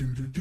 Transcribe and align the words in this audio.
TH 0.00 0.39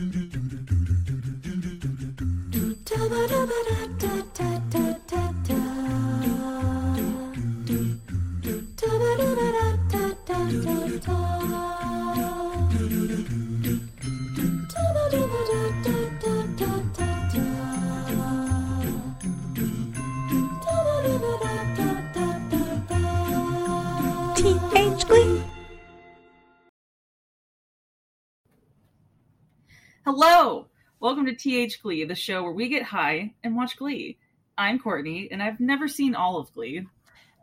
Welcome 31.10 31.26
to 31.26 31.34
TH 31.34 31.82
Glee, 31.82 32.04
the 32.04 32.14
show 32.14 32.44
where 32.44 32.52
we 32.52 32.68
get 32.68 32.84
high 32.84 33.34
and 33.44 33.56
watch 33.56 33.78
Glee. 33.78 34.20
I'm 34.60 34.78
Courtney, 34.78 35.28
and 35.32 35.42
I've 35.42 35.60
never 35.60 35.88
seen 35.88 36.14
all 36.14 36.38
of 36.38 36.54
Glee. 36.54 36.86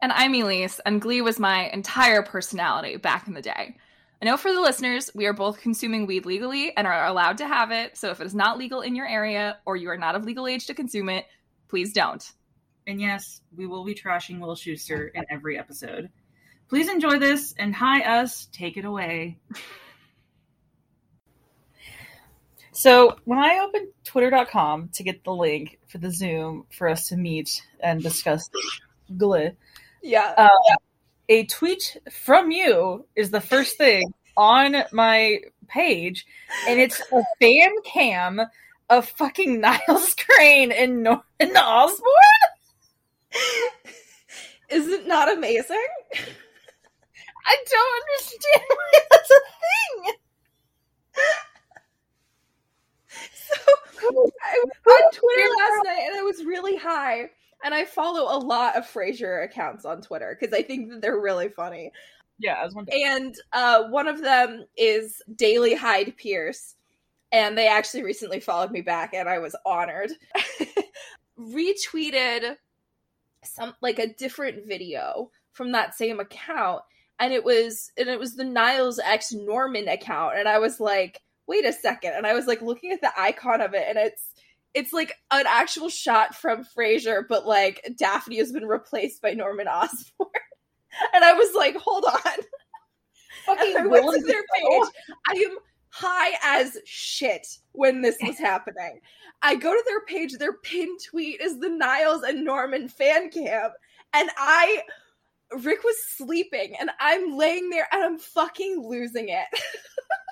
And 0.01 0.13
I'm 0.13 0.37
Elise, 0.37 0.79
and 0.87 1.01
Glee 1.01 1.21
was 1.21 1.41
my 1.41 1.69
entire 1.71 2.23
personality 2.23 2.97
back 2.97 3.27
in 3.27 3.35
the 3.35 3.43
day. 3.43 3.77
I 4.23 4.25
know 4.25 4.37
for 4.37 4.53
the 4.53 4.61
listeners, 4.61 5.11
we 5.17 5.27
are 5.27 5.33
both 5.33 5.61
consuming 5.61 6.07
weed 6.07 6.27
legally 6.27 6.77
and 6.77 6.87
are 6.87 7.07
allowed 7.07 7.39
to 7.39 7.49
have 7.49 7.73
it, 7.73 7.97
so 7.97 8.11
if 8.11 8.21
it 8.21 8.27
is 8.29 8.37
not 8.37 8.57
legal 8.57 8.83
in 8.83 8.95
your 8.95 9.09
area 9.09 9.59
or 9.67 9.75
you 9.75 9.91
are 9.91 9.99
not 9.99 10.15
of 10.15 10.25
legal 10.25 10.47
age 10.47 10.67
to 10.67 10.75
consume 10.75 11.09
it, 11.09 11.27
please 11.67 11.93
don't. 11.93 12.25
And 12.87 13.01
yes, 13.01 13.41
we 13.57 13.67
will 13.67 13.83
be 13.83 13.97
trashing 13.97 14.39
Will 14.39 14.55
Schuester 14.55 15.11
in 15.13 15.25
every 15.29 15.59
episode. 15.59 16.09
Please 16.69 16.89
enjoy 16.89 17.19
this 17.19 17.53
and 17.59 17.75
hi 17.75 18.03
us, 18.03 18.47
take 18.53 18.77
it 18.77 18.85
away. 18.85 19.39
So, 22.77 23.17
when 23.25 23.39
I 23.39 23.61
opened 23.67 23.89
twitter.com 24.05 24.91
to 24.93 25.03
get 25.03 25.25
the 25.25 25.33
link 25.33 25.79
for 25.89 25.97
the 25.97 26.11
Zoom 26.11 26.67
for 26.71 26.91
us 26.91 27.09
to 27.09 27.17
meet 27.17 27.63
and 27.81 28.03
discuss 28.03 28.51
Glee, 29.17 29.53
Yeah. 30.03 30.35
uh, 30.37 30.77
a 31.31 31.47
tweet 31.47 31.97
from 32.13 32.51
you 32.51 33.07
is 33.17 33.31
the 33.31 33.41
first 33.41 33.79
thing 33.79 34.13
on 34.37 34.77
my 34.93 35.41
page, 35.69 36.27
and 36.69 36.79
it's 36.79 37.01
a 37.13 37.23
fan 37.41 37.73
cam 37.83 38.43
of 38.91 39.09
fucking 39.09 39.59
Niles 39.63 40.15
Crane 40.15 40.71
and 40.71 41.03
Norman 41.03 41.57
Osborn. 41.57 42.05
Is 44.69 44.87
it 44.89 45.07
not 45.07 45.33
amazing? 45.33 45.87
I 47.47 47.57
don't 47.71 48.03
understand 48.03 48.65
why 48.69 49.01
that's 49.11 49.31
a 49.31 49.41
thing. 50.05 50.15
So 53.99 54.31
I 54.45 54.63
was 54.65 54.73
on 54.87 55.11
Twitter 55.13 55.49
last 55.59 55.85
night 55.85 56.07
and 56.07 56.19
I 56.19 56.23
was 56.23 56.45
really 56.45 56.77
high. 56.77 57.31
And 57.65 57.75
I 57.75 57.85
follow 57.85 58.37
a 58.37 58.39
lot 58.39 58.77
of 58.77 58.85
Frasier 58.85 59.45
accounts 59.45 59.85
on 59.87 60.03
Twitter 60.03 60.37
because 60.39 60.53
I 60.53 60.63
think 60.63 60.91
that 60.91 61.01
they're 61.01 61.19
really 61.19 61.49
funny. 61.49 61.91
Yeah, 62.39 62.55
I 62.61 62.65
was 62.65 62.75
wondering. 62.75 63.03
And 63.05 63.35
uh, 63.53 63.85
one 63.85 64.07
of 64.07 64.21
them 64.21 64.67
is 64.77 65.23
Daily 65.35 65.75
Hyde 65.75 66.15
Pierce. 66.17 66.75
And 67.33 67.57
they 67.57 67.67
actually 67.67 68.03
recently 68.03 68.41
followed 68.41 68.71
me 68.71 68.83
back 68.83 69.15
and 69.15 69.29
I 69.29 69.39
was 69.39 69.57
honored. 69.65 70.11
Retweeted 71.39 72.57
some 73.43 73.75
like 73.81 73.99
a 73.99 74.13
different 74.15 74.67
video 74.67 75.31
from 75.53 75.73
that 75.73 75.95
same 75.95 76.21
account. 76.21 76.83
And 77.19 77.33
it 77.33 77.43
was 77.43 77.91
and 77.97 78.09
it 78.09 78.19
was 78.19 78.37
the 78.37 78.45
Niles 78.45 78.99
X 78.99 79.33
Norman 79.33 79.89
account. 79.89 80.37
And 80.37 80.47
I 80.47 80.59
was 80.59 80.79
like, 80.81 81.23
wait 81.47 81.65
a 81.65 81.73
second. 81.73 82.13
And 82.15 82.27
I 82.27 82.35
was 82.35 82.47
like 82.47 82.63
looking 82.63 82.93
at 82.93 83.01
the 83.01 83.13
icon 83.19 83.61
of 83.61 83.75
it 83.75 83.85
and 83.89 83.99
it's 83.99 84.23
it's 84.75 84.93
like 84.93 85.15
an 85.31 85.47
actual 85.49 85.89
shot 85.89 86.35
from 86.35 86.65
Frasier, 86.77 87.23
but 87.27 87.47
like 87.47 87.81
Daphne 87.97 88.37
has 88.37 88.53
been 88.53 88.67
replaced 88.67 89.23
by 89.23 89.33
Norman 89.33 89.69
Osborn. 89.69 90.31
And 91.13 91.23
I 91.23 91.35
was 91.35 91.55
like, 91.55 91.77
hold 91.77 92.07
on. 92.07 92.21
Fucking 93.45 93.77
I 93.77 93.85
went 93.85 94.07
to 94.15 94.23
their 94.23 94.43
page. 94.57 94.89
I 95.29 95.33
am 95.33 95.59
high 95.91 96.39
as 96.43 96.79
shit 96.87 97.47
when 97.73 98.01
this 98.01 98.17
was 98.23 98.39
happening. 98.39 99.01
I 99.43 99.57
go 99.57 99.75
to 99.75 99.85
their 99.87 100.07
page, 100.07 100.33
their 100.39 100.55
pin 100.55 100.97
tweet 101.11 101.43
is 101.43 101.61
the 101.61 101.69
Niles 101.69 102.23
and 102.23 102.47
Norman 102.47 102.89
fan 102.89 103.31
cam. 103.31 103.73
And 104.15 104.31
I 104.39 104.83
Rick 105.63 105.85
was 105.85 105.97
sleeping 106.17 106.75
and 106.79 106.91
I'm 106.99 107.37
laying 107.37 107.71
there 107.71 107.87
and 107.93 108.03
I'm 108.03 108.19
fucking 108.19 108.83
losing 108.83 109.29
it. 109.29 109.47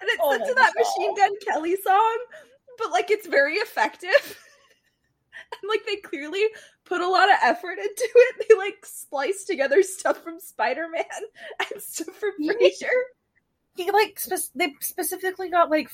and 0.00 0.08
it's 0.10 0.20
Oh 0.22 0.38
to 0.38 0.54
that 0.54 0.72
God. 0.74 0.84
Machine 0.84 1.16
Gun 1.16 1.30
Kelly 1.46 1.76
song, 1.82 2.18
but 2.78 2.90
like 2.90 3.10
it's 3.10 3.26
very 3.26 3.54
effective. 3.54 4.10
and 5.62 5.68
like 5.68 5.84
they 5.86 5.96
clearly 5.96 6.44
put 6.84 7.00
a 7.00 7.08
lot 7.08 7.28
of 7.30 7.36
effort 7.42 7.78
into 7.78 8.08
it. 8.14 8.46
They 8.48 8.56
like 8.56 8.84
splice 8.84 9.44
together 9.44 9.82
stuff 9.82 10.22
from 10.22 10.40
Spider 10.40 10.88
Man 10.88 11.04
and 11.72 11.82
stuff 11.82 12.14
from. 12.14 12.32
Frasier. 12.42 12.88
He 13.76 13.90
like 13.90 14.18
spec- 14.18 14.52
they 14.54 14.74
specifically 14.80 15.50
got 15.50 15.70
like 15.70 15.90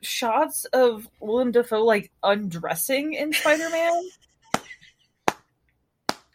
shots 0.00 0.64
of 0.66 1.08
Willem 1.20 1.52
Dafoe 1.52 1.84
like 1.84 2.10
undressing 2.22 3.14
in 3.14 3.32
Spider 3.32 3.70
Man. 3.70 4.02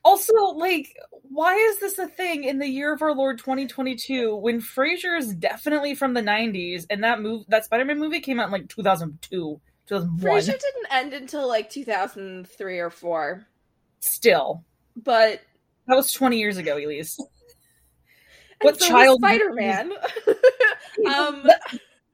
also, 0.08 0.34
like, 0.56 0.96
why 1.30 1.56
is 1.56 1.80
this 1.80 2.00
a 2.00 2.08
thing 2.08 2.44
in 2.44 2.60
the 2.60 2.68
year 2.68 2.94
of 2.94 3.02
our 3.02 3.14
Lord 3.14 3.40
2022 3.40 4.36
when 4.36 4.62
Frasier 4.62 5.18
is 5.18 5.34
definitely 5.34 5.96
from 5.96 6.14
the 6.14 6.22
90s 6.22 6.86
and 6.90 7.04
that 7.04 7.22
move 7.22 7.46
that 7.48 7.66
Spider 7.66 7.86
Man 7.86 8.00
movie 8.00 8.20
came 8.20 8.40
out 8.40 8.48
in 8.48 8.52
like 8.52 8.70
2002, 8.70 9.60
2001? 9.88 10.20
Frasier 10.20 10.46
didn't 10.46 10.88
end 10.92 11.14
until 11.14 11.48
like 11.48 11.70
2003 11.70 12.80
or 12.80 12.90
4. 12.90 13.48
Still, 14.00 14.64
But 15.04 15.42
that 15.88 15.96
was 15.96 16.12
20 16.12 16.38
years 16.38 16.58
ago, 16.58 16.78
Elise. 16.78 17.20
What 18.62 18.82
so 18.82 18.88
child- 18.88 19.20
Spider 19.20 19.54
Man. 19.54 19.92
um 21.16 21.48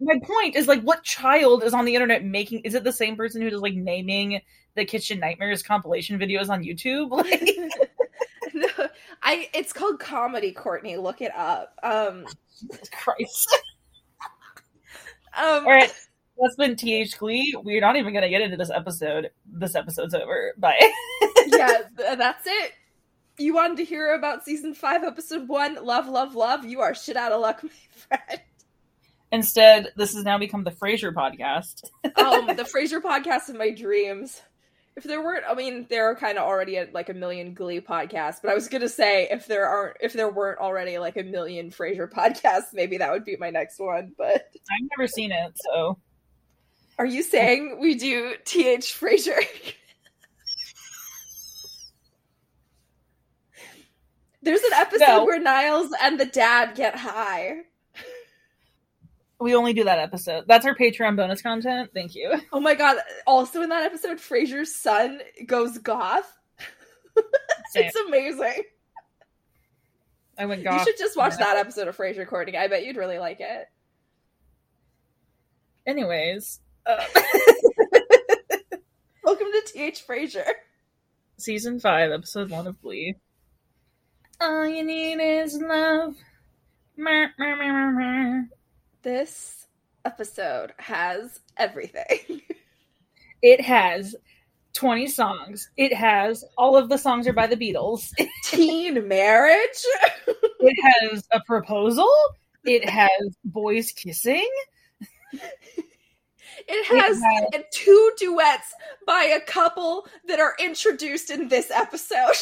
my 0.04 0.20
point 0.24 0.56
is 0.56 0.68
like 0.68 0.82
what 0.82 1.04
child 1.04 1.64
is 1.64 1.74
on 1.74 1.86
the 1.86 1.96
internet 1.96 2.24
making 2.24 2.60
is 2.60 2.76
it 2.76 2.84
the 2.84 2.92
same 2.92 3.16
person 3.16 3.42
who 3.42 3.50
does 3.50 3.62
like 3.62 3.76
naming 3.76 4.42
the 4.76 4.84
kitchen 4.84 5.20
nightmares 5.20 5.64
compilation 5.64 6.20
videos 6.20 6.50
on 6.50 6.64
youtube 6.64 7.10
like 7.12 7.58
I 9.24 9.50
it's 9.54 9.74
called 9.74 10.00
comedy, 10.00 10.52
Courtney. 10.52 10.98
Look 10.98 11.22
it 11.22 11.34
up. 11.36 11.78
Um 11.82 12.26
christ 12.92 13.62
um 15.38 15.66
all 15.66 15.72
right 15.72 15.92
that's 16.40 16.56
been 16.56 16.76
th 16.76 17.18
glee 17.18 17.54
we're 17.64 17.82
not 17.82 17.96
even 17.96 18.14
gonna 18.14 18.30
get 18.30 18.42
into 18.42 18.56
this 18.56 18.70
episode 18.70 19.30
this 19.46 19.76
episode's 19.76 20.14
over 20.14 20.54
bye 20.58 20.80
yeah, 21.48 21.82
th- 21.98 22.18
that's 22.18 22.46
it. 22.46 22.74
You 23.40 23.54
wanted 23.54 23.78
to 23.78 23.84
hear 23.84 24.14
about 24.14 24.46
season 24.46 24.74
5 24.76 25.04
episode 25.04 25.48
1, 25.48 25.84
Love 25.84 26.08
Love 26.08 26.36
Love. 26.36 26.66
You 26.66 26.82
are 26.82 26.94
shit 26.94 27.18
out 27.18 27.32
of 27.32 27.42
luck, 27.42 27.64
my 27.64 27.70
friend. 28.20 28.42
instead 29.32 29.92
this 29.96 30.14
has 30.14 30.24
now 30.24 30.38
become 30.38 30.64
the 30.64 30.72
frasier 30.72 31.12
podcast 31.12 31.84
um, 32.18 32.46
the 32.56 32.64
Frasier 32.64 33.02
podcast 33.02 33.50
of 33.50 33.56
my 33.56 33.72
dreams. 33.72 34.42
If 34.96 35.04
there 35.06 35.24
weren't, 35.24 35.44
I 35.50 35.56
mean, 35.56 35.88
there 35.90 36.06
are 36.06 36.16
kind 36.16 36.38
of 36.38 36.44
already 36.44 36.76
a, 36.78 36.88
like 36.94 37.10
a 37.10 37.14
million 37.14 37.54
Glee 37.56 37.82
podcasts, 37.82 38.38
but 38.42 38.52
I 38.52 38.54
was 38.54 38.68
gonna 38.68 38.88
say 38.90 39.28
if 39.32 39.48
there 39.48 39.68
aren't, 39.68 39.98
if 40.02 40.14
there 40.14 40.30
weren't 40.30 40.60
already 40.60 41.00
like 41.00 41.18
a 41.18 41.24
million 41.24 41.72
Frasier 41.72 42.10
podcasts, 42.12 42.74
maybe 42.74 42.98
that 42.98 43.12
would 43.12 43.26
be 43.26 43.36
my 43.38 43.50
next 43.50 43.80
one. 43.80 44.14
But 44.18 44.50
i've 44.56 44.90
never 44.98 45.08
seen 45.08 45.32
it 45.32 45.54
so 45.56 45.98
are 47.00 47.06
you 47.06 47.24
saying 47.24 47.80
we 47.80 47.96
do 47.96 48.36
Th 48.46 48.82
Frasier? 48.82 49.44
There's 54.42 54.62
an 54.62 54.74
episode 54.74 55.06
No. 55.08 55.26
where 55.26 55.40
Niles 55.40 55.92
and 56.02 56.20
the 56.20 56.26
dad 56.26 56.76
get 56.76 56.96
high. 56.98 57.62
We 59.40 59.56
only 59.56 59.74
do 59.74 59.84
that 59.84 60.00
episode 60.00 60.46
that's 60.48 60.66
our 60.66 60.76
patreon 60.76 61.16
bonus 61.18 61.42
content 61.42 61.90
thank 61.94 62.16
you 62.16 62.34
Oh 62.54 62.60
my 62.60 62.76
god! 62.76 62.98
Also 63.28 63.62
in 63.62 63.70
that 63.70 63.84
episode, 63.84 64.18
Frasier's 64.18 64.76
son 64.76 65.20
goes 65.46 65.78
goth. 65.80 66.32
It's 67.76 67.96
amazing. 68.08 68.64
i 70.38 70.46
went 70.46 70.64
You 70.64 70.80
should 70.84 70.98
just 70.98 71.18
watch 71.18 71.36
that 71.38 71.58
episode 71.58 71.88
of 71.88 71.98
Frasier 71.98 72.28
Courtney. 72.28 72.56
I 72.56 72.68
bet 72.68 72.86
you'd 72.86 72.98
really 72.98 73.18
like 73.18 73.40
it. 73.40 73.66
anyways 75.88 76.60
uh, 76.86 77.04
Welcome 79.24 79.48
to 79.52 79.62
TH 79.74 80.06
Frasier. 80.08 80.46
season 81.38 81.80
five, 81.80 82.12
episode 82.12 82.50
one 82.50 82.68
of 82.68 82.80
Glee. 82.82 83.16
All 84.42 84.68
you 84.68 84.84
need 84.84 85.20
is 85.20 85.58
love. 85.62 86.16
Meh, 86.98 87.28
meh, 87.40 87.56
meh. 87.56 88.42
This 89.04 89.68
episode 90.06 90.74
has 90.78 91.40
everything. 91.58 92.42
It 93.46 93.60
has 93.60 94.16
20 94.72 95.06
songs. 95.08 95.70
It 95.76 95.94
has 95.94 96.46
all 96.58 96.78
of 96.78 96.88
the 96.88 96.98
songs 96.98 97.28
are 97.28 97.34
by 97.34 97.46
the 97.46 97.58
Beatles. 97.58 98.10
Teen 98.46 99.06
marriage. 99.08 99.86
It 100.66 101.12
has 101.12 101.28
a 101.34 101.42
proposal. 101.42 102.10
It 102.64 102.88
has 102.90 103.10
boys 103.44 103.92
kissing. 103.92 104.50
It 105.34 106.86
has 106.86 107.22
has- 107.22 107.64
two 107.74 108.12
duets 108.18 108.74
by 109.06 109.24
a 109.24 109.42
couple 109.42 110.08
that 110.30 110.40
are 110.40 110.56
introduced 110.58 111.30
in 111.30 111.50
this 111.50 111.70
episode. 111.70 112.38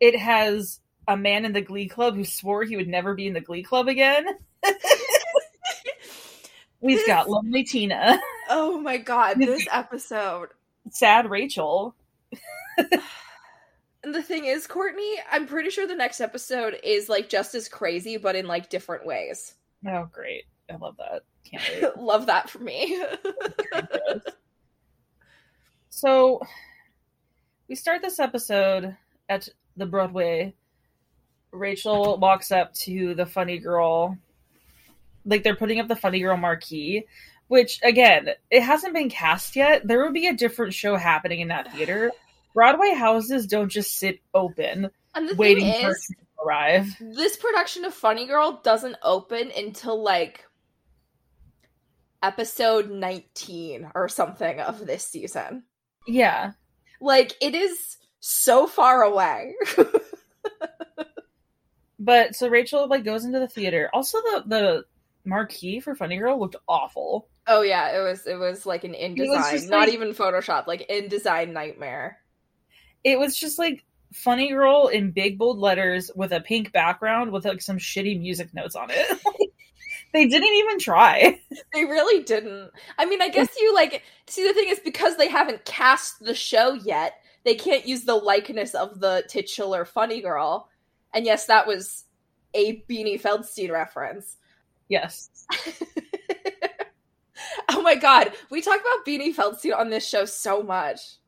It 0.00 0.18
has 0.18 0.80
a 1.06 1.16
man 1.16 1.44
in 1.44 1.52
the 1.52 1.60
Glee 1.60 1.86
Club 1.86 2.16
who 2.16 2.24
swore 2.24 2.64
he 2.64 2.76
would 2.76 2.88
never 2.88 3.14
be 3.14 3.28
in 3.28 3.34
the 3.34 3.40
Glee 3.40 3.62
Club 3.62 3.86
again. 3.86 4.26
We've 6.84 6.98
This- 6.98 7.06
got 7.06 7.30
Lonely 7.30 7.64
Tina, 7.64 8.20
Oh 8.50 8.78
my 8.78 8.98
god, 8.98 9.38
this 9.38 9.66
episode. 9.72 10.50
Sad 10.90 11.30
Rachel. 11.30 11.94
And 14.04 14.14
the 14.14 14.22
thing 14.22 14.44
is, 14.44 14.66
Courtney, 14.66 15.14
I'm 15.32 15.46
pretty 15.46 15.70
sure 15.70 15.86
the 15.86 15.94
next 15.94 16.20
episode 16.20 16.76
is 16.84 17.08
like 17.08 17.30
just 17.30 17.54
as 17.54 17.70
crazy, 17.70 18.18
but 18.18 18.36
in 18.36 18.46
like 18.46 18.68
different 18.68 19.06
ways. 19.06 19.54
Oh, 19.88 20.06
great. 20.12 20.44
I 20.70 20.76
love 20.76 20.98
that. 20.98 21.22
Can't 21.50 21.62
wait. 21.82 21.96
Love 22.02 22.26
that 22.26 22.50
for 22.50 22.58
me. 22.58 23.02
so, 25.88 26.38
we 27.66 27.74
start 27.74 28.02
this 28.02 28.18
episode 28.18 28.94
at 29.30 29.48
the 29.78 29.86
Broadway. 29.86 30.52
Rachel 31.50 32.18
walks 32.18 32.52
up 32.52 32.74
to 32.74 33.14
the 33.14 33.24
funny 33.24 33.56
girl. 33.58 34.18
Like, 35.24 35.42
they're 35.42 35.56
putting 35.56 35.80
up 35.80 35.88
the 35.88 35.96
funny 35.96 36.20
girl 36.20 36.36
marquee, 36.36 37.06
which, 37.48 37.80
again, 37.82 38.30
it 38.50 38.62
hasn't 38.62 38.94
been 38.94 39.10
cast 39.10 39.56
yet. 39.56 39.86
There 39.86 40.02
will 40.02 40.12
be 40.12 40.26
a 40.26 40.34
different 40.34 40.74
show 40.74 40.96
happening 40.96 41.40
in 41.40 41.48
that 41.48 41.72
theater. 41.72 42.10
Broadway 42.54 42.94
houses 42.94 43.46
don't 43.46 43.68
just 43.68 43.96
sit 43.96 44.20
open 44.32 44.90
waiting 45.36 45.64
thing 45.64 45.82
for 45.82 45.90
it 45.90 45.96
to 46.08 46.44
arrive. 46.44 46.96
this 47.00 47.36
production 47.36 47.84
of 47.84 47.94
Funny 47.94 48.26
Girl 48.26 48.60
doesn't 48.62 48.96
open 49.02 49.50
until 49.56 50.02
like 50.02 50.44
episode 52.22 52.90
19 52.90 53.90
or 53.94 54.08
something 54.08 54.60
of 54.60 54.86
this 54.86 55.06
season. 55.06 55.64
Yeah. 56.06 56.52
Like 57.00 57.32
it 57.40 57.54
is 57.54 57.96
so 58.20 58.66
far 58.66 59.02
away. 59.02 59.54
But 62.04 62.34
so 62.34 62.48
Rachel 62.48 62.86
like 62.86 63.02
goes 63.04 63.24
into 63.24 63.38
the 63.38 63.48
theater. 63.48 63.88
Also 63.94 64.18
the 64.18 64.44
the 64.46 64.84
marquee 65.24 65.80
for 65.80 65.94
Funny 65.94 66.16
Girl 66.18 66.38
looked 66.38 66.56
awful. 66.68 67.28
oh 67.46 67.62
yeah, 67.62 67.98
it 67.98 68.02
was 68.02 68.26
it 68.26 68.38
was 68.38 68.66
like 68.66 68.84
an 68.84 68.92
InDesign, 68.92 69.68
not 69.68 69.80
like- 69.80 69.92
even 69.92 70.10
Photoshop, 70.12 70.66
like 70.66 70.86
InDesign 70.88 71.52
nightmare. 71.52 72.18
It 73.02 73.18
was 73.18 73.36
just 73.36 73.58
like 73.58 73.84
Funny 74.12 74.50
Girl 74.50 74.88
in 74.88 75.10
big 75.10 75.38
bold 75.38 75.58
letters 75.58 76.10
with 76.14 76.32
a 76.32 76.40
pink 76.40 76.72
background 76.72 77.32
with 77.32 77.44
like 77.44 77.60
some 77.60 77.78
shitty 77.78 78.20
music 78.20 78.54
notes 78.54 78.76
on 78.76 78.88
it. 78.90 79.18
they 80.12 80.26
didn't 80.26 80.54
even 80.54 80.78
try. 80.78 81.40
They 81.72 81.84
really 81.84 82.22
didn't. 82.22 82.70
I 82.98 83.04
mean, 83.04 83.20
I 83.20 83.28
guess 83.28 83.48
you 83.60 83.74
like 83.74 84.02
see 84.26 84.46
the 84.46 84.54
thing 84.54 84.68
is 84.68 84.80
because 84.80 85.16
they 85.16 85.28
haven't 85.28 85.64
cast 85.64 86.20
the 86.20 86.34
show 86.34 86.72
yet, 86.72 87.14
they 87.44 87.54
can't 87.54 87.86
use 87.86 88.04
the 88.04 88.14
likeness 88.14 88.74
of 88.74 89.00
the 89.00 89.24
titular 89.28 89.84
funny 89.84 90.22
girl. 90.22 90.68
And 91.12 91.24
yes, 91.26 91.46
that 91.46 91.66
was 91.66 92.04
a 92.54 92.82
Beanie 92.88 93.20
Feldstein 93.20 93.70
reference. 93.70 94.36
Yes. 94.88 95.46
oh 97.68 97.82
my 97.82 97.94
god, 97.94 98.32
we 98.50 98.60
talk 98.60 98.80
about 98.80 99.06
Beanie 99.06 99.34
Feldstein 99.34 99.78
on 99.78 99.90
this 99.90 100.06
show 100.06 100.24
so 100.24 100.62
much. 100.62 101.18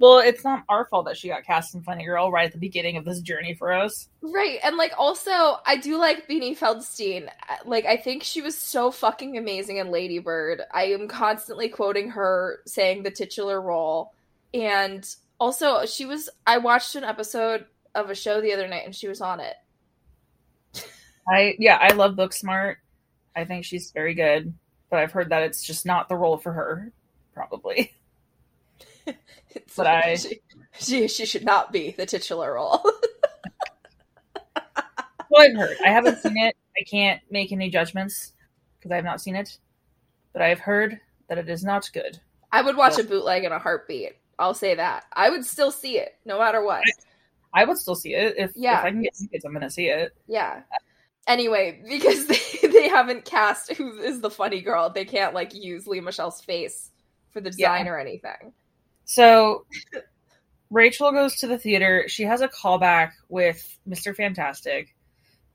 Well, 0.00 0.20
it's 0.20 0.44
not 0.44 0.64
our 0.70 0.86
fault 0.86 1.04
that 1.06 1.18
she 1.18 1.28
got 1.28 1.44
cast 1.44 1.74
in 1.74 1.82
Funny 1.82 2.06
Girl 2.06 2.32
right 2.32 2.46
at 2.46 2.52
the 2.52 2.58
beginning 2.58 2.96
of 2.96 3.04
this 3.04 3.20
journey 3.20 3.52
for 3.52 3.70
us. 3.70 4.08
Right, 4.22 4.58
and 4.64 4.78
like 4.78 4.94
also, 4.96 5.58
I 5.66 5.76
do 5.76 5.98
like 5.98 6.26
Beanie 6.26 6.58
Feldstein. 6.58 7.28
Like, 7.66 7.84
I 7.84 7.98
think 7.98 8.22
she 8.22 8.40
was 8.40 8.56
so 8.56 8.90
fucking 8.90 9.36
amazing 9.36 9.76
in 9.76 9.90
Lady 9.90 10.18
Bird. 10.18 10.62
I 10.72 10.84
am 10.84 11.06
constantly 11.06 11.68
quoting 11.68 12.08
her 12.10 12.60
saying 12.66 13.02
the 13.02 13.10
titular 13.10 13.60
role, 13.60 14.14
and 14.54 15.06
also 15.38 15.84
she 15.84 16.06
was. 16.06 16.30
I 16.46 16.56
watched 16.56 16.96
an 16.96 17.04
episode 17.04 17.66
of 17.94 18.08
a 18.08 18.14
show 18.14 18.40
the 18.40 18.54
other 18.54 18.68
night, 18.68 18.86
and 18.86 18.96
she 18.96 19.06
was 19.06 19.20
on 19.20 19.38
it. 19.38 19.56
I 21.28 21.56
yeah, 21.58 21.76
I 21.80 21.92
love 21.92 22.14
Booksmart. 22.16 22.76
I 23.36 23.44
think 23.44 23.64
she's 23.64 23.90
very 23.92 24.14
good, 24.14 24.54
but 24.90 24.98
I've 25.00 25.12
heard 25.12 25.30
that 25.30 25.42
it's 25.42 25.62
just 25.62 25.86
not 25.86 26.08
the 26.08 26.16
role 26.16 26.38
for 26.38 26.52
her, 26.52 26.92
probably. 27.34 27.92
But 29.76 29.86
I- 29.86 30.14
she, 30.16 30.40
she 30.78 31.08
she 31.08 31.26
should 31.26 31.44
not 31.44 31.72
be 31.72 31.92
the 31.92 32.06
titular 32.06 32.54
role. 32.54 32.82
Well, 35.30 35.42
I've 35.48 35.56
heard. 35.56 35.76
I 35.84 35.90
haven't 35.90 36.18
seen 36.18 36.36
it. 36.38 36.56
I 36.76 36.82
can't 36.90 37.20
make 37.30 37.52
any 37.52 37.70
judgments 37.70 38.32
because 38.78 38.90
I 38.90 38.96
have 38.96 39.04
not 39.04 39.20
seen 39.20 39.36
it. 39.36 39.58
But 40.32 40.42
I've 40.42 40.60
heard 40.60 41.00
that 41.28 41.38
it 41.38 41.48
is 41.48 41.62
not 41.64 41.90
good. 41.92 42.18
I 42.52 42.62
would 42.62 42.76
watch 42.76 42.98
a 42.98 43.04
bootleg 43.04 43.44
in 43.44 43.52
a 43.52 43.58
heartbeat. 43.58 44.16
I'll 44.38 44.54
say 44.54 44.74
that. 44.74 45.04
I 45.12 45.30
would 45.30 45.44
still 45.44 45.70
see 45.70 45.98
it 45.98 46.16
no 46.24 46.38
matter 46.38 46.64
what. 46.64 46.82
I 47.54 47.64
would 47.64 47.78
still 47.78 47.94
see 47.94 48.14
it 48.14 48.34
if, 48.38 48.52
Yeah. 48.56 48.80
if 48.80 48.84
I 48.86 48.90
can 48.90 49.02
get 49.02 49.14
tickets. 49.14 49.44
I'm 49.44 49.52
going 49.52 49.62
to 49.62 49.70
see 49.70 49.86
it. 49.86 50.16
Yeah. 50.26 50.62
Anyway, 51.30 51.80
because 51.88 52.26
they, 52.62 52.68
they 52.68 52.88
haven't 52.88 53.24
cast 53.24 53.72
who 53.74 53.98
is 54.00 54.20
the 54.20 54.30
funny 54.30 54.60
girl, 54.60 54.90
they 54.90 55.04
can't 55.04 55.32
like 55.32 55.54
use 55.54 55.86
Lea 55.86 56.00
Michele's 56.00 56.40
face 56.40 56.90
for 57.30 57.40
the 57.40 57.50
design 57.50 57.86
or 57.86 57.98
anything. 57.98 58.52
So 59.04 59.64
Rachel 60.70 61.12
goes 61.12 61.36
to 61.36 61.46
the 61.46 61.56
theater. 61.56 62.04
She 62.08 62.24
has 62.24 62.40
a 62.40 62.48
callback 62.48 63.12
with 63.28 63.78
Mr. 63.88 64.14
Fantastic. 64.14 64.94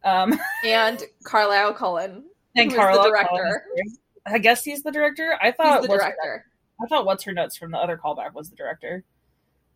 Um, 0.03 0.39
And 0.65 1.03
Carlisle 1.25 1.73
Cullen, 1.73 2.23
and 2.55 2.71
is 2.71 2.77
the 2.77 3.03
director? 3.03 3.63
I 4.25 4.37
guess 4.37 4.63
he's 4.63 4.81
the 4.81 4.91
director. 4.91 5.37
I 5.41 5.47
he's 5.47 5.55
thought 5.55 5.81
the 5.81 5.89
what's- 5.89 6.01
director. 6.03 6.45
I 6.81 6.87
thought 6.87 7.05
what's 7.05 7.23
her 7.23 7.31
notes 7.33 7.57
from 7.57 7.71
the 7.71 7.77
other 7.77 7.97
callback 7.97 8.33
was 8.33 8.49
the 8.49 8.55
director. 8.55 9.03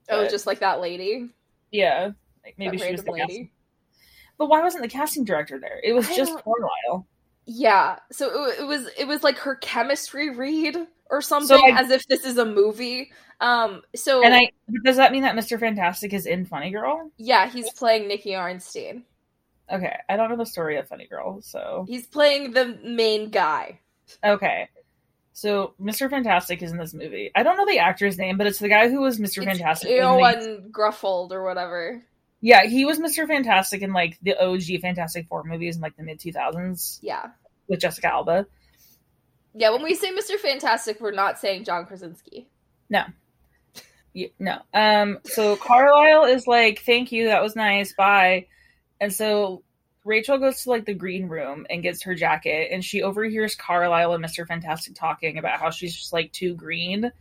Oh, 0.09 0.27
just 0.27 0.47
like 0.47 0.59
that 0.59 0.81
lady, 0.81 1.29
yeah, 1.71 2.11
like 2.43 2.55
maybe 2.57 2.77
that 2.77 2.85
she 2.85 2.91
was 2.93 3.03
the 3.03 3.11
lady. 3.11 3.51
But 4.39 4.49
why 4.49 4.61
wasn't 4.63 4.81
the 4.81 4.89
casting 4.89 5.23
director 5.25 5.59
there? 5.59 5.79
It 5.83 5.93
was 5.93 6.09
I 6.09 6.15
just 6.15 6.31
Carlisle. 6.43 7.05
Yeah, 7.45 7.99
so 8.11 8.45
it, 8.45 8.61
it 8.61 8.63
was 8.63 8.87
it 8.97 9.05
was 9.07 9.23
like 9.23 9.37
her 9.39 9.55
chemistry 9.55 10.31
read 10.31 10.75
or 11.11 11.21
something, 11.21 11.57
I- 11.75 11.79
as 11.81 11.91
if 11.91 12.07
this 12.07 12.25
is 12.25 12.37
a 12.39 12.45
movie. 12.45 13.11
Um, 13.41 13.83
so 13.95 14.21
And 14.23 14.33
I 14.33 14.51
does 14.83 14.97
that 14.97 15.11
mean 15.13 15.21
that 15.23 15.35
Mr. 15.35 15.57
Fantastic 15.59 16.11
is 16.13 16.25
in 16.25 16.45
Funny 16.45 16.71
Girl? 16.71 17.11
yeah, 17.17 17.47
he's 17.49 17.71
playing 17.71 18.07
Nicky 18.07 18.31
Arnstein. 18.31 19.03
Okay, 19.71 19.95
I 20.09 20.17
don't 20.17 20.29
know 20.29 20.35
the 20.37 20.45
story 20.45 20.77
of 20.77 20.87
Funny 20.87 21.05
Girl, 21.07 21.41
so 21.41 21.85
He's 21.87 22.05
playing 22.07 22.51
the 22.53 22.77
main 22.83 23.29
guy. 23.29 23.79
okay. 24.23 24.67
So 25.31 25.73
Mr. 25.81 26.09
Fantastic 26.09 26.61
is 26.61 26.71
in 26.71 26.77
this 26.77 26.93
movie. 26.93 27.31
I 27.33 27.43
don't 27.43 27.55
know 27.55 27.65
the 27.65 27.79
actor's 27.79 28.17
name, 28.17 28.37
but 28.37 28.45
it's 28.45 28.59
the 28.59 28.67
guy 28.67 28.89
who 28.89 28.99
was 29.01 29.19
Mr. 29.19 29.37
It's 29.37 29.45
Fantastic. 29.45 29.89
Eowyn 29.89 30.39
the- 30.41 30.69
Gruffold 30.69 31.31
or 31.31 31.43
whatever. 31.43 32.03
Yeah, 32.41 32.63
he 32.65 32.85
was 32.85 32.99
Mr. 32.99 33.27
Fantastic 33.27 33.81
in 33.81 33.93
like 33.93 34.17
the 34.21 34.35
OG 34.41 34.81
Fantastic 34.81 35.27
Four 35.27 35.43
movies 35.43 35.75
in 35.75 35.81
like 35.81 35.95
the 35.97 36.03
mid 36.03 36.19
two 36.19 36.31
thousands 36.31 36.99
Yeah. 37.01 37.27
with 37.67 37.79
Jessica 37.81 38.07
Alba. 38.07 38.45
Yeah, 39.55 39.71
when 39.71 39.83
we 39.83 39.95
say 39.95 40.11
Mr. 40.11 40.37
Fantastic, 40.37 41.01
we're 41.01 41.11
not 41.11 41.39
saying 41.39 41.63
John 41.65 41.85
Krasinski. 41.85 42.47
Yeah, 42.89 44.27
no. 44.39 44.59
Um. 44.73 45.19
So 45.23 45.55
Carlisle 45.55 46.25
is 46.25 46.47
like, 46.47 46.81
"Thank 46.85 47.11
you, 47.11 47.25
that 47.27 47.41
was 47.43 47.55
nice. 47.55 47.93
Bye." 47.93 48.47
And 48.99 49.13
so 49.13 49.63
Rachel 50.03 50.37
goes 50.39 50.63
to 50.63 50.69
like 50.71 50.85
the 50.85 50.93
green 50.93 51.27
room 51.27 51.67
and 51.69 51.83
gets 51.83 52.03
her 52.03 52.15
jacket, 52.15 52.69
and 52.71 52.83
she 52.83 53.03
overhears 53.03 53.55
Carlisle 53.55 54.13
and 54.13 54.21
Mister 54.21 54.45
Fantastic 54.45 54.95
talking 54.95 55.37
about 55.37 55.59
how 55.59 55.69
she's 55.69 55.95
just 55.95 56.11
like 56.13 56.31
too 56.31 56.55
green 56.55 57.11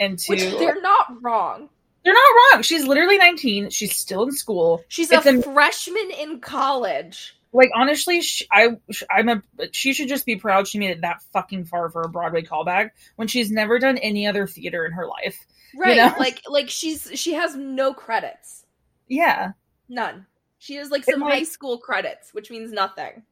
and 0.00 0.18
too. 0.18 0.32
Which 0.32 0.58
they're 0.58 0.80
not 0.82 1.22
wrong. 1.22 1.68
They're 2.06 2.14
not 2.14 2.52
wrong. 2.54 2.62
She's 2.62 2.86
literally 2.86 3.18
nineteen. 3.18 3.68
She's 3.68 3.96
still 3.96 4.22
in 4.22 4.30
school. 4.30 4.84
She's 4.86 5.10
It's 5.10 5.26
a 5.26 5.38
a- 5.38 5.42
freshman 5.42 6.08
in 6.16 6.38
college. 6.38 7.36
Like 7.52 7.70
honestly, 7.74 8.20
sh 8.20 8.44
I 8.52 8.76
I'm 9.10 9.28
a 9.28 9.42
she 9.72 9.92
should 9.92 10.08
just 10.08 10.24
be 10.24 10.36
proud 10.36 10.68
she 10.68 10.78
made 10.78 10.90
it 10.90 11.00
that 11.00 11.20
fucking 11.32 11.64
far 11.64 11.90
for 11.90 12.02
a 12.02 12.08
Broadway 12.08 12.42
callback 12.42 12.90
when 13.16 13.26
she's 13.26 13.50
never 13.50 13.80
done 13.80 13.98
any 13.98 14.24
other 14.28 14.46
theater 14.46 14.86
in 14.86 14.92
her 14.92 15.08
life. 15.08 15.36
Right. 15.76 15.96
know? 15.96 16.14
Like 16.16 16.42
like 16.48 16.70
she's 16.70 17.10
she 17.14 17.34
has 17.34 17.56
no 17.56 17.92
credits. 17.92 18.64
Yeah. 19.08 19.52
None. 19.88 20.26
She 20.58 20.76
has 20.76 20.90
like 20.92 21.02
some 21.02 21.20
like- 21.20 21.32
high 21.32 21.42
school 21.42 21.78
credits, 21.78 22.32
which 22.32 22.50
means 22.52 22.70
nothing. 22.70 23.24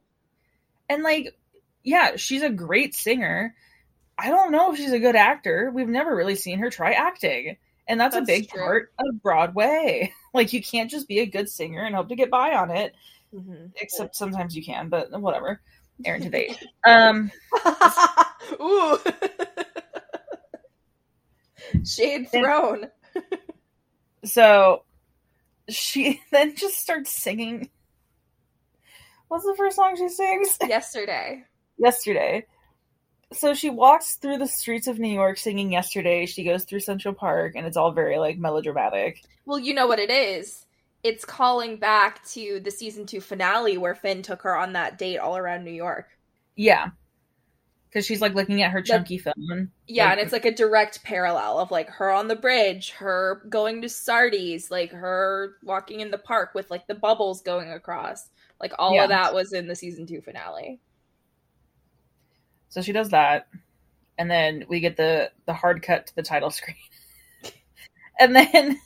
And 0.89 1.05
like, 1.05 1.37
yeah, 1.85 2.17
she's 2.17 2.43
a 2.43 2.51
great 2.51 2.97
singer. 2.97 3.55
I 4.19 4.31
don't 4.31 4.51
know 4.53 4.73
if 4.73 4.79
she's 4.79 4.93
a 4.93 4.99
good 5.01 5.17
actor. 5.17 5.71
We've 5.73 5.89
never 5.89 6.15
really 6.15 6.35
seen 6.37 6.59
her 6.59 6.71
try 6.71 6.93
acting. 6.93 7.57
And 7.87 8.01
that's, 8.01 8.15
That's 8.15 8.25
a 8.29 8.33
big 8.33 8.49
true. 8.49 8.61
part 8.63 8.93
of 8.99 9.23
Broadway. 9.23 10.13
Like 10.35 10.53
you 10.53 10.61
can't 10.61 10.91
just 10.91 11.07
be 11.07 11.21
a 11.21 11.27
good 11.27 11.49
singer 11.49 11.85
and 11.85 11.95
hope 11.95 12.09
to 12.09 12.17
get 12.17 12.29
by 12.29 12.57
on 12.57 12.69
it. 12.73 12.93
Mm-hmm. 13.33 13.67
Except 13.81 14.17
sometimes 14.17 14.57
you 14.57 14.65
can, 14.65 14.89
but 14.89 15.09
whatever. 15.21 15.61
Aaron 16.05 16.23
to 16.23 16.29
date. 16.29 16.59
Um 16.85 17.31
Ooh. 18.61 18.99
Shade 21.85 22.29
thrown. 22.33 22.89
so 24.25 24.83
she 25.69 26.21
then 26.33 26.57
just 26.57 26.79
starts 26.79 27.13
singing. 27.13 27.71
What's 29.29 29.45
the 29.45 29.55
first 29.57 29.77
song 29.77 29.95
she 29.97 30.09
sings? 30.09 30.59
Yesterday. 30.63 31.45
Yesterday. 31.79 32.45
So 33.37 33.55
she 33.55 33.71
walks 33.71 34.17
through 34.17 34.39
the 34.39 34.47
streets 34.47 34.87
of 34.87 34.99
New 34.99 35.13
York 35.13 35.39
singing 35.39 35.73
yesterday. 35.73 36.27
She 36.27 36.45
goes 36.45 36.65
through 36.65 36.81
Central 36.81 37.15
Park 37.15 37.55
and 37.57 37.67
it's 37.67 37.77
all 37.77 37.93
very 37.93 38.19
like 38.19 38.39
melodramatic. 38.39 39.23
Well, 39.47 39.59
you 39.59 39.75
know 39.75 39.87
what 39.87 39.99
it 39.99 40.11
is. 40.11 40.67
It's 41.03 41.25
calling 41.25 41.77
back 41.77 42.25
to 42.31 42.61
the 42.61 42.71
season 42.71 43.07
two 43.07 43.21
finale 43.21 43.77
where 43.77 43.95
Finn 43.95 44.23
took 44.23 44.43
her 44.43 44.57
on 44.57 44.73
that 44.73 44.97
date 44.99 45.19
all 45.19 45.37
around 45.37 45.65
New 45.65 45.71
York. 45.73 46.09
Yeah. 46.57 46.89
Cause 47.93 48.05
she's 48.07 48.21
like 48.21 48.35
looking 48.35 48.61
at 48.63 48.73
her 48.73 48.83
chunky 48.83 49.19
phone. 49.19 49.71
Yeah, 49.87 50.07
Like, 50.07 50.13
and 50.13 50.21
it's 50.23 50.33
like 50.33 50.45
a 50.47 50.55
direct 50.55 51.05
parallel 51.05 51.59
of 51.61 51.71
like 51.71 51.89
her 51.91 52.11
on 52.11 52.27
the 52.27 52.35
bridge, 52.35 52.91
her 52.93 53.43
going 53.49 53.83
to 53.83 53.89
Sardi's, 53.89 54.69
like 54.69 54.91
her 54.91 55.55
walking 55.63 56.01
in 56.01 56.11
the 56.11 56.19
park 56.19 56.55
with 56.55 56.71
like 56.73 56.89
the 56.89 56.95
bubbles 56.97 57.43
going 57.43 57.71
across. 57.71 58.31
Like 58.61 58.73
all 58.81 58.95
Yeah. 58.95 59.05
of 59.05 59.11
that 59.11 59.33
was 59.33 59.53
in 59.53 59.69
the 59.69 59.77
season 59.77 60.07
two 60.07 60.21
finale. 60.23 60.81
So 62.75 62.83
she 62.83 62.91
does 62.91 63.11
that, 63.11 63.47
and 64.19 64.29
then 64.29 64.65
we 64.69 64.81
get 64.81 64.97
the 64.97 65.31
the 65.47 65.55
hard 65.55 65.81
cut 65.81 66.09
to 66.09 66.17
the 66.17 66.25
title 66.25 66.51
screen, 66.51 66.75
and 68.19 68.35
then 68.35 68.81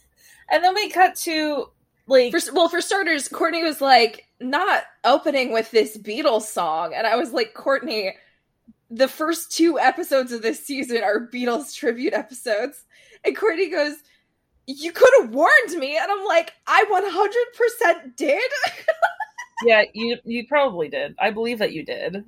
and 0.51 0.63
then 0.63 0.75
we 0.75 0.91
cut 0.91 1.17
to 1.17 1.71
like 2.07 2.33
For, 2.33 2.53
well, 2.53 2.69
for 2.69 2.83
starters, 2.83 3.29
Courtney 3.29 3.63
was 3.63 3.81
like 3.81 4.27
not 4.41 4.83
opening 5.05 5.55
with 5.55 5.71
this 5.71 5.97
Beatles 5.97 6.43
song, 6.43 6.93
and 6.95 7.07
I 7.07 7.17
was 7.17 7.33
like, 7.33 7.55
Courtney, 7.55 8.15
the 8.91 9.09
first 9.09 9.53
two 9.53 9.79
episodes 9.79 10.33
of 10.33 10.43
this 10.43 10.63
season 10.63 11.03
are 11.03 11.27
Beatles 11.27 11.75
tribute 11.75 12.13
episodes, 12.13 12.85
and 13.25 13.35
Courtney 13.35 13.71
goes. 13.71 13.95
You 14.71 14.93
could 14.93 15.09
have 15.23 15.31
warned 15.31 15.79
me, 15.79 15.97
and 15.97 16.13
I'm 16.13 16.27
like, 16.27 16.53
I 16.67 16.85
100% 17.95 18.17
did. 18.17 18.51
yeah 19.65 19.83
you 19.95 20.17
you 20.25 20.47
probably 20.47 20.89
did. 20.89 21.15
I 21.19 21.31
believe 21.31 21.59
that 21.59 21.73
you 21.73 21.85
did. 21.85 22.25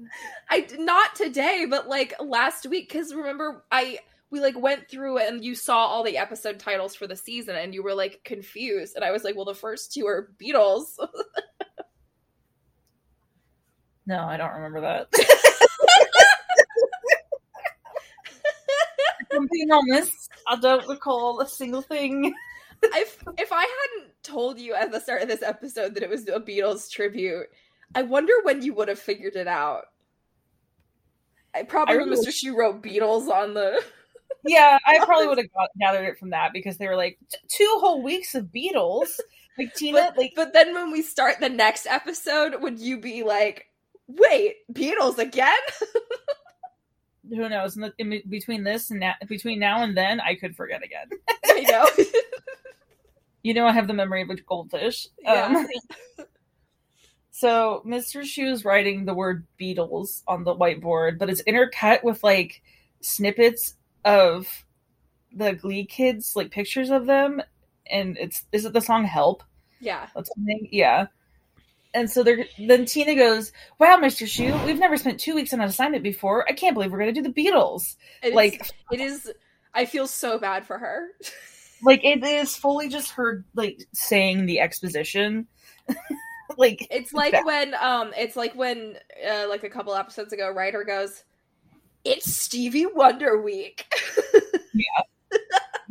I 0.48 0.66
not 0.78 1.14
today, 1.14 1.66
but 1.68 1.88
like 1.88 2.14
last 2.20 2.66
week 2.66 2.88
because 2.88 3.14
remember 3.14 3.64
I 3.70 3.98
we 4.30 4.40
like 4.40 4.58
went 4.58 4.88
through 4.88 5.18
and 5.18 5.44
you 5.44 5.54
saw 5.54 5.86
all 5.86 6.04
the 6.04 6.18
episode 6.18 6.58
titles 6.58 6.94
for 6.94 7.06
the 7.06 7.16
season 7.16 7.56
and 7.56 7.74
you 7.74 7.82
were 7.82 7.94
like 7.94 8.20
confused 8.24 8.94
and 8.96 9.04
I 9.04 9.10
was 9.10 9.24
like, 9.24 9.36
well, 9.36 9.44
the 9.44 9.54
first 9.54 9.92
two 9.92 10.06
are 10.06 10.32
Beatles. 10.40 10.96
No, 14.06 14.24
I 14.24 14.36
don't 14.36 14.52
remember 14.54 14.80
that. 14.80 15.08
I'm 19.32 19.48
being 19.52 19.70
honest. 19.70 20.30
I 20.48 20.56
don't 20.56 20.88
recall 20.88 21.40
a 21.40 21.48
single 21.48 21.82
thing. 21.82 22.34
if 22.82 23.22
if 23.38 23.52
I 23.52 23.60
hadn't 23.60 24.09
told 24.30 24.58
you 24.58 24.74
at 24.74 24.92
the 24.92 25.00
start 25.00 25.22
of 25.22 25.28
this 25.28 25.42
episode 25.42 25.94
that 25.94 26.02
it 26.02 26.10
was 26.10 26.28
a 26.28 26.40
Beatles 26.40 26.90
tribute, 26.90 27.46
I 27.94 28.02
wonder 28.02 28.32
when 28.42 28.62
you 28.62 28.74
would 28.74 28.88
have 28.88 28.98
figured 28.98 29.36
it 29.36 29.46
out. 29.46 29.84
I 31.54 31.64
probably 31.64 31.94
I 31.94 31.98
really- 31.98 32.16
Mr. 32.16 32.28
Schue 32.28 32.56
wrote 32.56 32.82
Beatles 32.82 33.28
on 33.28 33.54
the 33.54 33.82
Yeah, 34.46 34.78
I 34.86 34.98
probably 35.04 35.26
would 35.26 35.38
have 35.38 35.52
got, 35.52 35.70
gathered 35.78 36.06
it 36.06 36.18
from 36.18 36.30
that 36.30 36.52
because 36.52 36.76
they 36.76 36.86
were 36.86 36.96
like 36.96 37.18
two 37.48 37.78
whole 37.80 38.02
weeks 38.02 38.34
of 38.34 38.46
Beatles. 38.46 39.18
Like 39.58 39.74
Tina, 39.74 39.98
but, 39.98 40.18
like 40.18 40.32
but 40.36 40.52
then 40.52 40.72
when 40.72 40.90
we 40.90 41.02
start 41.02 41.36
the 41.40 41.48
next 41.48 41.86
episode, 41.86 42.62
would 42.62 42.78
you 42.78 42.98
be 42.98 43.22
like, 43.22 43.66
wait, 44.06 44.56
Beatles 44.72 45.18
again? 45.18 45.52
who 47.28 47.48
knows? 47.48 47.76
In, 47.76 47.82
the, 47.82 47.92
in 47.98 48.22
between 48.28 48.64
this 48.64 48.90
and 48.90 49.00
now, 49.00 49.14
between 49.28 49.58
now 49.58 49.82
and 49.82 49.96
then, 49.96 50.20
I 50.20 50.34
could 50.36 50.56
forget 50.56 50.82
again. 50.82 51.08
I 51.44 51.60
know. 51.60 52.04
You 53.42 53.54
know, 53.54 53.66
I 53.66 53.72
have 53.72 53.86
the 53.86 53.94
memory 53.94 54.22
of 54.22 54.30
a 54.30 54.36
goldfish. 54.36 55.08
Yeah. 55.22 55.46
Um, 56.18 56.26
so 57.30 57.82
Mr. 57.86 58.22
Schue 58.22 58.50
is 58.52 58.64
writing 58.64 59.04
the 59.04 59.14
word 59.14 59.46
Beatles 59.60 60.22
on 60.28 60.44
the 60.44 60.54
whiteboard, 60.54 61.18
but 61.18 61.30
it's 61.30 61.42
intercut 61.44 62.02
with 62.04 62.22
like 62.22 62.62
snippets 63.00 63.74
of 64.04 64.46
the 65.32 65.54
Glee 65.54 65.86
kids, 65.86 66.34
like 66.36 66.50
pictures 66.50 66.90
of 66.90 67.06
them, 67.06 67.40
and 67.90 68.16
it's 68.18 68.44
is 68.52 68.64
it 68.64 68.72
the 68.72 68.80
song 68.80 69.04
"Help"? 69.04 69.42
yeah. 69.80 70.08
That's 70.14 70.30
something, 70.34 70.68
yeah. 70.70 71.06
And 71.94 72.08
so 72.10 72.22
they're 72.22 72.44
then 72.58 72.84
Tina 72.84 73.14
goes, 73.14 73.52
"Wow, 73.78 73.96
Mr. 73.96 74.26
Schue, 74.26 74.64
we've 74.66 74.78
never 74.78 74.96
spent 74.96 75.18
two 75.18 75.34
weeks 75.34 75.52
on 75.52 75.60
an 75.60 75.68
assignment 75.68 76.02
before. 76.02 76.44
I 76.48 76.52
can't 76.52 76.74
believe 76.74 76.92
we're 76.92 76.98
going 76.98 77.14
to 77.14 77.20
do 77.22 77.26
the 77.28 77.34
Beatles. 77.34 77.96
It's, 78.22 78.34
Like- 78.36 78.60
it 78.92 79.00
is. 79.00 79.32
I 79.72 79.86
feel 79.86 80.06
so 80.08 80.38
bad 80.38 80.66
for 80.66 80.78
her. 80.78 81.08
Like 81.82 82.04
it 82.04 82.24
is 82.24 82.56
fully 82.56 82.88
just 82.88 83.12
her 83.12 83.44
like 83.54 83.86
saying 83.92 84.46
the 84.46 84.60
exposition. 84.60 85.46
like 86.56 86.86
It's 86.90 87.12
like 87.12 87.32
bad. 87.32 87.44
when 87.44 87.74
um, 87.74 88.12
it's 88.16 88.36
like 88.36 88.54
when 88.54 88.96
uh, 89.28 89.46
like 89.48 89.64
a 89.64 89.70
couple 89.70 89.94
episodes 89.94 90.32
ago, 90.32 90.50
Ryder 90.50 90.84
goes, 90.84 91.24
"It's 92.04 92.32
Stevie 92.32 92.86
Wonder 92.86 93.40
week." 93.40 93.86
Yeah 94.72 95.02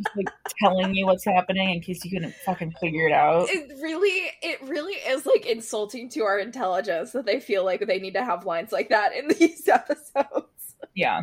just, 0.02 0.16
like 0.16 0.28
telling 0.58 0.94
you 0.94 1.06
what's 1.06 1.24
happening 1.24 1.70
in 1.70 1.80
case 1.80 2.04
you 2.04 2.10
couldn't 2.10 2.34
fucking 2.34 2.72
figure 2.80 3.06
it 3.06 3.12
out. 3.12 3.48
it 3.48 3.70
really, 3.80 4.30
it 4.42 4.60
really 4.62 4.94
is 4.94 5.26
like 5.26 5.46
insulting 5.46 6.08
to 6.10 6.22
our 6.22 6.38
intelligence 6.38 7.12
that 7.12 7.26
they 7.26 7.40
feel 7.40 7.64
like 7.64 7.86
they 7.86 7.98
need 7.98 8.14
to 8.14 8.24
have 8.24 8.44
lines 8.44 8.72
like 8.72 8.88
that 8.88 9.14
in 9.14 9.28
these 9.38 9.68
episodes. 9.68 10.76
Yeah. 10.94 11.22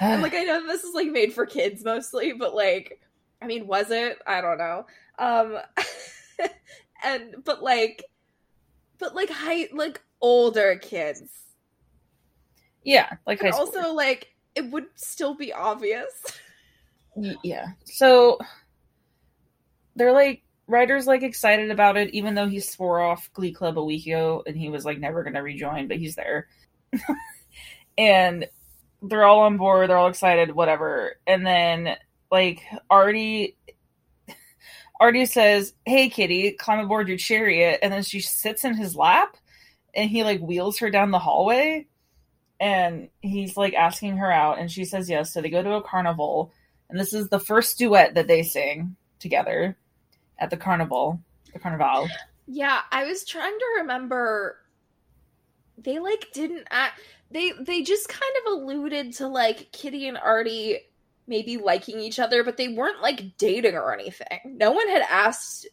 And 0.00 0.22
like 0.22 0.34
I 0.34 0.42
know 0.42 0.66
this 0.66 0.84
is 0.84 0.94
like 0.94 1.08
made 1.08 1.32
for 1.32 1.46
kids 1.46 1.84
mostly, 1.84 2.32
but 2.32 2.54
like 2.54 3.00
I 3.42 3.46
mean, 3.46 3.66
was 3.66 3.90
it? 3.90 4.18
I 4.26 4.40
don't 4.40 4.58
know. 4.58 4.86
Um 5.18 5.58
and 7.04 7.36
but 7.44 7.62
like 7.62 8.04
but 8.98 9.14
like 9.14 9.30
high 9.30 9.68
like 9.72 10.00
older 10.20 10.76
kids. 10.76 11.22
yeah, 12.84 13.10
like 13.26 13.40
high 13.40 13.48
And 13.48 13.54
school. 13.54 13.66
also 13.66 13.92
like 13.92 14.34
it 14.54 14.70
would 14.70 14.86
still 14.94 15.34
be 15.34 15.52
obvious. 15.52 16.12
Yeah. 17.42 17.68
So 17.84 18.38
they're 19.96 20.12
like 20.12 20.42
Ryder's 20.66 21.06
like 21.06 21.22
excited 21.22 21.70
about 21.70 21.96
it, 21.96 22.12
even 22.14 22.34
though 22.34 22.48
he 22.48 22.60
swore 22.60 23.00
off 23.00 23.30
Glee 23.34 23.52
Club 23.52 23.78
a 23.78 23.84
week 23.84 24.06
ago 24.06 24.42
and 24.46 24.56
he 24.56 24.68
was 24.70 24.84
like 24.84 24.98
never 24.98 25.22
gonna 25.22 25.42
rejoin, 25.42 25.88
but 25.88 25.98
he's 25.98 26.14
there. 26.16 26.48
and 27.98 28.46
they're 29.02 29.24
all 29.24 29.40
on 29.40 29.56
board, 29.58 29.90
they're 29.90 29.98
all 29.98 30.08
excited, 30.08 30.54
whatever. 30.54 31.16
And 31.26 31.46
then 31.46 31.96
like 32.30 32.62
Artie 32.90 33.56
Artie 35.00 35.26
says, 35.26 35.74
Hey 35.84 36.08
Kitty, 36.08 36.52
climb 36.52 36.80
aboard 36.80 37.08
your 37.08 37.18
chariot. 37.18 37.80
And 37.82 37.92
then 37.92 38.02
she 38.02 38.20
sits 38.20 38.64
in 38.64 38.74
his 38.74 38.96
lap 38.96 39.36
and 39.94 40.08
he 40.08 40.24
like 40.24 40.40
wheels 40.40 40.78
her 40.78 40.90
down 40.90 41.10
the 41.10 41.18
hallway 41.18 41.86
and 42.60 43.08
he's 43.20 43.56
like 43.56 43.74
asking 43.74 44.18
her 44.18 44.30
out 44.30 44.58
and 44.58 44.70
she 44.70 44.84
says 44.84 45.10
yes. 45.10 45.32
So 45.32 45.40
they 45.40 45.50
go 45.50 45.62
to 45.62 45.74
a 45.74 45.82
carnival 45.82 46.52
and 46.88 46.98
this 46.98 47.12
is 47.12 47.28
the 47.28 47.40
first 47.40 47.78
duet 47.78 48.14
that 48.14 48.28
they 48.28 48.42
sing 48.42 48.96
together 49.18 49.76
at 50.38 50.50
the 50.50 50.56
carnival 50.56 51.20
the 51.52 51.58
carnival. 51.58 52.08
Yeah, 52.46 52.82
I 52.92 53.04
was 53.04 53.24
trying 53.24 53.58
to 53.58 53.66
remember. 53.78 54.58
They 55.78 55.98
like 55.98 56.28
didn't 56.32 56.68
act 56.70 57.00
they 57.30 57.52
they 57.60 57.82
just 57.82 58.08
kind 58.08 58.22
of 58.46 58.52
alluded 58.52 59.12
to 59.14 59.26
like 59.26 59.72
Kitty 59.72 60.06
and 60.08 60.16
Artie 60.16 60.78
maybe 61.26 61.56
liking 61.56 62.00
each 62.00 62.18
other, 62.18 62.44
but 62.44 62.56
they 62.56 62.68
weren't 62.68 63.00
like 63.02 63.36
dating 63.38 63.74
or 63.74 63.92
anything. 63.92 64.40
No 64.44 64.72
one 64.72 64.88
had 64.88 65.02
asked 65.10 65.66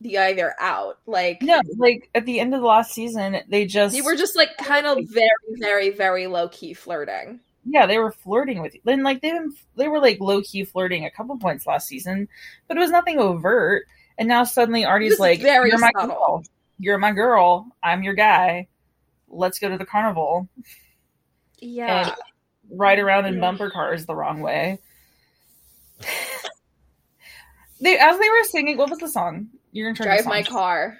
the 0.00 0.18
either 0.18 0.54
out. 0.60 0.98
Like 1.06 1.40
no 1.42 1.60
like 1.78 2.10
at 2.14 2.26
the 2.26 2.38
end 2.40 2.54
of 2.54 2.60
the 2.60 2.66
last 2.66 2.92
season 2.92 3.38
they 3.48 3.64
just 3.66 3.94
they 3.94 4.02
were 4.02 4.14
just 4.16 4.36
like 4.36 4.56
kind 4.58 4.86
of 4.86 4.98
very, 5.08 5.28
very, 5.58 5.90
very 5.90 6.26
low 6.26 6.48
key 6.48 6.74
flirting. 6.74 7.40
yeah 7.64 7.86
they 7.86 7.98
were 7.98 8.12
flirting 8.12 8.60
with 8.60 8.74
you 8.74 8.80
then 8.84 9.02
like 9.02 9.22
they 9.22 9.32
they 9.76 9.88
were 9.88 9.98
like 9.98 10.20
low-key 10.20 10.64
flirting 10.64 11.04
a 11.06 11.10
couple 11.10 11.36
points 11.38 11.66
last 11.66 11.88
season 11.88 12.28
but 12.68 12.76
it 12.76 12.80
was 12.80 12.90
nothing 12.90 13.18
overt 13.18 13.86
and 14.18 14.28
now 14.28 14.44
suddenly 14.44 14.84
artie's 14.84 15.18
like 15.18 15.40
very 15.40 15.70
you're 15.70 15.78
my 15.78 15.90
subtle. 15.98 16.14
girl 16.14 16.44
you're 16.78 16.98
my 16.98 17.10
girl 17.12 17.66
i'm 17.82 18.02
your 18.02 18.14
guy 18.14 18.68
let's 19.28 19.58
go 19.58 19.68
to 19.68 19.78
the 19.78 19.86
carnival 19.86 20.46
Yeah. 21.58 22.14
Ride 22.70 22.98
around 22.98 23.26
in 23.26 23.40
bumper 23.40 23.70
cars 23.70 24.06
the 24.06 24.14
wrong 24.14 24.40
way. 24.40 24.78
they 27.80 27.98
as 27.98 28.18
they 28.18 28.28
were 28.28 28.44
singing, 28.44 28.76
what 28.76 28.90
was 28.90 28.98
the 28.98 29.08
song? 29.08 29.48
You're 29.72 29.88
in 29.88 29.94
charge. 29.94 30.08
Drive 30.08 30.26
my 30.26 30.42
car. 30.42 30.98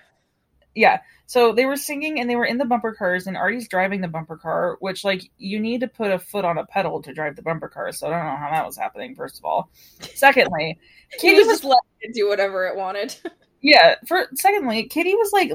Yeah. 0.74 1.00
So 1.28 1.52
they 1.52 1.66
were 1.66 1.76
singing 1.76 2.20
and 2.20 2.30
they 2.30 2.36
were 2.36 2.44
in 2.44 2.58
the 2.58 2.64
bumper 2.64 2.92
cars 2.92 3.26
and 3.26 3.36
Artie's 3.36 3.68
driving 3.68 4.00
the 4.00 4.08
bumper 4.08 4.36
car, 4.36 4.76
which 4.78 5.02
like 5.02 5.22
you 5.38 5.58
need 5.58 5.80
to 5.80 5.88
put 5.88 6.12
a 6.12 6.20
foot 6.20 6.44
on 6.44 6.56
a 6.56 6.66
pedal 6.66 7.02
to 7.02 7.12
drive 7.12 7.34
the 7.34 7.42
bumper 7.42 7.68
car. 7.68 7.90
So 7.90 8.06
I 8.06 8.10
don't 8.10 8.24
know 8.24 8.36
how 8.36 8.50
that 8.52 8.66
was 8.66 8.76
happening, 8.76 9.16
first 9.16 9.38
of 9.38 9.44
all. 9.44 9.70
Secondly, 10.00 10.78
Kitty 11.18 11.38
was 11.38 11.48
was 11.48 11.56
just 11.56 11.64
letting 11.64 11.80
it 12.00 12.14
do 12.14 12.28
whatever 12.28 12.66
it 12.66 12.76
wanted. 12.76 13.16
yeah, 13.60 13.96
for 14.06 14.26
secondly, 14.34 14.84
Kitty 14.84 15.14
was 15.14 15.32
like 15.32 15.50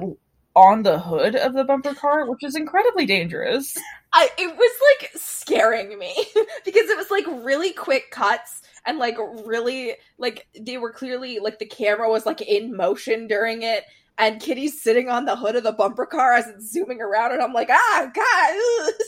on 0.56 0.84
the 0.84 1.00
hood 1.00 1.36
of 1.36 1.54
the 1.54 1.64
bumper 1.64 1.94
car, 1.94 2.30
which 2.30 2.44
is 2.44 2.56
incredibly 2.56 3.06
dangerous. 3.06 3.78
I 4.14 4.30
it 4.38 4.56
was 4.58 4.72
like 5.00 5.12
scaring 5.16 5.98
me 5.98 6.14
because 6.66 6.90
it 6.90 6.98
was 6.98 7.10
like 7.12 7.26
really 7.46 7.72
quick 7.72 8.12
cuts 8.12 8.62
and 8.86 8.98
like 8.98 9.18
really 9.46 9.94
like 10.18 10.48
they 10.60 10.78
were 10.78 10.92
clearly 10.92 11.40
like 11.40 11.60
the 11.60 11.66
camera 11.66 12.10
was 12.10 12.26
like 12.26 12.42
in 12.42 12.76
motion 12.76 13.28
during 13.28 13.62
it 13.64 13.86
and 14.18 14.42
Kitty's 14.42 14.82
sitting 14.82 15.08
on 15.10 15.26
the 15.26 15.36
hood 15.36 15.56
of 15.56 15.64
the 15.64 15.72
bumper 15.72 16.06
car 16.06 16.34
as 16.34 16.48
it's 16.48 16.72
zooming 16.72 17.02
around 17.02 17.32
and 17.32 17.42
I'm 17.42 17.54
like 17.54 17.70
ah 17.72 18.12
god 18.14 18.94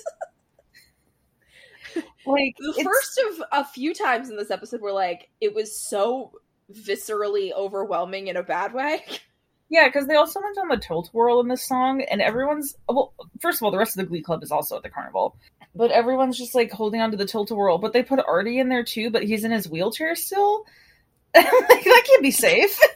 Like 2.26 2.56
the 2.58 2.74
it's- 2.80 2.84
first 2.86 3.20
of 3.30 3.44
a 3.52 3.66
few 3.66 3.94
times 3.94 4.30
in 4.30 4.38
this 4.38 4.52
episode 4.52 4.82
were 4.82 4.92
like 4.92 5.30
it 5.42 5.54
was 5.54 5.78
so 5.80 6.32
viscerally 6.72 7.52
overwhelming 7.54 8.28
in 8.28 8.38
a 8.38 8.44
bad 8.44 8.74
way. 8.74 9.04
Yeah, 9.74 9.88
because 9.88 10.06
they 10.06 10.15
also 10.15 10.39
went 10.39 10.60
on 10.60 10.68
the 10.68 10.77
tilt 10.77 11.10
whirl 11.13 11.39
in 11.39 11.48
this 11.48 11.68
song, 11.68 12.03
and 12.03 12.22
everyone's 12.22 12.77
well. 12.88 13.12
First 13.42 13.58
of 13.58 13.63
all, 13.63 13.72
the 13.72 13.80
rest 13.80 13.98
of 13.98 14.03
the 14.03 14.08
Glee 14.08 14.22
Club 14.22 14.44
is 14.44 14.51
also 14.51 14.77
at 14.77 14.84
the 14.84 14.89
carnival, 14.92 15.36
but 15.74 15.89
everyone's 15.89 16.38
just 16.38 16.53
like 16.53 16.72
holding 16.72 17.01
on 17.01 17.10
to 17.10 17.18
the 17.18 17.25
tilt 17.25 17.50
whirl. 17.50 17.80
But 17.80 17.92
they 17.92 18.03
put 18.03 18.20
Artie 18.20 18.60
in 18.60 18.70
there 18.70 18.84
too, 18.84 19.10
but 19.10 19.24
he's 19.24 19.44
in 19.44 19.50
his 19.50 19.68
wheelchair 19.68 20.13
still. 20.13 20.63
like 21.36 21.50
that 21.50 22.03
can't 22.06 22.22
be 22.22 22.32
safe. 22.32 22.80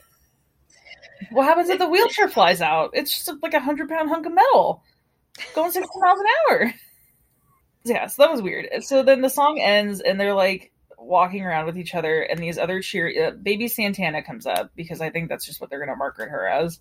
What 1.31 1.46
happens 1.46 1.67
if 1.69 1.79
the 1.79 1.89
wheelchair 1.89 2.29
flies 2.29 2.62
out? 2.62 2.91
It's 2.93 3.13
just 3.13 3.41
like 3.41 3.55
a 3.55 3.60
hundred 3.60 3.89
pound 3.89 4.07
hunk 4.07 4.27
of 4.27 4.34
metal 4.34 4.84
going 5.55 5.72
sixty 5.72 6.00
miles 6.00 6.19
an 6.19 6.25
hour. 6.51 6.74
Yeah, 7.86 8.05
so 8.07 8.22
that 8.22 8.31
was 8.31 8.41
weird. 8.41 8.67
So 8.84 9.01
then 9.01 9.22
the 9.22 9.29
song 9.29 9.60
ends, 9.60 10.01
and 10.01 10.19
they're 10.19 10.34
like 10.34 10.72
walking 11.08 11.44
around 11.44 11.66
with 11.66 11.78
each 11.78 11.96
other, 11.96 12.22
and 12.24 12.40
these 12.40 12.58
other 12.58 12.82
cheer 12.82 13.28
uh, 13.28 13.32
baby 13.32 13.68
Santana 13.68 14.22
comes 14.24 14.46
up 14.46 14.72
because 14.76 15.02
I 15.02 15.10
think 15.10 15.30
that's 15.30 15.46
just 15.46 15.62
what 15.62 15.70
they're 15.70 15.80
going 15.80 15.90
to 15.90 15.96
market 15.96 16.30
her 16.30 16.48
as. 16.48 16.80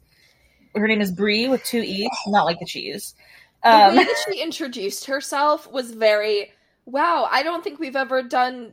Her 0.74 0.86
name 0.88 1.00
is 1.00 1.12
Bree 1.12 1.48
with 1.48 1.64
two 1.64 1.80
e's, 1.80 2.10
not 2.26 2.44
like 2.44 2.58
the 2.60 2.66
cheese. 2.66 3.14
The 3.70 3.70
Um, 3.70 3.96
way 3.96 4.04
that 4.04 4.16
she 4.28 4.40
introduced 4.42 5.06
herself 5.06 5.70
was 5.70 5.92
very 5.92 6.52
wow. 6.86 7.28
I 7.30 7.42
don't 7.42 7.64
think 7.64 7.78
we've 7.80 7.96
ever 7.96 8.22
done 8.22 8.72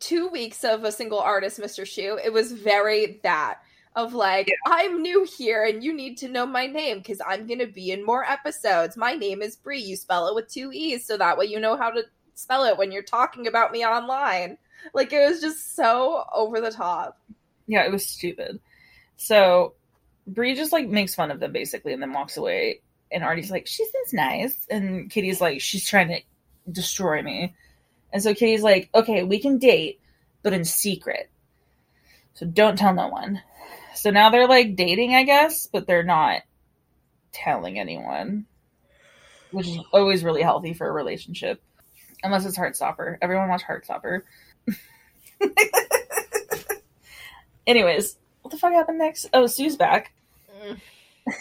two 0.00 0.28
weeks 0.28 0.64
of 0.64 0.84
a 0.84 0.92
single 0.92 1.20
artist, 1.20 1.60
Mr. 1.60 1.84
Schue. 1.84 2.18
It 2.24 2.32
was 2.32 2.52
very 2.52 3.20
that 3.22 3.58
of 3.94 4.14
like 4.14 4.58
I'm 4.66 5.02
new 5.02 5.24
here 5.24 5.64
and 5.64 5.84
you 5.84 5.92
need 5.92 6.16
to 6.18 6.28
know 6.28 6.46
my 6.46 6.66
name 6.66 6.98
because 6.98 7.20
I'm 7.26 7.46
gonna 7.46 7.66
be 7.66 7.90
in 7.92 8.04
more 8.06 8.24
episodes. 8.24 8.96
My 8.96 9.14
name 9.14 9.42
is 9.42 9.56
Bree. 9.56 9.80
You 9.80 9.96
spell 9.96 10.28
it 10.28 10.34
with 10.34 10.48
two 10.48 10.70
e's 10.72 11.06
so 11.06 11.16
that 11.18 11.36
way 11.36 11.46
you 11.46 11.60
know 11.60 11.76
how 11.76 11.90
to 11.90 12.04
spell 12.34 12.64
it 12.64 12.78
when 12.78 12.90
you're 12.92 13.02
talking 13.02 13.46
about 13.46 13.72
me 13.72 13.84
online. 13.84 14.56
Like 14.94 15.12
it 15.12 15.28
was 15.28 15.40
just 15.40 15.74
so 15.76 16.24
over 16.34 16.60
the 16.60 16.70
top. 16.70 17.18
yeah, 17.66 17.84
it 17.84 17.92
was 17.92 18.06
stupid. 18.06 18.60
So 19.16 19.74
Bree 20.26 20.54
just 20.54 20.72
like 20.72 20.88
makes 20.88 21.14
fun 21.14 21.30
of 21.30 21.40
them 21.40 21.52
basically, 21.52 21.92
and 21.92 22.02
then 22.02 22.12
walks 22.12 22.36
away. 22.36 22.80
And 23.10 23.22
Artie's 23.22 23.50
like, 23.50 23.66
"She 23.66 23.84
seems 23.84 24.12
nice," 24.12 24.56
and 24.70 25.10
Kitty's 25.10 25.40
like, 25.40 25.60
"She's 25.60 25.86
trying 25.86 26.08
to 26.08 26.20
destroy 26.70 27.22
me." 27.22 27.54
And 28.12 28.22
so 28.22 28.34
Kitty's 28.34 28.62
like, 28.62 28.88
"Okay, 28.94 29.22
we 29.22 29.38
can 29.38 29.58
date, 29.58 30.00
but 30.42 30.52
in 30.52 30.64
secret. 30.64 31.30
So 32.34 32.46
don't 32.46 32.78
tell 32.78 32.94
no 32.94 33.08
one." 33.08 33.42
So 33.94 34.10
now 34.10 34.30
they're 34.30 34.48
like 34.48 34.76
dating, 34.76 35.14
I 35.14 35.24
guess, 35.24 35.66
but 35.66 35.86
they're 35.86 36.02
not 36.02 36.42
telling 37.32 37.78
anyone, 37.78 38.46
which 39.50 39.68
is 39.68 39.78
always 39.92 40.24
really 40.24 40.42
healthy 40.42 40.72
for 40.72 40.88
a 40.88 40.92
relationship, 40.92 41.62
unless 42.22 42.46
it's 42.46 42.58
Heartstopper. 42.58 43.18
Everyone 43.20 43.48
watch 43.48 43.62
Heartstopper. 43.62 44.22
Anyways, 47.66 48.16
what 48.42 48.50
the 48.50 48.56
fuck 48.58 48.72
happened 48.72 48.98
next? 48.98 49.28
Oh, 49.32 49.46
Sue's 49.46 49.76
back. 49.76 50.12
Mm. 50.64 50.78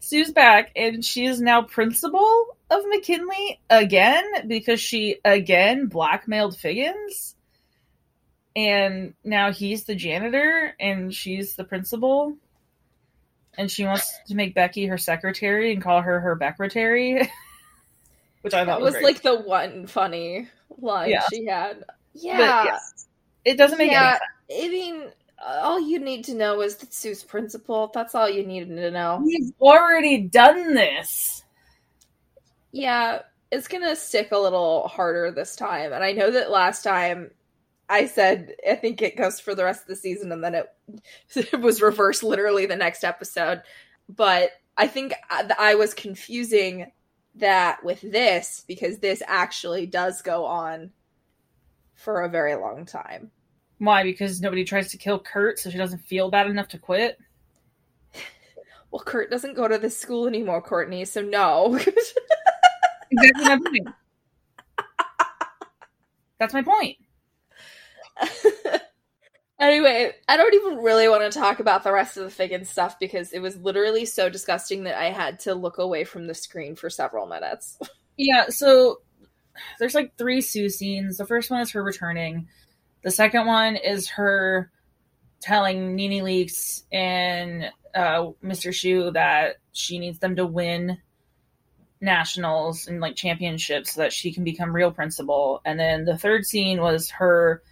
Sue's 0.00 0.32
back, 0.32 0.70
and 0.76 1.04
she 1.04 1.26
is 1.26 1.40
now 1.40 1.62
principal 1.62 2.56
of 2.70 2.82
McKinley 2.88 3.60
again 3.70 4.24
because 4.48 4.80
she 4.80 5.16
again 5.24 5.86
blackmailed 5.86 6.56
Figgins. 6.56 7.34
And 8.56 9.14
now 9.24 9.50
he's 9.52 9.84
the 9.84 9.94
janitor, 9.96 10.74
and 10.78 11.12
she's 11.12 11.56
the 11.56 11.64
principal. 11.64 12.36
And 13.58 13.70
she 13.70 13.84
wants 13.84 14.12
to 14.28 14.34
make 14.34 14.54
Becky 14.54 14.86
her 14.86 14.98
secretary 14.98 15.72
and 15.72 15.82
call 15.82 16.00
her 16.02 16.20
her 16.20 16.34
Becretary, 16.34 17.14
which 18.42 18.54
I 18.54 18.64
thought 18.64 18.78
That 18.78 18.80
was, 18.80 18.94
was 18.94 18.94
very- 18.94 19.04
like 19.04 19.22
the 19.22 19.36
one 19.40 19.86
funny 19.86 20.48
line 20.78 21.10
Yeah. 21.10 21.24
she 21.30 21.44
had. 21.46 21.84
But, 22.14 22.22
Yeah. 22.22 22.64
yeah, 22.64 22.78
it 23.44 23.56
doesn't 23.56 23.78
make 23.78 23.88
any 23.90 23.96
yeah, 23.96 24.12
sense. 24.12 24.64
I 24.64 24.68
mean, 24.68 25.12
all 25.44 25.80
you 25.80 25.98
need 25.98 26.24
to 26.26 26.34
know 26.34 26.62
is 26.62 26.76
that 26.76 26.94
Sue's 26.94 27.22
principal. 27.22 27.90
That's 27.92 28.14
all 28.14 28.28
you 28.28 28.44
needed 28.46 28.74
to 28.76 28.90
know. 28.90 29.20
We've 29.24 29.52
already 29.60 30.22
done 30.22 30.74
this. 30.74 31.42
Yeah, 32.72 33.22
it's 33.50 33.68
gonna 33.68 33.94
stick 33.96 34.32
a 34.32 34.38
little 34.38 34.88
harder 34.88 35.30
this 35.30 35.56
time. 35.56 35.92
And 35.92 36.02
I 36.02 36.12
know 36.12 36.30
that 36.30 36.50
last 36.50 36.82
time 36.82 37.30
I 37.88 38.06
said 38.06 38.54
I 38.68 38.74
think 38.74 39.02
it 39.02 39.16
goes 39.16 39.38
for 39.40 39.54
the 39.54 39.64
rest 39.64 39.82
of 39.82 39.88
the 39.88 39.96
season, 39.96 40.32
and 40.32 40.42
then 40.42 40.54
it, 40.54 40.66
it 41.52 41.60
was 41.60 41.82
reversed 41.82 42.22
literally 42.22 42.66
the 42.66 42.76
next 42.76 43.04
episode. 43.04 43.62
But 44.08 44.50
I 44.76 44.86
think 44.86 45.14
I, 45.30 45.50
I 45.58 45.74
was 45.76 45.94
confusing 45.94 46.90
that 47.36 47.84
with 47.84 48.00
this 48.00 48.64
because 48.66 48.98
this 48.98 49.22
actually 49.26 49.86
does 49.86 50.22
go 50.22 50.44
on 50.46 50.90
for 52.04 52.22
a 52.22 52.28
very 52.28 52.54
long 52.54 52.84
time. 52.84 53.30
Why? 53.78 54.04
Because 54.04 54.40
nobody 54.40 54.64
tries 54.64 54.90
to 54.92 54.98
kill 54.98 55.18
Kurt, 55.18 55.58
so 55.58 55.70
she 55.70 55.78
doesn't 55.78 56.06
feel 56.06 56.30
bad 56.30 56.46
enough 56.46 56.68
to 56.68 56.78
quit. 56.78 57.18
Well, 58.90 59.02
Kurt 59.02 59.28
doesn't 59.28 59.56
go 59.56 59.66
to 59.66 59.76
this 59.76 59.98
school 59.98 60.28
anymore, 60.28 60.62
Courtney, 60.62 61.04
so 61.04 61.20
no. 61.20 61.80
Exactly 63.10 63.44
my 63.44 63.58
point. 63.58 63.88
That's 66.38 66.54
my 66.54 66.62
point. 66.62 66.96
anyway, 69.60 70.12
I 70.28 70.36
don't 70.36 70.54
even 70.54 70.78
really 70.78 71.08
want 71.08 71.30
to 71.30 71.38
talk 71.38 71.60
about 71.60 71.84
the 71.84 71.92
rest 71.92 72.16
of 72.16 72.24
the 72.24 72.30
Figgin 72.30 72.64
stuff 72.64 72.98
because 72.98 73.32
it 73.32 73.40
was 73.40 73.56
literally 73.56 74.04
so 74.04 74.28
disgusting 74.28 74.84
that 74.84 75.00
I 75.00 75.10
had 75.10 75.38
to 75.40 75.54
look 75.54 75.78
away 75.78 76.04
from 76.04 76.26
the 76.26 76.34
screen 76.34 76.76
for 76.76 76.90
several 76.90 77.26
minutes. 77.26 77.78
Yeah, 78.16 78.48
so 78.48 79.00
there's 79.78 79.94
like 79.94 80.16
three 80.16 80.40
Sue 80.40 80.68
scenes. 80.68 81.16
The 81.16 81.26
first 81.26 81.50
one 81.50 81.60
is 81.60 81.70
her 81.72 81.82
returning. 81.82 82.48
The 83.02 83.10
second 83.10 83.46
one 83.46 83.76
is 83.76 84.08
her 84.10 84.70
telling 85.40 85.94
NeNe 85.94 86.22
Leakes 86.22 86.84
and 86.90 87.70
uh, 87.94 88.30
Mr. 88.42 88.72
Schue 88.72 89.12
that 89.12 89.56
she 89.72 89.98
needs 89.98 90.18
them 90.18 90.36
to 90.36 90.46
win 90.46 90.98
nationals 92.00 92.86
and 92.86 93.00
like 93.00 93.16
championships 93.16 93.94
so 93.94 94.02
that 94.02 94.12
she 94.12 94.32
can 94.32 94.44
become 94.44 94.74
real 94.74 94.90
principal. 94.90 95.60
And 95.64 95.78
then 95.78 96.04
the 96.04 96.18
third 96.18 96.44
scene 96.44 96.80
was 96.80 97.10
her 97.10 97.62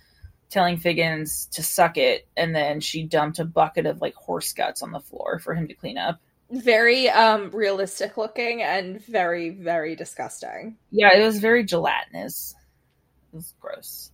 telling 0.50 0.76
Figgins 0.76 1.46
to 1.52 1.62
suck 1.62 1.96
it, 1.96 2.28
and 2.36 2.54
then 2.54 2.80
she 2.80 3.04
dumped 3.04 3.38
a 3.38 3.44
bucket 3.44 3.86
of 3.86 4.02
like 4.02 4.14
horse 4.14 4.52
guts 4.52 4.82
on 4.82 4.92
the 4.92 5.00
floor 5.00 5.38
for 5.38 5.54
him 5.54 5.66
to 5.68 5.74
clean 5.74 5.96
up. 5.96 6.20
Very 6.52 7.08
um 7.08 7.50
realistic 7.50 8.16
looking 8.18 8.62
and 8.62 9.02
very 9.06 9.50
very 9.50 9.96
disgusting. 9.96 10.76
Yeah, 10.90 11.16
it 11.16 11.24
was 11.24 11.38
very 11.38 11.64
gelatinous. 11.64 12.54
It 13.32 13.36
was 13.36 13.54
gross. 13.58 14.10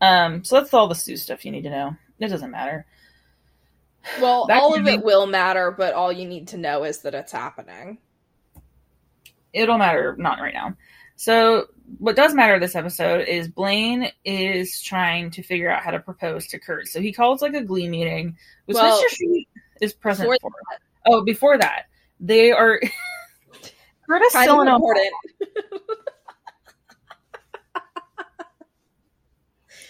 Um, 0.00 0.42
so 0.42 0.56
that's 0.56 0.74
all 0.74 0.88
the 0.88 0.96
Sue 0.96 1.16
stuff 1.16 1.44
you 1.44 1.52
need 1.52 1.62
to 1.62 1.70
know. 1.70 1.96
It 2.18 2.28
doesn't 2.28 2.50
matter. 2.50 2.84
Well, 4.20 4.46
That 4.48 4.60
all 4.60 4.74
of 4.74 4.84
be- 4.84 4.92
it 4.92 5.04
will 5.04 5.26
matter, 5.26 5.70
but 5.70 5.94
all 5.94 6.12
you 6.12 6.26
need 6.26 6.48
to 6.48 6.56
know 6.58 6.82
is 6.82 6.98
that 7.02 7.14
it's 7.14 7.30
happening. 7.30 7.98
It'll 9.52 9.78
matter 9.78 10.16
not 10.18 10.40
right 10.40 10.54
now. 10.54 10.76
So 11.14 11.68
what 11.98 12.16
does 12.16 12.34
matter 12.34 12.58
this 12.58 12.74
episode 12.74 13.28
is 13.28 13.46
Blaine 13.46 14.10
is 14.24 14.82
trying 14.82 15.30
to 15.32 15.42
figure 15.42 15.70
out 15.70 15.82
how 15.82 15.92
to 15.92 16.00
propose 16.00 16.48
to 16.48 16.58
Kurt. 16.58 16.88
So 16.88 17.00
he 17.00 17.12
calls 17.12 17.42
like 17.42 17.54
a 17.54 17.62
glee 17.62 17.88
meeting, 17.88 18.36
which 18.64 18.74
Well, 18.74 19.00
Mr. 19.00 19.08
She 19.10 19.46
is 19.80 19.92
present 19.92 20.28
before 20.30 20.50
for. 20.50 20.78
Oh, 21.06 21.22
before 21.24 21.58
that, 21.58 21.84
they 22.20 22.52
are. 22.52 22.80
Kind 24.08 24.24
still 24.30 24.60
in 24.60 24.68
important. 24.68 25.12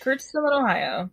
Kurt's 0.01 0.29
still 0.29 0.46
in 0.46 0.53
Ohio, 0.53 1.11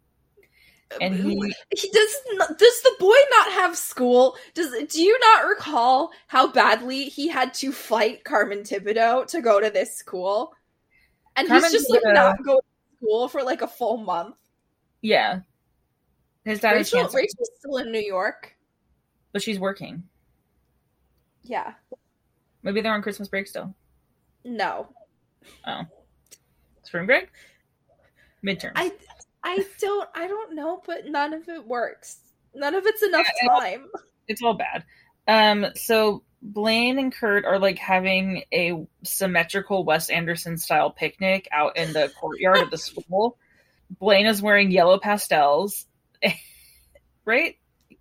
and 1.02 1.16
he 1.16 1.36
he 1.76 1.90
does 1.92 2.16
not, 2.34 2.60
does 2.60 2.82
the 2.82 2.96
boy 3.00 3.16
not 3.32 3.52
have 3.54 3.76
school? 3.76 4.36
Does 4.54 4.72
do 4.88 5.02
you 5.02 5.18
not 5.20 5.48
recall 5.48 6.12
how 6.28 6.52
badly 6.52 7.06
he 7.06 7.28
had 7.28 7.54
to 7.56 7.72
fight 7.72 8.24
Carmen 8.24 8.60
Tibideaux 8.60 9.26
to 9.28 9.42
go 9.42 9.60
to 9.60 9.72
this 9.72 9.96
school? 9.96 10.54
And 11.36 11.48
Carmen 11.48 11.72
he's 11.72 11.72
just 11.72 11.90
like 11.90 12.02
not 12.06 12.44
going 12.44 12.60
to 12.60 12.98
school 12.98 13.28
for 13.28 13.42
like 13.42 13.64
a 13.64 13.68
full 13.68 13.98
month. 13.98 14.36
Yeah, 15.02 15.40
his 16.46 16.60
dad 16.60 16.74
rachel 16.74 17.08
rachel's 17.14 17.50
still 17.58 17.78
in 17.78 17.92
new 17.92 18.00
york 18.00 18.56
but 19.32 19.42
she's 19.42 19.60
working. 19.60 20.04
yeah 21.44 21.74
Maybe 22.63 22.82
they're 22.82 22.94
on 22.94 23.02
Christmas 23.02 23.28
break 23.28 23.48
still. 23.48 23.74
no 24.44 24.88
Oh. 25.65 25.82
Spring 26.84 27.06
break? 27.06 27.30
Midterm. 28.46 28.72
i 28.76 28.92
i 29.44 29.63
don't 29.80 30.10
i 30.15 30.28
don't 30.28 30.56
know 30.56 30.82
but 30.86 31.06
none 31.08 31.34
of 31.34 31.48
it 31.50 31.65
works 31.65 32.18
none 32.54 32.74
of 32.76 32.86
it's 32.86 33.04
enough 33.04 33.26
Yeah, 33.44 33.50
time 33.50 33.88
it's 34.28 34.42
all 34.42 34.54
bad. 34.54 34.84
Um, 35.28 35.65
so 35.76 36.24
Blaine 36.42 36.98
and 37.00 37.13
Kurt 37.13 37.44
are 37.46 37.60
like 37.60 37.78
having 37.78 38.44
a 38.54 38.86
symmetrical 39.04 39.84
Wes 39.84 40.10
Anderson 40.10 40.58
style 40.58 40.89
picnic 40.92 41.48
out 41.52 41.78
in 41.78 41.92
the 41.94 42.12
courtyard 42.20 42.60
of 42.60 42.70
the 42.72 42.78
school. 42.78 43.38
Blaine 44.00 44.26
is 44.28 44.42
wearing 44.42 44.72
yellow 44.72 44.98
pastels. 45.00 45.86
right? 47.26 47.58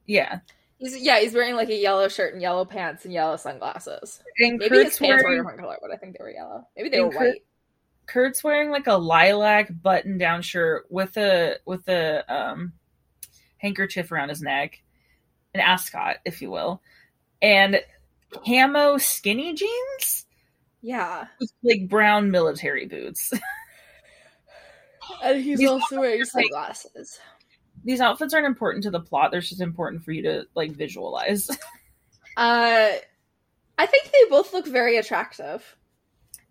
Yeah. 0.07 0.41
He's 0.79 0.97
yeah 0.99 1.19
he's 1.21 1.35
wearing 1.35 1.55
like 1.57 1.69
a 1.69 1.77
yellow 1.77 2.09
shirt 2.09 2.33
and 2.33 2.43
yellow 2.43 2.65
pants 2.65 3.05
and 3.05 3.13
yellow 3.13 3.37
sunglasses 3.37 4.23
And 4.39 4.59
maybe 4.59 4.77
his 4.77 4.85
Kurt's 4.85 4.99
pants 4.99 5.23
were 5.23 5.29
a 5.29 5.33
wearing, 5.33 5.39
different 5.43 5.61
color 5.61 5.77
but 5.83 5.91
i 5.93 5.97
think 5.97 6.17
they 6.17 6.23
were 6.25 6.31
yellow 6.31 6.67
maybe 6.77 6.89
they 6.89 7.01
were 7.01 7.11
Kurt- 7.11 7.21
white 7.21 7.43
Kurt's 8.07 8.43
wearing 8.43 8.71
like 8.71 8.87
a 8.87 8.95
lilac 8.95 9.69
button 9.83 10.17
down 10.17 10.41
shirt 10.43 10.87
with 10.89 11.17
a 11.19 11.57
with 11.67 11.87
a 11.89 12.25
um 12.35 12.73
handkerchief 13.59 14.11
around 14.13 14.29
his 14.31 14.41
neck, 14.41 14.81
an 15.53 15.61
ascot, 15.61 16.17
if 16.25 16.41
you 16.41 16.49
will, 16.51 16.81
and 17.43 17.81
camo 18.47 18.97
skinny 18.99 19.53
jeans 19.53 20.27
Yeah. 20.81 21.27
with 21.41 21.53
like 21.63 21.89
brown 21.89 22.31
military 22.31 22.87
boots. 22.87 23.31
And 25.23 25.43
he's 25.43 25.59
These 25.59 25.69
also 25.69 25.99
wearing 26.01 26.17
are, 26.21 26.25
like- 26.25 26.29
sunglasses. 26.29 27.19
These 27.85 28.01
outfits 28.01 28.35
aren't 28.35 28.47
important 28.47 28.83
to 28.85 28.91
the 28.91 29.01
plot; 29.01 29.31
they're 29.31 29.41
just 29.41 29.61
important 29.61 30.05
for 30.05 30.13
you 30.13 30.23
to 30.23 30.47
like 30.55 30.73
visualize. 30.73 31.51
Uh 32.37 32.91
I 33.79 33.87
think 33.87 34.13
they 34.13 34.31
both 34.31 34.53
look 34.53 34.65
very 34.67 34.97
attractive. 34.97 35.77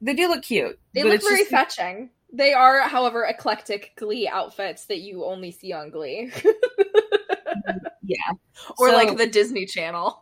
they 0.01 0.13
do 0.13 0.27
look 0.27 0.43
cute. 0.43 0.77
They 0.93 1.03
look 1.03 1.21
very 1.21 1.39
just- 1.39 1.51
fetching. 1.51 2.09
They 2.33 2.51
are, 2.51 2.81
however, 2.81 3.23
eclectic 3.23 3.93
Glee 3.95 4.27
outfits 4.27 4.83
that 4.87 4.99
you 4.99 5.23
only 5.23 5.51
see 5.51 5.71
on 5.71 5.89
Glee. 5.91 6.29
Yeah, 8.03 8.17
or 8.77 8.89
So- 8.89 8.95
like 8.95 9.17
the 9.17 9.27
Disney 9.27 9.65
Channel. 9.65 10.17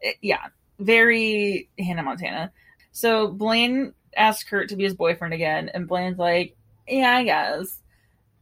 it- 0.00 0.16
yeah, 0.22 0.46
very 0.80 1.68
Hannah 1.78 2.02
Montana. 2.02 2.52
So 2.92 3.28
Blaine 3.28 3.94
asks 4.16 4.48
Kurt 4.48 4.68
to 4.70 4.76
be 4.76 4.84
his 4.84 4.94
boyfriend 4.94 5.34
again, 5.34 5.70
and 5.74 5.86
Blaine's 5.88 6.18
like, 6.18 6.56
"Yeah, 6.88 7.16
I 7.16 7.24
guess." 7.24 7.80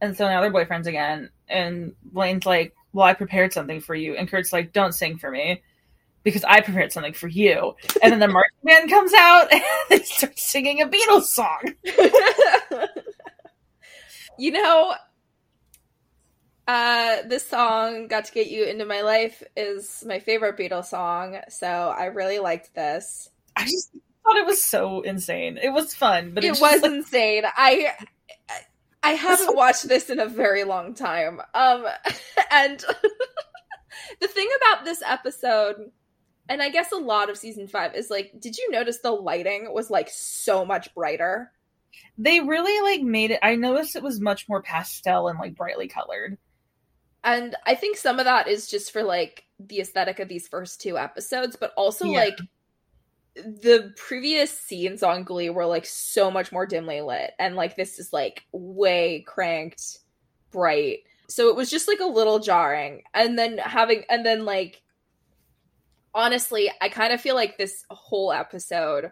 And 0.03 0.17
so 0.17 0.27
now 0.27 0.41
they're 0.41 0.51
boyfriends 0.51 0.85
again, 0.85 1.29
and 1.47 1.93
Blaine's 2.03 2.45
like, 2.45 2.75
"Well, 2.91 3.05
I 3.05 3.13
prepared 3.13 3.53
something 3.53 3.79
for 3.79 3.95
you," 3.95 4.17
and 4.17 4.29
Kurt's 4.29 4.51
like, 4.51 4.73
"Don't 4.73 4.91
sing 4.91 5.17
for 5.17 5.31
me." 5.31 5.63
Because 6.23 6.43
I 6.43 6.59
prepared 6.59 6.91
something 6.91 7.13
for 7.13 7.29
you, 7.29 7.77
and 8.01 8.11
then 8.11 8.19
the 8.19 8.27
marching 8.33 8.51
band 8.65 8.89
comes 8.89 9.13
out 9.17 9.49
and 9.53 9.63
they 9.89 9.99
start 9.99 10.37
singing 10.37 10.81
a 10.81 10.87
Beatles 10.87 11.27
song. 11.27 11.61
you 14.37 14.51
know, 14.51 14.93
uh, 16.67 17.21
this 17.25 17.47
song 17.47 18.07
"Got 18.09 18.25
to 18.25 18.33
Get 18.33 18.47
You 18.47 18.65
Into 18.65 18.83
My 18.83 19.03
Life" 19.03 19.41
is 19.55 20.03
my 20.05 20.19
favorite 20.19 20.57
Beatles 20.57 20.87
song, 20.87 21.37
so 21.47 21.65
I 21.65 22.07
really 22.07 22.39
liked 22.39 22.75
this. 22.75 23.29
I 23.55 23.63
just 23.63 23.93
thought 24.25 24.35
it 24.35 24.45
was 24.45 24.61
so 24.61 24.99
insane. 24.99 25.57
It 25.63 25.69
was 25.69 25.95
fun, 25.95 26.33
but 26.33 26.43
it 26.43 26.49
it's 26.49 26.59
was 26.59 26.81
like, 26.81 26.91
insane. 26.91 27.43
I 27.45 27.93
I 29.03 29.11
haven't 29.11 29.55
watched 29.55 29.87
this 29.87 30.09
in 30.09 30.19
a 30.19 30.27
very 30.27 30.63
long 30.63 30.93
time. 30.93 31.41
Um 31.53 31.85
and 32.51 32.79
the 34.21 34.27
thing 34.27 34.47
about 34.57 34.85
this 34.85 35.01
episode 35.05 35.75
and 36.49 36.61
I 36.61 36.69
guess 36.69 36.91
a 36.91 36.97
lot 36.97 37.29
of 37.29 37.37
season 37.37 37.67
5 37.67 37.95
is 37.95 38.09
like 38.09 38.31
did 38.39 38.57
you 38.57 38.69
notice 38.71 38.99
the 38.99 39.11
lighting 39.11 39.73
was 39.73 39.89
like 39.89 40.09
so 40.11 40.65
much 40.65 40.93
brighter? 40.93 41.51
they 42.17 42.39
really 42.39 42.81
like 42.91 43.03
made 43.05 43.29
it. 43.31 43.39
I 43.43 43.55
noticed 43.55 43.95
it 43.95 44.01
was 44.03 44.19
much 44.19 44.49
more 44.49 44.61
pastel 44.63 45.27
and 45.27 45.37
like 45.39 45.55
brightly 45.55 45.87
colored. 45.87 46.37
And 47.23 47.55
I 47.65 47.75
think 47.75 47.97
some 47.97 48.19
of 48.19 48.25
that 48.25 48.47
is 48.47 48.67
just 48.67 48.91
for 48.91 49.03
like 49.03 49.45
the 49.59 49.79
aesthetic 49.79 50.19
of 50.19 50.27
these 50.27 50.47
first 50.47 50.81
two 50.81 50.97
episodes, 50.97 51.55
but 51.55 51.71
also 51.77 52.05
Yeah. 52.05 52.19
like 52.19 52.37
the 53.35 53.93
previous 53.97 54.51
scenes 54.51 55.03
on 55.03 55.23
Glee 55.23 55.49
were 55.49 55.65
like 55.65 55.85
so 55.85 56.29
much 56.29 56.51
more 56.51 56.65
dimly 56.65 57.01
lit, 57.01 57.31
and 57.39 57.55
like 57.55 57.75
this 57.75 57.99
is 57.99 58.13
like 58.13 58.45
way 58.51 59.21
cranked 59.27 59.99
bright. 60.51 60.99
So 61.27 61.49
it 61.49 61.55
was 61.55 61.69
just 61.69 61.87
like 61.87 61.99
a 61.99 62.05
little 62.05 62.39
jarring. 62.39 63.03
And 63.13 63.37
then 63.37 63.57
having, 63.57 64.03
and 64.09 64.25
then 64.25 64.45
like, 64.45 64.81
honestly, 66.13 66.71
I 66.81 66.89
kind 66.89 67.11
of 67.11 67.21
feel 67.21 67.35
like 67.35 67.57
this 67.57 67.85
whole 67.89 68.31
episode, 68.31 69.11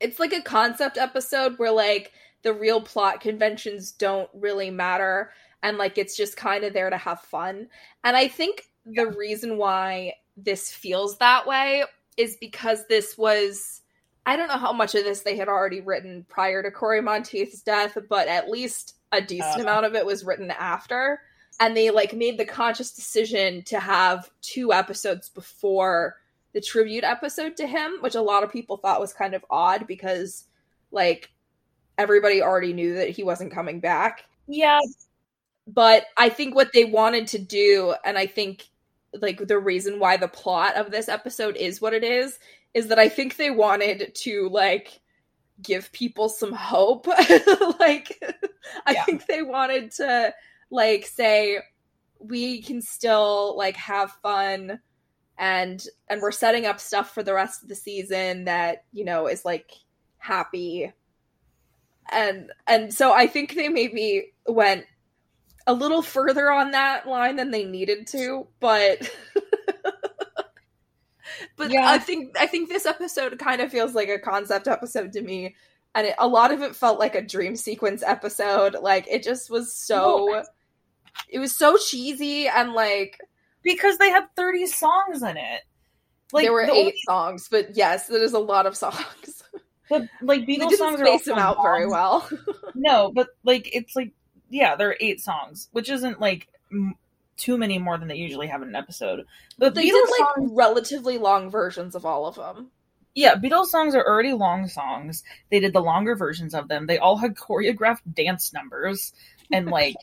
it's 0.00 0.20
like 0.20 0.32
a 0.32 0.42
concept 0.42 0.98
episode 0.98 1.58
where 1.58 1.72
like 1.72 2.12
the 2.42 2.52
real 2.52 2.80
plot 2.80 3.20
conventions 3.20 3.92
don't 3.92 4.28
really 4.34 4.70
matter 4.70 5.32
and 5.62 5.78
like 5.78 5.98
it's 5.98 6.16
just 6.16 6.36
kind 6.36 6.64
of 6.64 6.72
there 6.72 6.90
to 6.90 6.96
have 6.96 7.20
fun. 7.20 7.68
And 8.04 8.16
I 8.16 8.28
think 8.28 8.64
the 8.86 9.06
reason 9.06 9.56
why 9.56 10.14
this 10.36 10.72
feels 10.72 11.18
that 11.18 11.46
way 11.46 11.84
is 12.20 12.36
because 12.40 12.86
this 12.88 13.16
was 13.18 13.82
I 14.26 14.36
don't 14.36 14.48
know 14.48 14.58
how 14.58 14.72
much 14.72 14.94
of 14.94 15.04
this 15.04 15.22
they 15.22 15.36
had 15.36 15.48
already 15.48 15.80
written 15.80 16.26
prior 16.28 16.62
to 16.62 16.70
Cory 16.70 17.00
Monteith's 17.00 17.62
death, 17.62 17.96
but 18.08 18.28
at 18.28 18.50
least 18.50 18.96
a 19.12 19.20
decent 19.20 19.60
Uh. 19.60 19.62
amount 19.62 19.86
of 19.86 19.94
it 19.94 20.04
was 20.06 20.24
written 20.24 20.50
after. 20.50 21.20
And 21.58 21.76
they 21.76 21.90
like 21.90 22.14
made 22.14 22.38
the 22.38 22.44
conscious 22.44 22.92
decision 22.92 23.62
to 23.64 23.80
have 23.80 24.30
two 24.42 24.72
episodes 24.72 25.28
before 25.30 26.16
the 26.52 26.60
tribute 26.60 27.04
episode 27.04 27.56
to 27.58 27.66
him, 27.66 27.98
which 28.00 28.14
a 28.14 28.22
lot 28.22 28.42
of 28.44 28.52
people 28.52 28.76
thought 28.76 29.00
was 29.00 29.12
kind 29.12 29.34
of 29.34 29.44
odd 29.50 29.86
because 29.86 30.44
like 30.90 31.30
everybody 31.98 32.42
already 32.42 32.72
knew 32.72 32.94
that 32.94 33.10
he 33.10 33.22
wasn't 33.22 33.52
coming 33.52 33.80
back 33.80 34.24
Yeah, 34.46 34.80
but 35.66 36.06
I 36.16 36.28
think 36.30 36.54
what 36.54 36.72
they 36.72 36.84
wanted 36.84 37.28
to 37.28 37.38
do, 37.38 37.94
and 38.04 38.16
I 38.18 38.26
think 38.26 38.69
like 39.14 39.46
the 39.46 39.58
reason 39.58 39.98
why 39.98 40.16
the 40.16 40.28
plot 40.28 40.76
of 40.76 40.90
this 40.90 41.08
episode 41.08 41.56
is 41.56 41.80
what 41.80 41.94
it 41.94 42.04
is, 42.04 42.38
is 42.74 42.88
that 42.88 42.98
I 42.98 43.08
think 43.08 43.36
they 43.36 43.50
wanted 43.50 44.14
to 44.16 44.48
like 44.50 45.00
give 45.62 45.92
people 45.92 46.28
some 46.28 46.52
hope. 46.52 47.06
like 47.78 48.22
I 48.86 48.94
Yeah. 48.94 49.04
think 49.04 49.26
they 49.26 49.42
wanted 49.42 49.90
to 49.92 50.34
like 50.70 51.06
say 51.06 51.58
we 52.18 52.62
can 52.62 52.80
still 52.82 53.56
like 53.56 53.76
have 53.76 54.12
fun 54.22 54.80
and 55.38 55.84
and 56.08 56.20
we're 56.22 56.30
setting 56.32 56.66
up 56.66 56.78
stuff 56.80 57.12
for 57.14 57.22
the 57.22 57.34
rest 57.34 57.62
of 57.62 57.68
the 57.68 57.74
season 57.74 58.44
that, 58.44 58.84
you 58.92 59.04
know, 59.04 59.26
is 59.26 59.44
like 59.44 59.72
happy. 60.18 60.92
And 62.12 62.52
and 62.66 62.92
so 62.92 63.12
I 63.12 63.26
think 63.26 63.54
they 63.54 63.68
maybe 63.68 64.32
went 64.46 64.84
a 65.70 65.74
little 65.74 66.02
further 66.02 66.50
on 66.50 66.72
that 66.72 67.06
line 67.06 67.36
than 67.36 67.52
they 67.52 67.64
needed 67.64 68.08
to, 68.08 68.48
but 68.58 69.08
but 71.56 71.70
Yeah. 71.70 71.88
I 71.88 71.98
think 71.98 72.36
I 72.38 72.46
think 72.46 72.68
this 72.68 72.86
episode 72.86 73.38
kind 73.38 73.60
of 73.60 73.70
feels 73.70 73.94
like 73.94 74.08
a 74.08 74.18
concept 74.18 74.66
episode 74.66 75.12
to 75.12 75.22
me, 75.22 75.54
and 75.94 76.08
it, 76.08 76.14
a 76.18 76.26
lot 76.26 76.52
of 76.52 76.60
it 76.62 76.74
felt 76.74 76.98
like 76.98 77.14
a 77.14 77.22
dream 77.22 77.54
sequence 77.54 78.02
episode. 78.04 78.74
Like 78.80 79.06
it 79.08 79.22
just 79.22 79.48
was 79.48 79.72
so, 79.72 80.42
it 81.28 81.38
was 81.38 81.56
so 81.56 81.76
cheesy 81.76 82.48
and 82.48 82.72
like 82.72 83.20
because 83.62 83.98
they 83.98 84.10
had 84.10 84.24
30 84.34 84.66
songs 84.66 85.22
in 85.22 85.36
it. 85.36 85.60
Like 86.32 86.46
there 86.46 86.52
were 86.52 86.66
the 86.66 86.72
eight 86.72 86.78
only- 86.80 87.00
songs, 87.06 87.46
but 87.48 87.76
yes, 87.76 88.08
that 88.08 88.22
is 88.22 88.32
a 88.32 88.38
lot 88.40 88.66
of 88.66 88.76
songs. 88.76 89.44
but 89.88 90.02
like 90.20 90.40
Beatles 90.42 90.70
didn't 90.70 90.78
songs 90.78 91.00
are 91.00 91.18
them 91.24 91.38
out 91.38 91.58
very 91.62 91.86
well. 91.86 92.28
No, 92.74 93.12
but 93.14 93.28
like 93.44 93.70
it's 93.72 93.94
like 93.94 94.12
yeah, 94.50 94.76
there 94.76 94.90
are 94.90 94.96
eight 95.00 95.20
songs, 95.20 95.68
which 95.72 95.88
isn't 95.88 96.20
like 96.20 96.48
m- 96.72 96.94
too 97.36 97.56
many 97.56 97.78
more 97.78 97.96
than 97.96 98.08
they 98.08 98.16
usually 98.16 98.48
have 98.48 98.60
in 98.62 98.68
an 98.68 98.76
episode. 98.76 99.24
But 99.58 99.74
they 99.74 99.84
Beatles 99.86 99.92
did 99.92 100.10
like 100.10 100.28
songs, 100.36 100.52
relatively 100.54 101.16
long 101.18 101.48
versions 101.50 101.94
of 101.94 102.04
all 102.04 102.26
of 102.26 102.34
them. 102.34 102.70
yeah, 103.14 103.34
Beatles 103.36 103.66
songs 103.66 103.94
are 103.94 104.04
already 104.06 104.32
long 104.34 104.68
songs. 104.68 105.24
They 105.50 105.60
did 105.60 105.72
the 105.72 105.80
longer 105.80 106.14
versions 106.16 106.54
of 106.54 106.68
them. 106.68 106.86
They 106.86 106.98
all 106.98 107.16
had 107.16 107.34
choreographed 107.34 108.14
dance 108.14 108.52
numbers 108.52 109.12
and 109.52 109.66
like 109.70 109.96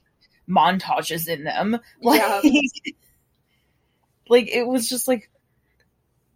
montages 0.50 1.28
in 1.28 1.44
them. 1.44 1.80
Like, 2.02 2.22
Yeah. 2.22 2.42
like 4.30 4.48
it 4.50 4.68
was 4.68 4.90
just 4.90 5.08
like 5.08 5.30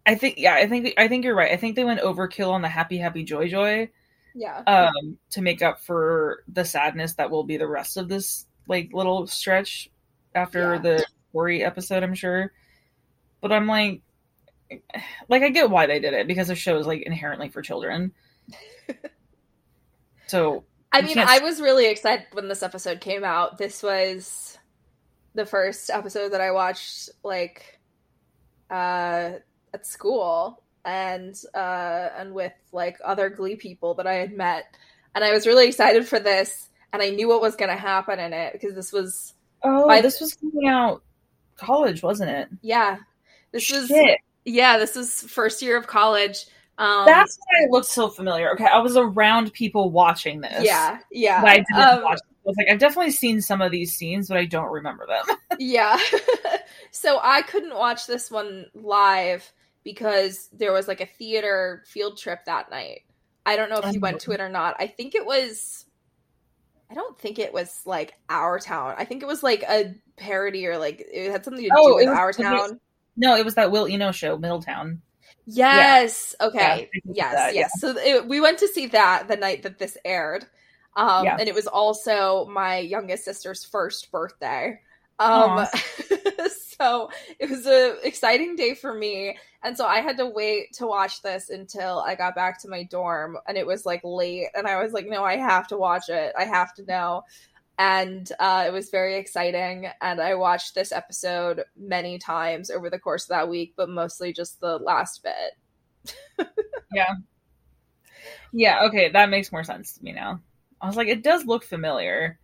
I 0.05 0.15
think 0.15 0.35
yeah, 0.37 0.55
I 0.55 0.67
think 0.67 0.93
I 0.97 1.07
think 1.07 1.23
you're 1.25 1.35
right. 1.35 1.51
I 1.51 1.57
think 1.57 1.75
they 1.75 1.83
went 1.83 2.01
overkill 2.01 2.51
on 2.51 2.61
the 2.61 2.67
happy 2.67 2.97
happy 2.97 3.23
joy 3.23 3.47
joy 3.47 3.89
Yeah, 4.33 4.59
um 4.67 5.17
to 5.31 5.41
make 5.41 5.61
up 5.61 5.81
for 5.81 6.43
the 6.47 6.63
sadness 6.65 7.13
that 7.15 7.29
will 7.31 7.43
be 7.43 7.57
the 7.57 7.67
rest 7.67 7.97
of 7.97 8.07
this 8.07 8.45
like 8.67 8.91
little 8.93 9.27
stretch 9.27 9.89
after 10.33 10.75
Yeah. 10.75 10.81
the 10.81 11.05
Cory 11.31 11.63
episode, 11.63 12.03
I'm 12.03 12.13
sure. 12.15 12.51
But 13.41 13.51
I'm 13.51 13.67
like 13.67 14.01
like 15.27 15.43
I 15.43 15.49
get 15.49 15.69
why 15.69 15.85
they 15.85 15.99
did 15.99 16.13
it 16.13 16.27
because 16.27 16.47
the 16.47 16.55
show 16.55 16.77
is 16.77 16.87
like 16.87 17.01
inherently 17.01 17.49
for 17.49 17.61
children. 17.61 18.13
so 20.27 20.63
I 20.93 21.01
mean, 21.01 21.19
I 21.19 21.39
was 21.39 21.61
really 21.61 21.87
excited 21.87 22.25
when 22.33 22.49
this 22.49 22.63
episode 22.63 22.99
came 22.99 23.23
out. 23.23 23.57
This 23.57 23.81
was 23.81 24.57
the 25.33 25.45
first 25.45 25.89
episode 25.89 26.33
that 26.33 26.41
I 26.41 26.51
watched, 26.51 27.09
like, 27.23 27.79
uh, 28.69 29.31
at 29.73 29.85
school 29.87 30.61
and 30.85 31.35
uh, 31.53 32.09
and 32.17 32.33
with 32.33 32.53
like 32.71 32.97
other 33.03 33.29
Glee 33.29 33.55
people 33.55 33.93
that 33.95 34.07
I 34.07 34.15
had 34.15 34.33
met, 34.35 34.75
and 35.15 35.23
I 35.23 35.31
was 35.31 35.45
really 35.47 35.67
excited 35.67 36.07
for 36.07 36.19
this, 36.19 36.69
and 36.93 37.01
I 37.01 37.09
knew 37.09 37.27
what 37.27 37.41
was 37.41 37.55
going 37.55 37.69
to 37.71 37.75
happen 37.77 38.19
in 38.19 38.33
it 38.33 38.53
because 38.53 38.75
this 38.75 38.91
was, 38.91 39.33
oh 39.63 39.87
By- 39.87 40.01
this 40.01 40.19
was 40.19 40.33
coming 40.35 40.67
out 40.67 41.03
college, 41.57 42.01
wasn't 42.01 42.29
it? 42.31 42.49
yeah, 42.61 42.97
this 43.51 43.71
was, 43.71 43.91
yeah, 44.45 44.77
this 44.77 44.95
was 44.95 45.21
first 45.23 45.61
year 45.61 45.77
of 45.77 45.87
college. 45.87 46.45
Um, 46.77 47.05
That's 47.05 47.37
why 47.37 47.65
it 47.65 47.69
looked 47.71 47.85
so 47.87 48.07
familiar. 48.09 48.51
Okay, 48.53 48.65
I 48.65 48.79
was 48.79 48.97
around 48.97 49.53
people 49.53 49.91
watching 49.91 50.41
this. 50.41 50.63
yeah, 50.63 50.97
yeah. 51.11 51.41
But 51.41 51.49
I 51.51 51.55
didn't 51.57 51.75
Um, 51.97 52.03
watch 52.03 52.17
it. 52.17 52.23
I 52.43 52.49
was 52.49 52.55
like, 52.57 52.67
I've 52.71 52.79
definitely 52.79 53.11
seen 53.11 53.39
some 53.39 53.61
of 53.61 53.71
these 53.71 53.93
scenes, 53.93 54.27
but 54.29 54.37
I 54.37 54.45
don't 54.45 54.71
remember 54.71 55.05
them. 55.05 55.35
Yeah. 55.59 55.99
so 56.91 57.19
I 57.21 57.43
couldn't 57.43 57.75
watch 57.75 58.07
this 58.07 58.31
one 58.31 58.65
live 58.73 59.51
because 59.83 60.49
there 60.53 60.71
was 60.71 60.87
like 60.87 61.01
a 61.01 61.05
theater 61.05 61.83
field 61.87 62.17
trip 62.17 62.45
that 62.45 62.69
night. 62.69 63.01
I 63.45 63.55
don't 63.55 63.69
know 63.69 63.79
if 63.79 63.93
you 63.93 63.99
went 63.99 64.21
to 64.21 64.31
it 64.31 64.39
or 64.41 64.49
not. 64.49 64.75
I 64.79 64.87
think 64.87 65.15
it 65.15 65.25
was. 65.25 65.85
I 66.89 66.93
don't 66.93 67.17
think 67.17 67.39
it 67.39 67.53
was 67.53 67.81
like 67.85 68.13
Our 68.29 68.59
Town. 68.59 68.95
I 68.97 69.05
think 69.05 69.23
it 69.23 69.25
was 69.25 69.41
like 69.41 69.63
a 69.63 69.95
parody 70.17 70.67
or 70.67 70.77
like 70.77 71.01
it 71.11 71.31
had 71.31 71.45
something 71.45 71.63
to 71.63 71.69
do 71.69 71.75
Oh, 71.75 71.95
with 71.95 72.07
was- 72.09 72.17
Our 72.17 72.33
Town. 72.33 72.79
No, 73.17 73.35
it 73.35 73.45
was 73.45 73.55
that 73.55 73.71
Will 73.71 73.87
Eno 73.87 74.11
show, 74.11 74.37
Middletown. 74.37 75.01
Yes. 75.45 76.35
Yeah, 76.39 76.47
Okay. 76.47 76.89
it's 76.93 77.05
yes. 77.17 77.33
that, 77.33 77.55
yes. 77.55 77.71
So 77.79 77.97
it, 77.97 78.27
we 78.27 78.39
went 78.39 78.59
to 78.59 78.67
see 78.67 78.87
that 78.87 79.27
the 79.27 79.35
night 79.35 79.63
that 79.63 79.79
this 79.79 79.97
aired, 80.05 80.45
um, 80.95 81.25
Yeah. 81.25 81.37
and 81.39 81.47
it 81.47 81.55
was 81.55 81.67
also 81.67 82.45
my 82.45 82.77
youngest 82.77 83.25
sister's 83.25 83.63
first 83.63 84.11
birthday. 84.11 84.79
Um, 85.19 85.65
so 86.77 87.09
it 87.39 87.49
was 87.49 87.65
a 87.65 87.97
exciting 88.05 88.55
day 88.55 88.75
for 88.75 88.93
me, 88.93 89.37
and 89.63 89.77
so 89.77 89.85
I 89.85 89.99
had 89.99 90.17
to 90.17 90.25
wait 90.27 90.73
to 90.73 90.87
watch 90.87 91.21
this 91.21 91.49
until 91.49 91.99
I 91.99 92.15
got 92.15 92.35
back 92.35 92.61
to 92.61 92.69
my 92.69 92.83
dorm, 92.83 93.37
and 93.47 93.57
it 93.57 93.67
was 93.67 93.85
like 93.85 94.01
late, 94.03 94.47
and 94.55 94.67
I 94.67 94.81
was 94.81 94.93
like, 94.93 95.07
no, 95.07 95.23
I 95.23 95.37
have 95.37 95.67
to 95.69 95.77
watch 95.77 96.09
it. 96.09 96.33
I 96.37 96.45
have 96.45 96.73
to 96.75 96.85
know. 96.85 97.23
And 97.77 98.31
uh, 98.39 98.65
it 98.67 98.71
was 98.71 98.89
very 98.91 99.17
exciting. 99.17 99.87
And 100.01 100.21
I 100.21 100.35
watched 100.35 100.75
this 100.75 100.91
episode 100.91 101.63
many 101.75 102.19
times 102.19 102.69
over 102.69 102.89
the 102.91 102.99
course 102.99 103.23
of 103.23 103.29
that 103.29 103.49
week, 103.49 103.73
but 103.75 103.89
mostly 103.89 104.33
just 104.33 104.59
the 104.59 104.77
last 104.77 105.23
bit. 105.23 106.47
Yeah, 106.93 107.15
Yeah. 108.51 108.81
okay, 108.87 109.09
that 109.09 109.29
makes 109.29 109.51
more 109.51 109.63
sense 109.63 109.93
to 109.93 110.03
me 110.03 110.11
now. 110.11 110.41
I 110.81 110.87
was 110.87 110.95
like, 110.97 111.07
it 111.07 111.23
does 111.23 111.45
look 111.45 111.63
familiar. 111.63 112.39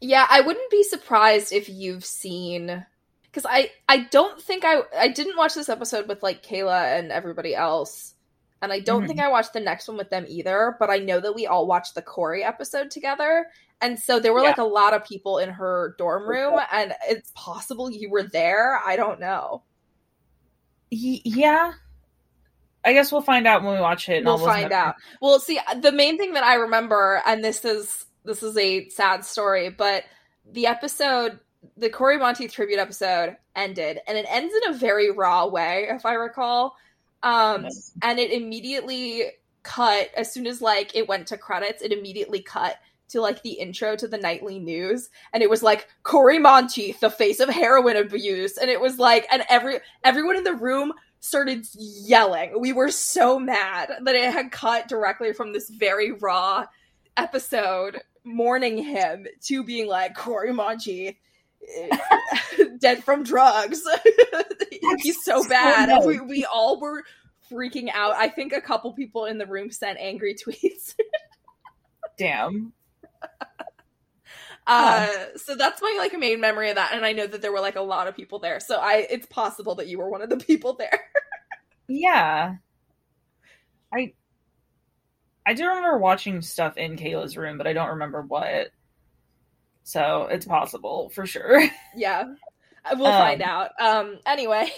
Yeah, 0.00 0.26
I 0.28 0.40
wouldn't 0.40 0.70
be 0.70 0.82
surprised 0.84 1.52
if 1.52 1.68
you've 1.68 2.04
seen 2.04 2.84
because 3.38 3.50
I 3.52 3.70
I 3.88 4.04
don't 4.10 4.40
think 4.40 4.64
I 4.64 4.80
I 4.96 5.08
didn't 5.08 5.36
watch 5.36 5.54
this 5.54 5.68
episode 5.68 6.08
with 6.08 6.22
like 6.22 6.42
Kayla 6.42 6.98
and 6.98 7.12
everybody 7.12 7.54
else, 7.54 8.14
and 8.60 8.72
I 8.72 8.80
don't 8.80 9.04
Mhm. 9.04 9.06
think 9.08 9.20
I 9.20 9.28
watched 9.28 9.52
the 9.52 9.60
next 9.60 9.86
one 9.88 9.96
with 9.96 10.10
them 10.10 10.24
either. 10.28 10.76
But 10.78 10.90
I 10.90 10.98
know 10.98 11.20
that 11.20 11.34
we 11.34 11.46
all 11.46 11.66
watched 11.66 11.94
the 11.94 12.02
Cory 12.02 12.42
episode 12.42 12.90
together, 12.90 13.46
and 13.80 13.98
so 13.98 14.18
there 14.18 14.32
were 14.32 14.40
Yeah. 14.42 14.48
like 14.48 14.58
a 14.58 14.64
lot 14.64 14.92
of 14.94 15.04
people 15.04 15.38
in 15.38 15.50
her 15.50 15.94
dorm 15.98 16.28
room, 16.28 16.60
and 16.72 16.94
it's 17.08 17.30
possible 17.34 17.90
you 17.90 18.10
were 18.10 18.24
there. 18.24 18.80
I 18.84 18.96
don't 18.96 19.20
know. 19.20 19.62
Y- 20.90 21.20
yeah. 21.24 21.72
I 22.84 22.92
guess 22.92 23.12
we'll 23.12 23.20
find 23.22 23.46
out 23.46 23.62
when 23.62 23.74
we 23.74 23.80
watch 23.80 24.08
it. 24.08 24.18
and 24.18 24.24
We'll 24.26 24.38
find 24.38 24.72
out. 24.72 24.94
Well, 25.20 25.38
see, 25.40 25.60
the 25.76 25.92
main 25.92 26.16
thing 26.16 26.32
that 26.34 26.44
I 26.44 26.54
remember, 26.54 27.22
and 27.26 27.44
this 27.44 27.64
is 27.64 28.06
this 28.24 28.42
is 28.42 28.56
a 28.58 28.88
sad 28.90 29.24
story, 29.24 29.70
but 29.70 30.04
the 30.50 30.66
episode, 30.66 31.40
the 31.76 31.90
Cory 31.90 32.18
Monteith 32.18 32.52
tribute 32.52 32.78
episode, 32.78 33.36
ended, 33.56 34.00
and 34.06 34.16
it 34.16 34.26
ends 34.28 34.54
in 34.54 34.74
a 34.74 34.76
very 34.78 35.10
raw 35.10 35.46
way, 35.46 35.86
if 35.90 36.06
I 36.06 36.14
recall. 36.14 36.76
Um, 37.22 37.64
Yes. 37.64 37.92
and 38.02 38.18
it 38.18 38.30
immediately 38.32 39.24
cut 39.64 40.10
as 40.16 40.32
soon 40.32 40.46
as 40.46 40.62
like 40.62 40.94
it 40.94 41.08
went 41.08 41.26
to 41.28 41.36
credits. 41.36 41.82
It 41.82 41.92
immediately 41.92 42.40
cut 42.40 42.76
to 43.08 43.20
like 43.20 43.42
the 43.42 43.52
intro 43.52 43.96
to 43.96 44.06
the 44.06 44.18
nightly 44.18 44.58
news, 44.58 45.10
and 45.32 45.42
it 45.42 45.50
was 45.50 45.62
like 45.62 45.88
Cory 46.02 46.38
Monteith, 46.38 47.00
the 47.00 47.10
face 47.10 47.40
of 47.40 47.48
heroin 47.48 47.96
abuse, 47.96 48.56
and 48.58 48.70
it 48.70 48.80
was 48.80 48.98
like, 48.98 49.26
and 49.32 49.42
every 49.48 49.80
everyone 50.04 50.36
in 50.36 50.44
the 50.44 50.54
room 50.54 50.92
started 51.20 51.66
yelling. 51.74 52.60
We 52.60 52.72
were 52.72 52.90
so 52.90 53.38
mad 53.38 53.90
that 54.04 54.14
it 54.14 54.32
had 54.32 54.52
cut 54.52 54.88
directly 54.88 55.32
from 55.32 55.52
this 55.52 55.68
very 55.70 56.12
raw 56.12 56.66
episode, 57.16 58.00
mourning 58.24 58.78
him 58.78 59.26
to 59.42 59.64
being 59.64 59.88
like 59.88 60.14
Cory 60.14 60.52
Monteith. 60.52 61.16
dead 62.78 63.04
from 63.04 63.22
drugs. 63.24 63.82
He's 64.98 65.22
so 65.24 65.42
so 65.42 65.48
bad. 65.48 65.88
nice. 65.88 66.04
we, 66.04 66.20
we 66.20 66.44
all 66.44 66.80
were 66.80 67.04
freaking 67.50 67.88
out. 67.92 68.14
I 68.14 68.28
think 68.28 68.52
a 68.52 68.60
couple 68.60 68.92
people 68.92 69.24
in 69.24 69.38
the 69.38 69.46
room 69.46 69.70
sent 69.70 69.98
angry 69.98 70.34
tweets. 70.46 70.94
Damn. 72.16 72.72
Uh, 74.66 75.08
so 75.36 75.54
that's 75.54 75.80
my 75.80 75.94
like 75.98 76.18
main 76.18 76.40
memory 76.40 76.68
of 76.68 76.76
that, 76.76 76.92
and 76.92 77.06
I 77.06 77.12
know 77.12 77.26
that 77.26 77.40
there 77.40 77.52
were 77.52 77.60
like 77.60 77.76
a 77.76 77.80
lot 77.80 78.06
of 78.06 78.14
people 78.14 78.38
there. 78.38 78.60
So 78.60 78.76
I, 78.76 79.06
it's 79.08 79.26
possible 79.26 79.76
that 79.76 79.88
you 79.88 79.98
were 79.98 80.10
one 80.10 80.20
of 80.20 80.28
the 80.28 80.36
people 80.36 80.74
there. 80.74 81.00
Yeah. 81.88 82.56
I 83.92 84.12
I 85.46 85.54
do 85.54 85.66
remember 85.66 85.96
watching 85.96 86.42
stuff 86.42 86.76
in 86.76 86.96
Kayla's 86.96 87.36
room, 87.38 87.56
but 87.56 87.66
I 87.66 87.72
don't 87.72 87.88
remember 87.88 88.20
what. 88.20 88.68
So 89.88 90.28
it's 90.30 90.44
possible 90.44 91.08
for 91.14 91.24
sure. 91.24 91.62
yeah, 91.96 92.24
we'll 92.94 93.06
Um, 93.06 93.12
find 93.18 93.40
out. 93.40 93.70
Um, 93.80 94.18
anyway, 94.26 94.70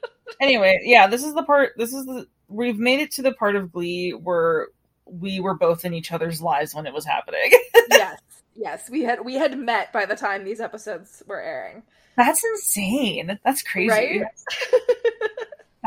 anyway, 0.40 0.80
yeah, 0.82 1.08
this 1.08 1.22
is 1.22 1.34
the 1.34 1.42
part 1.42 1.72
this 1.76 1.92
is 1.92 2.06
the 2.06 2.26
we've 2.48 2.78
made 2.78 3.00
it 3.00 3.10
to 3.12 3.22
the 3.22 3.32
part 3.32 3.54
of 3.54 3.70
Glee 3.70 4.12
where 4.12 4.68
we 5.04 5.40
were 5.40 5.52
both 5.52 5.84
in 5.84 5.92
each 5.92 6.10
other's 6.10 6.40
lives 6.40 6.74
when 6.74 6.86
it 6.86 6.94
was 6.94 7.04
happening. 7.04 7.50
yes, 7.90 8.18
yes, 8.54 8.88
we 8.88 9.02
had 9.02 9.22
we 9.26 9.34
had 9.34 9.58
met 9.58 9.92
by 9.92 10.06
the 10.06 10.16
time 10.16 10.42
these 10.44 10.60
episodes 10.62 11.22
were 11.26 11.40
airing, 11.42 11.82
That's 12.16 12.42
insane. 12.42 13.38
That's 13.44 13.62
crazy. 13.62 13.90
right? 13.90 14.22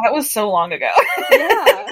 That 0.04 0.14
was 0.14 0.30
so 0.30 0.50
long 0.52 0.74
ago. 0.74 0.92
yeah. 1.32 1.88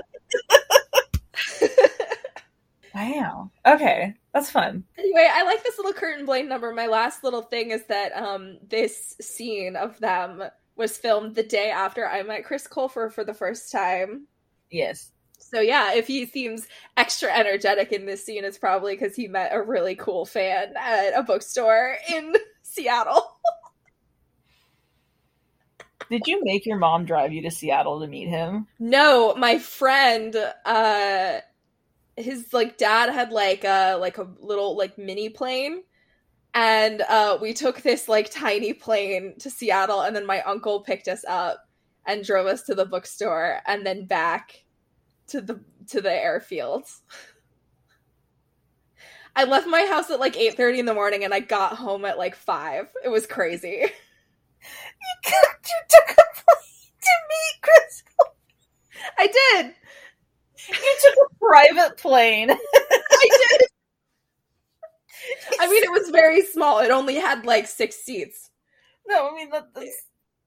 Wow. 2.97 3.51
Okay. 3.65 4.13
That's 4.33 4.51
fun. 4.51 4.83
Anyway, 4.97 5.27
I 5.31 5.43
like 5.43 5.63
this 5.63 5.77
little 5.77 5.93
curtain 5.93 6.25
blade 6.25 6.47
number. 6.47 6.73
My 6.73 6.87
last 6.87 7.23
little 7.23 7.41
thing 7.41 7.71
is 7.71 7.85
that 7.87 8.11
um 8.15 8.57
this 8.67 9.15
scene 9.21 9.75
of 9.75 9.99
them 9.99 10.43
was 10.75 10.97
filmed 10.97 11.35
the 11.35 11.43
day 11.43 11.69
after 11.71 12.07
I 12.07 12.23
met 12.23 12.45
Chris 12.45 12.67
Colfer 12.67 13.11
for 13.11 13.23
the 13.23 13.33
first 13.33 13.71
time. 13.71 14.27
Yes. 14.69 15.11
So 15.39 15.61
yeah, 15.61 15.93
if 15.93 16.07
he 16.07 16.25
seems 16.25 16.67
extra 16.97 17.33
energetic 17.33 17.91
in 17.91 18.05
this 18.05 18.23
scene, 18.23 18.43
it's 18.43 18.57
probably 18.57 18.95
because 18.95 19.15
he 19.15 19.27
met 19.27 19.53
a 19.53 19.61
really 19.61 19.95
cool 19.95 20.25
fan 20.25 20.73
at 20.77 21.11
a 21.15 21.23
bookstore 21.23 21.97
in 22.13 22.35
Seattle. 22.63 23.37
Did 26.09 26.25
you 26.25 26.41
make 26.43 26.65
your 26.65 26.77
mom 26.77 27.05
drive 27.05 27.33
you 27.33 27.41
to 27.43 27.51
Seattle 27.51 27.99
to 27.99 28.07
meet 28.07 28.29
him? 28.29 28.67
No, 28.79 29.35
my 29.35 29.57
friend, 29.57 30.35
uh 30.65 31.39
his 32.17 32.51
like 32.51 32.77
dad 32.77 33.09
had 33.11 33.31
like 33.31 33.63
a 33.63 33.95
like 33.99 34.17
a 34.17 34.27
little 34.39 34.75
like 34.75 34.97
mini 34.97 35.29
plane 35.29 35.83
and 36.53 37.01
uh 37.03 37.37
we 37.39 37.53
took 37.53 37.81
this 37.81 38.07
like 38.07 38.31
tiny 38.31 38.73
plane 38.73 39.35
to 39.39 39.49
Seattle 39.49 40.01
and 40.01 40.15
then 40.15 40.25
my 40.25 40.41
uncle 40.41 40.81
picked 40.81 41.07
us 41.07 41.23
up 41.27 41.67
and 42.05 42.23
drove 42.23 42.47
us 42.47 42.63
to 42.63 42.73
the 42.73 42.85
bookstore 42.85 43.59
and 43.67 43.85
then 43.85 44.05
back 44.05 44.63
to 45.27 45.41
the 45.41 45.59
to 45.89 46.01
the 46.01 46.09
airfields. 46.09 47.01
I 49.35 49.43
left 49.43 49.67
my 49.67 49.85
house 49.85 50.09
at 50.09 50.19
like 50.19 50.35
8:30 50.35 50.79
in 50.79 50.85
the 50.85 50.93
morning 50.95 51.23
and 51.23 51.33
I 51.33 51.41
got 51.41 51.73
home 51.75 52.05
at 52.05 52.17
like 52.17 52.35
5. 52.35 52.91
It 53.05 53.09
was 53.09 53.27
crazy. 53.27 53.69
you 53.83 55.15
took 55.23 56.09
a 56.09 56.23
plane 56.33 56.91
to 57.01 57.11
meet 57.29 57.61
Chris. 57.61 58.03
I 59.17 59.27
did. 59.27 59.75
You 60.69 60.97
took 61.01 61.15
a 61.31 61.35
private 61.39 61.97
plane. 61.97 62.51
I 62.51 62.57
did. 63.49 63.61
I 65.59 65.67
mean, 65.67 65.83
it 65.83 65.91
was 65.91 66.09
very 66.09 66.41
small. 66.43 66.79
It 66.79 66.91
only 66.91 67.15
had 67.15 67.45
like 67.45 67.67
six 67.67 67.95
seats. 67.97 68.49
No, 69.07 69.29
I 69.29 69.35
mean 69.35 69.49
that, 69.51 69.73
that's, 69.73 70.03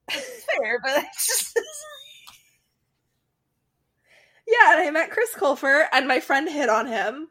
that's 0.09 0.45
fair, 0.59 0.81
but 0.85 1.05
just 1.15 1.59
Yeah, 4.47 4.73
and 4.73 4.81
I 4.89 4.91
met 4.91 5.11
Chris 5.11 5.31
Colfer, 5.35 5.87
and 5.93 6.09
my 6.09 6.21
friend 6.21 6.49
hit 6.49 6.69
on 6.69 6.87
him. 6.87 7.29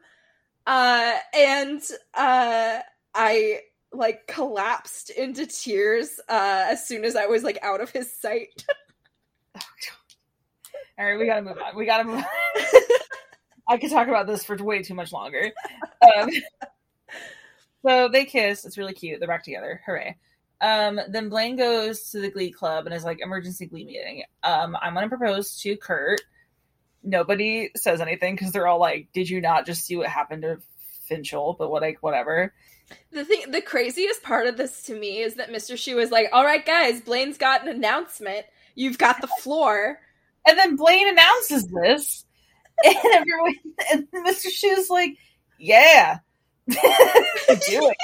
Uh, 0.66 1.14
and 1.34 1.82
uh, 2.14 2.80
I 3.14 3.60
like 3.92 4.26
collapsed 4.28 5.10
into 5.10 5.46
tears 5.46 6.20
uh, 6.28 6.66
as 6.68 6.86
soon 6.86 7.04
as 7.04 7.16
I 7.16 7.26
was 7.26 7.44
like 7.44 7.58
out 7.62 7.80
of 7.80 7.90
his 7.90 8.12
sight. 8.12 8.64
all 11.00 11.06
right. 11.06 11.18
We 11.18 11.26
gotta 11.26 11.42
move 11.42 11.56
on. 11.56 11.74
We 11.76 11.86
gotta 11.86 12.04
move 12.04 12.16
on. 12.16 12.24
I 13.68 13.78
could 13.78 13.90
talk 13.90 14.08
about 14.08 14.26
this 14.26 14.44
for 14.44 14.56
way 14.56 14.82
too 14.82 14.94
much 14.94 15.12
longer. 15.12 15.50
Um, 16.16 16.30
so 17.84 18.08
they 18.08 18.24
kiss. 18.24 18.64
It's 18.64 18.78
really 18.78 18.94
cute. 18.94 19.20
They're 19.20 19.28
back 19.28 19.44
together. 19.44 19.82
Hooray! 19.84 20.16
Um, 20.62 20.98
then 21.10 21.28
Blaine 21.28 21.56
goes 21.56 22.10
to 22.12 22.20
the 22.20 22.30
Glee 22.30 22.50
club 22.50 22.86
and 22.86 22.94
is 22.94 23.04
like, 23.04 23.20
"Emergency 23.20 23.66
Glee 23.66 23.84
meeting. 23.84 24.22
Um, 24.42 24.74
I'm 24.80 24.94
gonna 24.94 25.10
propose 25.10 25.60
to 25.60 25.76
Kurt." 25.76 26.22
Nobody 27.02 27.70
says 27.76 28.00
anything 28.00 28.34
because 28.34 28.52
they're 28.52 28.66
all 28.66 28.80
like, 28.80 29.08
"Did 29.12 29.28
you 29.28 29.42
not 29.42 29.66
just 29.66 29.84
see 29.84 29.94
what 29.94 30.06
happened 30.06 30.40
to 30.40 30.62
Finchel?" 31.10 31.54
But 31.58 31.70
what, 31.70 31.82
like, 31.82 31.98
whatever. 32.02 32.54
The 33.12 33.26
thing, 33.26 33.50
the 33.50 33.60
craziest 33.60 34.22
part 34.22 34.46
of 34.46 34.56
this 34.56 34.82
to 34.84 34.94
me 34.98 35.18
is 35.18 35.34
that 35.34 35.50
Mr. 35.50 35.74
Schue 35.74 36.02
is 36.02 36.10
like, 36.10 36.30
"All 36.32 36.46
right, 36.46 36.64
guys, 36.64 37.02
Blaine's 37.02 37.36
got 37.36 37.60
an 37.60 37.68
announcement. 37.68 38.46
You've 38.74 38.96
got 38.96 39.20
the 39.20 39.28
floor." 39.42 40.00
And 40.46 40.58
then 40.58 40.76
Blaine 40.76 41.08
announces 41.08 41.66
this, 41.66 42.24
and 42.84 42.96
everyone, 43.14 43.54
and 43.92 44.08
Mr. 44.26 44.50
Schue's 44.50 44.90
like, 44.90 45.16
"Yeah, 45.58 46.18
do 46.68 46.76
it." 46.76 47.96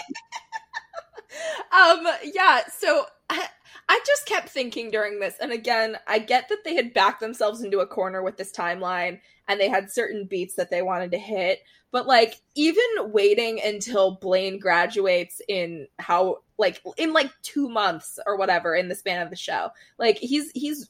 um 1.72 2.06
yeah 2.32 2.62
so 2.78 3.04
I, 3.28 3.46
I 3.88 4.00
just 4.04 4.26
kept 4.26 4.48
thinking 4.48 4.90
during 4.90 5.20
this, 5.20 5.36
and 5.40 5.52
again, 5.52 5.96
I 6.08 6.18
get 6.18 6.48
that 6.48 6.64
they 6.64 6.74
had 6.74 6.92
backed 6.92 7.20
themselves 7.20 7.62
into 7.62 7.80
a 7.80 7.86
corner 7.86 8.22
with 8.22 8.36
this 8.36 8.52
timeline 8.52 9.20
and 9.48 9.60
they 9.60 9.68
had 9.68 9.92
certain 9.92 10.24
beats 10.26 10.54
that 10.56 10.70
they 10.70 10.82
wanted 10.82 11.12
to 11.12 11.18
hit, 11.18 11.60
but 11.92 12.06
like 12.06 12.40
even 12.56 12.84
waiting 13.12 13.60
until 13.64 14.16
Blaine 14.16 14.58
graduates 14.58 15.40
in 15.48 15.86
how 16.00 16.38
like 16.58 16.82
in 16.96 17.12
like 17.12 17.30
2 17.42 17.68
months 17.68 18.18
or 18.26 18.36
whatever 18.36 18.74
in 18.74 18.88
the 18.88 18.94
span 18.94 19.22
of 19.22 19.30
the 19.30 19.36
show. 19.36 19.70
Like 19.98 20.18
he's 20.18 20.50
he's 20.52 20.88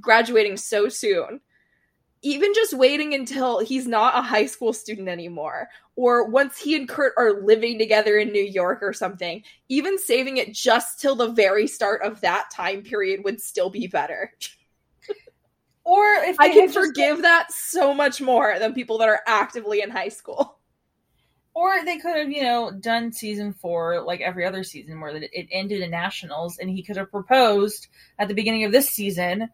graduating 0.00 0.56
so 0.56 0.88
soon 0.88 1.40
even 2.22 2.54
just 2.54 2.72
waiting 2.72 3.14
until 3.14 3.58
he's 3.58 3.86
not 3.86 4.16
a 4.16 4.22
high 4.22 4.46
school 4.46 4.72
student 4.72 5.08
anymore, 5.08 5.68
or 5.96 6.28
once 6.28 6.56
he 6.56 6.76
and 6.76 6.88
Kurt 6.88 7.12
are 7.16 7.42
living 7.42 7.78
together 7.78 8.16
in 8.16 8.30
New 8.30 8.44
York 8.44 8.78
or 8.80 8.92
something, 8.92 9.42
even 9.68 9.98
saving 9.98 10.36
it 10.36 10.54
just 10.54 11.00
till 11.00 11.16
the 11.16 11.32
very 11.32 11.66
start 11.66 12.02
of 12.02 12.20
that 12.20 12.48
time 12.52 12.82
period 12.82 13.24
would 13.24 13.40
still 13.40 13.70
be 13.70 13.86
better. 13.86 14.32
Or 15.84 16.04
if 16.04 16.38
I 16.38 16.50
can 16.50 16.68
just- 16.68 16.78
forgive 16.78 17.22
that 17.22 17.50
so 17.50 17.92
much 17.92 18.20
more 18.20 18.56
than 18.60 18.72
people 18.72 18.98
that 18.98 19.08
are 19.08 19.20
actively 19.26 19.82
in 19.82 19.90
high 19.90 20.10
school. 20.10 20.60
Or 21.54 21.84
they 21.84 21.98
could 21.98 22.16
have, 22.16 22.30
you 22.30 22.44
know, 22.44 22.70
done 22.70 23.10
season 23.12 23.52
four 23.52 24.00
like 24.00 24.20
every 24.20 24.46
other 24.46 24.62
season 24.62 25.00
where 25.00 25.10
it 25.16 25.48
ended 25.50 25.82
in 25.82 25.90
nationals 25.90 26.58
and 26.58 26.70
he 26.70 26.84
could 26.84 26.96
have 26.96 27.10
proposed 27.10 27.88
at 28.20 28.28
the 28.28 28.34
beginning 28.34 28.62
of 28.62 28.70
this 28.70 28.90
season 28.90 29.50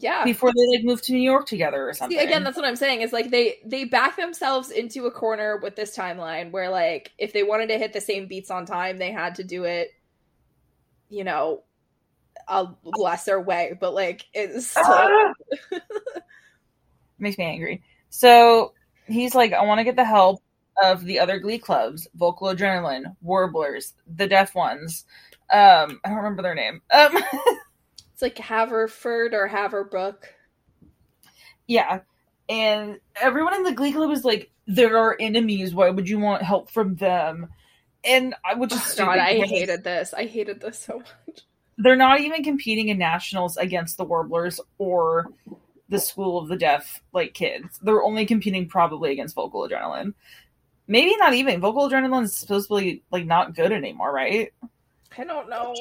Yeah. 0.00 0.24
before 0.24 0.52
they 0.52 0.76
like 0.76 0.84
moved 0.84 1.04
to 1.04 1.12
New 1.12 1.20
York 1.22 1.46
together 1.46 1.88
or 1.88 1.92
something. 1.94 2.18
See, 2.18 2.24
again, 2.24 2.44
that's 2.44 2.56
what 2.56 2.64
I'm 2.66 2.76
saying. 2.76 3.02
Is 3.02 3.12
like 3.12 3.30
they 3.30 3.56
they 3.64 3.84
back 3.84 4.16
themselves 4.16 4.70
into 4.70 5.06
a 5.06 5.10
corner 5.10 5.58
with 5.62 5.76
this 5.76 5.96
timeline 5.96 6.50
where 6.50 6.70
like 6.70 7.12
if 7.18 7.32
they 7.32 7.42
wanted 7.42 7.68
to 7.68 7.78
hit 7.78 7.92
the 7.92 8.00
same 8.00 8.26
beats 8.26 8.50
on 8.50 8.66
time, 8.66 8.98
they 8.98 9.10
had 9.12 9.34
to 9.36 9.44
do 9.44 9.64
it, 9.64 9.90
you 11.08 11.24
know, 11.24 11.62
a 12.48 12.68
lesser 12.84 13.40
way. 13.40 13.76
But 13.80 13.94
like 13.94 14.26
it's 14.34 14.66
still 14.70 14.84
Ah! 14.86 15.32
makes 17.18 17.38
me 17.38 17.44
angry. 17.44 17.82
So 18.10 18.72
he's 19.06 19.34
like, 19.34 19.52
I 19.52 19.62
want 19.62 19.78
to 19.78 19.84
get 19.84 19.96
the 19.96 20.04
help 20.04 20.42
of 20.82 21.04
the 21.04 21.18
other 21.18 21.38
glee 21.38 21.58
clubs, 21.58 22.06
Vocal 22.14 22.48
Adrenaline, 22.48 23.16
Warblers, 23.20 23.94
the 24.16 24.26
Deaf 24.28 24.54
Ones. 24.54 25.04
Um, 25.50 26.00
I 26.04 26.08
don't 26.08 26.16
remember 26.18 26.42
their 26.42 26.54
name. 26.54 26.82
Um, 26.92 27.16
it's 28.18 28.22
like 28.24 28.38
Haverford 28.38 29.32
or 29.32 29.48
Haverbrook. 29.48 30.24
yeah, 31.68 32.00
and 32.48 32.98
everyone 33.14 33.54
in 33.54 33.62
the 33.62 33.70
glee 33.70 33.92
club 33.92 34.10
is 34.10 34.24
like, 34.24 34.50
there 34.66 34.98
are 34.98 35.16
enemies. 35.20 35.72
Why 35.72 35.90
would 35.90 36.08
you 36.08 36.18
want 36.18 36.42
help 36.42 36.68
from 36.68 36.96
them? 36.96 37.46
And 38.02 38.34
I 38.44 38.54
would 38.54 38.72
oh, 38.72 38.74
just 38.74 38.98
God, 38.98 39.18
I 39.18 39.46
hated 39.46 39.84
this. 39.84 40.14
I 40.14 40.24
hated 40.24 40.60
this 40.60 40.80
so 40.80 40.98
much. 40.98 41.42
They're 41.76 41.94
not 41.94 42.20
even 42.20 42.42
competing 42.42 42.88
in 42.88 42.98
nationals 42.98 43.56
against 43.56 43.98
the 43.98 44.04
Warblers 44.04 44.58
or 44.78 45.28
the 45.88 46.00
School 46.00 46.38
of 46.38 46.48
the 46.48 46.56
Deaf 46.56 47.00
like 47.12 47.34
kids. 47.34 47.78
They're 47.82 48.02
only 48.02 48.26
competing 48.26 48.68
probably 48.68 49.12
against 49.12 49.36
Vocal 49.36 49.68
Adrenaline. 49.68 50.14
Maybe 50.88 51.16
not 51.18 51.34
even. 51.34 51.60
Vocal 51.60 51.88
Adrenaline 51.88 52.24
is 52.24 52.36
supposed 52.36 52.68
to 52.68 52.74
be 52.78 53.02
like 53.12 53.26
not 53.26 53.54
good 53.54 53.70
anymore, 53.70 54.12
right? 54.12 54.52
I 55.16 55.22
don't 55.22 55.48
know. 55.48 55.72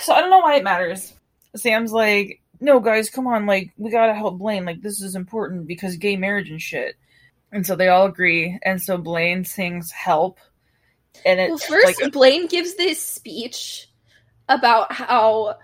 So 0.00 0.14
I 0.14 0.22
don't 0.22 0.30
know 0.30 0.38
why 0.38 0.54
it 0.56 0.64
matters. 0.64 1.12
Sam's 1.56 1.92
like, 1.92 2.40
no, 2.60 2.80
guys, 2.80 3.10
come 3.10 3.26
on, 3.26 3.46
like 3.46 3.72
we 3.76 3.90
gotta 3.90 4.14
help 4.14 4.38
Blaine. 4.38 4.64
Like 4.64 4.80
this 4.80 5.00
is 5.00 5.16
important 5.16 5.66
because 5.66 5.96
gay 5.96 6.16
marriage 6.16 6.50
and 6.50 6.60
shit. 6.60 6.96
And 7.52 7.66
so 7.66 7.76
they 7.76 7.88
all 7.88 8.06
agree. 8.06 8.58
And 8.62 8.82
so 8.82 8.98
Blaine 8.98 9.44
sings 9.44 9.90
"Help," 9.90 10.38
and 11.24 11.38
Well, 11.38 11.54
it's 11.54 11.66
first 11.66 12.02
like 12.02 12.12
Blaine 12.12 12.46
gives 12.46 12.74
this 12.74 13.00
speech 13.00 13.88
about 14.48 14.92
how 14.92 15.56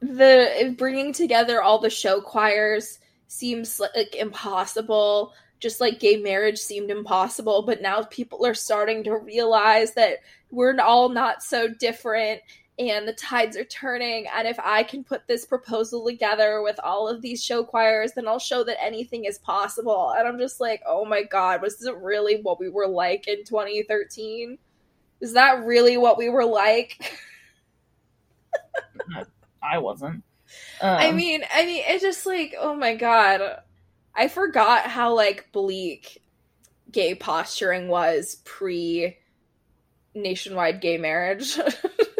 the 0.00 0.74
bringing 0.76 1.12
together 1.12 1.62
all 1.62 1.78
the 1.78 1.90
show 1.90 2.20
choirs 2.20 2.98
seems 3.26 3.80
like 3.80 4.14
impossible 4.14 5.32
just 5.60 5.80
like 5.80 5.98
gay 5.98 6.16
marriage 6.16 6.58
seemed 6.58 6.90
impossible 6.90 7.62
but 7.62 7.80
now 7.80 8.02
people 8.02 8.44
are 8.44 8.54
starting 8.54 9.02
to 9.02 9.16
realize 9.16 9.94
that 9.94 10.18
we're 10.50 10.78
all 10.80 11.08
not 11.08 11.42
so 11.42 11.68
different 11.68 12.40
and 12.78 13.06
the 13.06 13.12
tides 13.12 13.56
are 13.56 13.64
turning 13.64 14.26
and 14.34 14.48
if 14.48 14.58
i 14.60 14.82
can 14.82 15.04
put 15.04 15.26
this 15.28 15.46
proposal 15.46 16.04
together 16.06 16.62
with 16.62 16.78
all 16.82 17.08
of 17.08 17.22
these 17.22 17.42
show 17.44 17.64
choirs 17.64 18.12
then 18.14 18.26
i'll 18.28 18.38
show 18.38 18.64
that 18.64 18.82
anything 18.82 19.24
is 19.26 19.38
possible 19.38 20.12
and 20.18 20.26
i'm 20.26 20.38
just 20.38 20.60
like 20.60 20.82
oh 20.86 21.04
my 21.04 21.22
god 21.22 21.62
was 21.62 21.78
this 21.78 21.90
really 22.02 22.40
what 22.42 22.60
we 22.60 22.68
were 22.68 22.88
like 22.88 23.28
in 23.28 23.44
2013 23.44 24.58
is 25.20 25.34
that 25.34 25.64
really 25.64 25.96
what 25.96 26.18
we 26.18 26.28
were 26.30 26.44
like 26.46 27.18
I 29.62 29.78
wasn't. 29.78 30.24
I 30.96 31.12
Um, 31.12 31.12
mean, 31.12 31.42
I 31.52 31.66
mean, 31.66 31.82
it's 31.86 32.02
just 32.02 32.26
like, 32.26 32.54
oh 32.58 32.74
my 32.74 32.94
god, 32.94 33.40
I 34.14 34.28
forgot 34.28 34.86
how 34.90 35.14
like 35.14 35.50
bleak 35.52 36.22
gay 36.92 37.14
posturing 37.14 37.88
was 37.88 38.36
pre 38.44 39.18
nationwide 40.14 40.80
gay 40.80 40.98
marriage. 40.98 41.58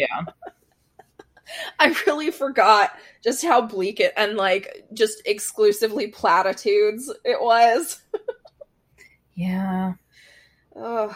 yeah. 0.00 0.24
I 1.80 1.94
really 2.06 2.30
forgot 2.30 2.92
just 3.24 3.44
how 3.44 3.60
bleak 3.60 3.98
it 3.98 4.12
and 4.16 4.36
like 4.36 4.86
just 4.92 5.20
exclusively 5.26 6.06
platitudes 6.08 7.12
it 7.24 7.40
was. 7.40 8.00
Yeah. 9.40 9.94
Ugh. 10.76 11.14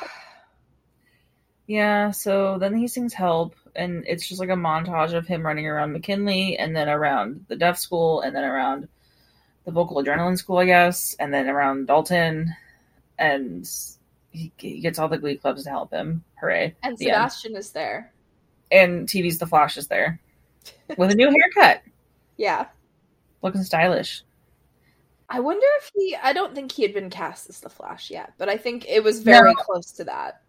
Yeah, 1.66 2.10
so 2.10 2.58
then 2.58 2.74
he 2.74 2.88
sings 2.88 3.12
Help, 3.12 3.54
and 3.74 4.02
it's 4.06 4.26
just 4.26 4.40
like 4.40 4.48
a 4.48 4.52
montage 4.52 5.12
of 5.12 5.26
him 5.26 5.44
running 5.44 5.66
around 5.66 5.92
McKinley, 5.92 6.56
and 6.56 6.74
then 6.74 6.88
around 6.88 7.44
the 7.48 7.56
deaf 7.56 7.78
school, 7.78 8.22
and 8.22 8.34
then 8.34 8.44
around 8.44 8.88
the 9.66 9.72
vocal 9.72 10.02
adrenaline 10.02 10.38
school, 10.38 10.56
I 10.56 10.64
guess, 10.64 11.14
and 11.20 11.34
then 11.34 11.48
around 11.48 11.86
Dalton, 11.86 12.54
and 13.18 13.68
he, 14.30 14.50
he 14.56 14.80
gets 14.80 14.98
all 14.98 15.08
the 15.08 15.18
glee 15.18 15.36
clubs 15.36 15.64
to 15.64 15.70
help 15.70 15.92
him. 15.92 16.24
Hooray. 16.40 16.74
And 16.82 16.92
end. 16.92 16.98
Sebastian 16.98 17.56
is 17.56 17.72
there. 17.72 18.10
And 18.70 19.08
TV's 19.08 19.38
The 19.38 19.46
Flash 19.46 19.76
is 19.76 19.88
there 19.88 20.20
with 20.96 21.10
a 21.10 21.14
new 21.14 21.30
haircut, 21.30 21.82
Yeah. 22.36 22.66
looking 23.42 23.62
stylish. 23.62 24.22
I 25.28 25.40
wonder 25.40 25.66
if 25.78 25.90
he 25.94 26.16
I 26.22 26.32
don't 26.32 26.54
think 26.54 26.72
he 26.72 26.82
had 26.82 26.92
been 26.94 27.10
cast 27.10 27.48
as 27.48 27.60
the 27.60 27.68
Flash 27.70 28.10
yet, 28.10 28.34
but 28.38 28.48
I 28.48 28.56
think 28.56 28.86
it 28.88 29.02
was 29.02 29.22
very 29.22 29.54
No. 29.54 29.62
close 29.62 29.92
to 29.92 30.04
that. 30.04 30.42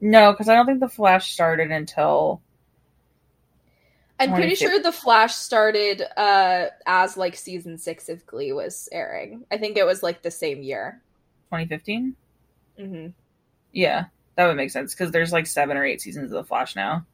No, 0.00 0.32
because 0.32 0.48
I 0.48 0.54
don't 0.54 0.66
think 0.66 0.80
The 0.80 0.88
Flash 0.88 1.32
started 1.32 1.70
until. 1.70 2.42
I'm 4.18 4.32
pretty 4.32 4.54
sure 4.54 4.78
the 4.80 4.92
Flash 4.92 5.34
started 5.34 6.02
uh 6.16 6.66
as 6.86 7.16
like 7.16 7.36
season 7.36 7.76
six 7.78 8.08
of 8.08 8.24
Glee 8.26 8.52
was 8.52 8.88
airing. 8.90 9.44
I 9.50 9.58
think 9.58 9.76
it 9.76 9.84
was 9.86 10.02
like 10.02 10.22
the 10.22 10.30
same 10.30 10.62
year. 10.62 11.02
2015? 11.50 12.16
hmm 12.78 13.06
Yeah, 13.72 14.06
that 14.36 14.46
would 14.46 14.56
make 14.56 14.70
sense 14.70 14.94
because 14.94 15.10
there's 15.12 15.32
like 15.32 15.46
seven 15.46 15.76
or 15.76 15.84
eight 15.84 16.00
seasons 16.00 16.32
of 16.32 16.36
The 16.38 16.44
Flash 16.44 16.74
now. 16.76 17.06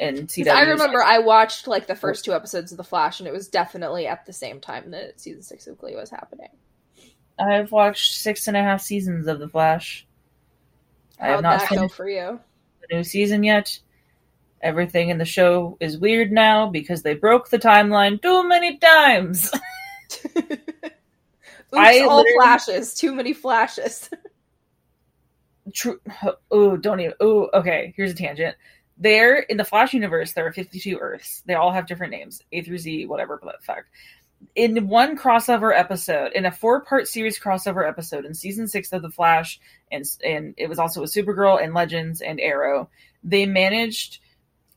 And 0.00 0.26
CW. 0.28 0.48
I 0.50 0.62
remember 0.62 1.02
I 1.02 1.18
watched 1.18 1.68
like 1.68 1.86
the 1.86 1.94
first 1.94 2.24
two 2.24 2.32
episodes 2.32 2.72
of 2.72 2.78
the 2.78 2.84
Flash, 2.84 3.20
and 3.20 3.28
it 3.28 3.32
was 3.32 3.48
definitely 3.48 4.06
at 4.06 4.26
the 4.26 4.32
same 4.32 4.60
time 4.60 4.90
that 4.90 5.20
season 5.20 5.42
six 5.42 5.66
of 5.66 5.78
Glee 5.78 5.94
was 5.94 6.10
happening. 6.10 6.48
I've 7.38 7.70
watched 7.72 8.14
six 8.14 8.48
and 8.48 8.56
a 8.56 8.62
half 8.62 8.80
seasons 8.80 9.26
of 9.26 9.38
The 9.38 9.48
Flash. 9.48 10.06
I 11.20 11.28
have 11.28 11.42
not 11.42 11.60
that 11.60 11.68
seen 11.68 11.78
go 11.78 11.88
for 11.88 12.08
you? 12.08 12.40
the 12.88 12.96
new 12.96 13.04
season 13.04 13.42
yet. 13.44 13.78
Everything 14.62 15.10
in 15.10 15.18
the 15.18 15.24
show 15.24 15.76
is 15.80 15.98
weird 15.98 16.32
now 16.32 16.68
because 16.68 17.02
they 17.02 17.14
broke 17.14 17.50
the 17.50 17.58
timeline 17.58 18.20
too 18.20 18.46
many 18.48 18.78
times. 18.78 19.50
Oops, 20.36 20.52
I 21.72 22.00
all 22.00 22.18
literally- 22.18 22.36
flashes. 22.36 22.94
Too 22.94 23.14
many 23.14 23.32
flashes. 23.32 24.10
True. 25.72 26.00
Oh, 26.50 26.76
don't 26.76 27.00
even. 27.00 27.14
Oh, 27.20 27.48
okay. 27.54 27.94
Here's 27.96 28.12
a 28.12 28.14
tangent. 28.14 28.54
There 28.96 29.40
in 29.40 29.56
the 29.56 29.64
Flash 29.64 29.92
universe, 29.92 30.32
there 30.32 30.46
are 30.46 30.52
52 30.52 30.98
Earths. 30.98 31.42
They 31.46 31.54
all 31.54 31.72
have 31.72 31.86
different 31.86 32.12
names, 32.12 32.42
A 32.52 32.62
through 32.62 32.78
Z, 32.78 33.06
whatever 33.06 33.40
the 33.42 33.52
fuck. 33.60 33.84
In 34.54 34.88
one 34.88 35.16
crossover 35.16 35.76
episode, 35.76 36.32
in 36.32 36.44
a 36.44 36.52
four-part 36.52 37.08
series 37.08 37.38
crossover 37.38 37.88
episode 37.88 38.24
in 38.24 38.34
season 38.34 38.68
six 38.68 38.92
of 38.92 39.02
the 39.02 39.10
Flash, 39.10 39.58
and 39.90 40.04
and 40.24 40.54
it 40.56 40.68
was 40.68 40.78
also 40.78 41.00
with 41.00 41.12
Supergirl 41.12 41.62
and 41.62 41.74
Legends 41.74 42.20
and 42.20 42.38
Arrow, 42.40 42.88
they 43.22 43.46
managed 43.46 44.20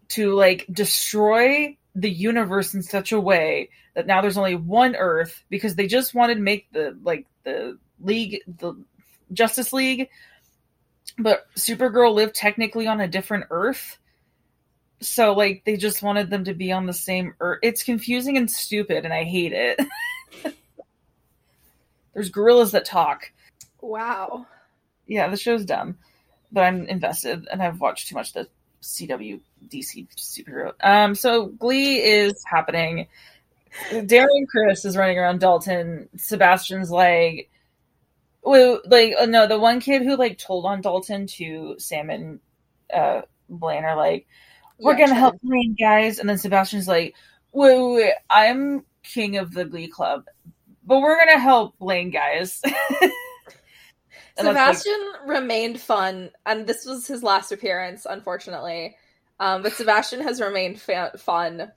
to 0.09 0.33
like 0.33 0.65
destroy 0.71 1.77
the 1.95 2.09
universe 2.09 2.73
in 2.73 2.81
such 2.81 3.11
a 3.11 3.19
way 3.19 3.69
that 3.93 4.07
now 4.07 4.21
there's 4.21 4.37
only 4.37 4.55
one 4.55 4.95
Earth 4.95 5.43
because 5.49 5.75
they 5.75 5.87
just 5.87 6.13
wanted 6.13 6.35
to 6.35 6.41
make 6.41 6.71
the 6.71 6.97
like 7.03 7.25
the 7.43 7.77
league 7.99 8.39
the 8.47 8.73
Justice 9.33 9.73
League 9.73 10.09
but 11.17 11.47
Supergirl 11.55 12.13
lived 12.13 12.35
technically 12.35 12.87
on 12.87 12.99
a 12.99 13.07
different 13.07 13.45
Earth. 13.49 13.97
So 14.99 15.33
like 15.33 15.63
they 15.65 15.77
just 15.77 16.01
wanted 16.01 16.29
them 16.29 16.43
to 16.45 16.53
be 16.53 16.71
on 16.71 16.85
the 16.85 16.93
same 16.93 17.35
Earth. 17.39 17.59
It's 17.61 17.83
confusing 17.83 18.37
and 18.37 18.49
stupid, 18.49 19.05
and 19.05 19.13
I 19.13 19.23
hate 19.23 19.53
it. 19.53 19.79
There's 22.13 22.29
gorillas 22.29 22.71
that 22.71 22.85
talk. 22.85 23.31
wow. 23.81 24.47
Yeah, 25.05 25.29
the 25.29 25.37
show's 25.37 25.63
dumb, 25.63 25.97
but 26.51 26.61
I'm 26.65 26.85
invested, 26.87 27.47
and 27.49 27.63
I've 27.63 27.79
watched 27.79 28.09
too 28.09 28.15
much 28.15 28.35
of 28.35 28.45
the 28.45 28.49
CW 28.81 29.39
DC 29.69 30.07
superhero. 30.17 30.73
Um, 30.81 31.15
so 31.15 31.47
Glee 31.47 31.97
is 31.97 32.43
happening. 32.45 33.07
Darren 33.91 34.47
Criss 34.49 34.85
is 34.85 34.97
running 34.97 35.17
around 35.17 35.39
Dalton. 35.39 36.09
Sebastian's 36.17 36.91
like, 36.91 37.49
well, 38.41 38.81
like 38.85 39.13
uh, 39.19 39.25
no, 39.25 39.47
the 39.47 39.59
one 39.59 39.79
kid 39.79 40.01
who 40.01 40.15
like 40.15 40.37
told 40.37 40.65
on 40.65 40.81
Dalton 40.81 41.27
to 41.27 41.75
Sam 41.77 42.09
and 42.09 42.39
uh, 42.93 43.21
Blaine 43.49 43.83
are 43.83 43.95
like, 43.95 44.27
we're 44.79 44.93
Yeah, 44.93 44.97
gonna 44.99 45.07
sure. 45.09 45.15
help 45.19 45.41
Blaine, 45.41 45.75
guys. 45.79 46.19
And 46.19 46.29
then 46.29 46.37
Sebastian's 46.37 46.87
like, 46.87 47.15
wait, 47.53 47.77
wait, 47.79 47.95
wait, 47.95 48.13
I'm 48.29 48.85
king 49.03 49.37
of 49.37 49.53
the 49.53 49.65
Glee 49.65 49.87
Club, 49.87 50.25
but 50.85 50.99
we're 50.99 51.17
gonna 51.17 51.39
help 51.39 51.77
Blaine, 51.79 52.09
guys. 52.11 52.61
That's 54.35 54.45
like- 54.45 54.55
Sebastian 54.55 55.11
remained 55.25 55.81
fun, 55.81 56.29
and 56.45 56.67
this 56.67 56.85
was 56.85 57.07
his 57.07 57.23
last 57.23 57.51
appearance, 57.51 58.05
unfortunately. 58.07 58.95
Um, 59.39 59.61
but 59.63 59.73
Sebastian 59.73 60.21
has 60.21 60.41
remained 60.41 60.79
fa- 60.79 61.13
fun 61.17 61.71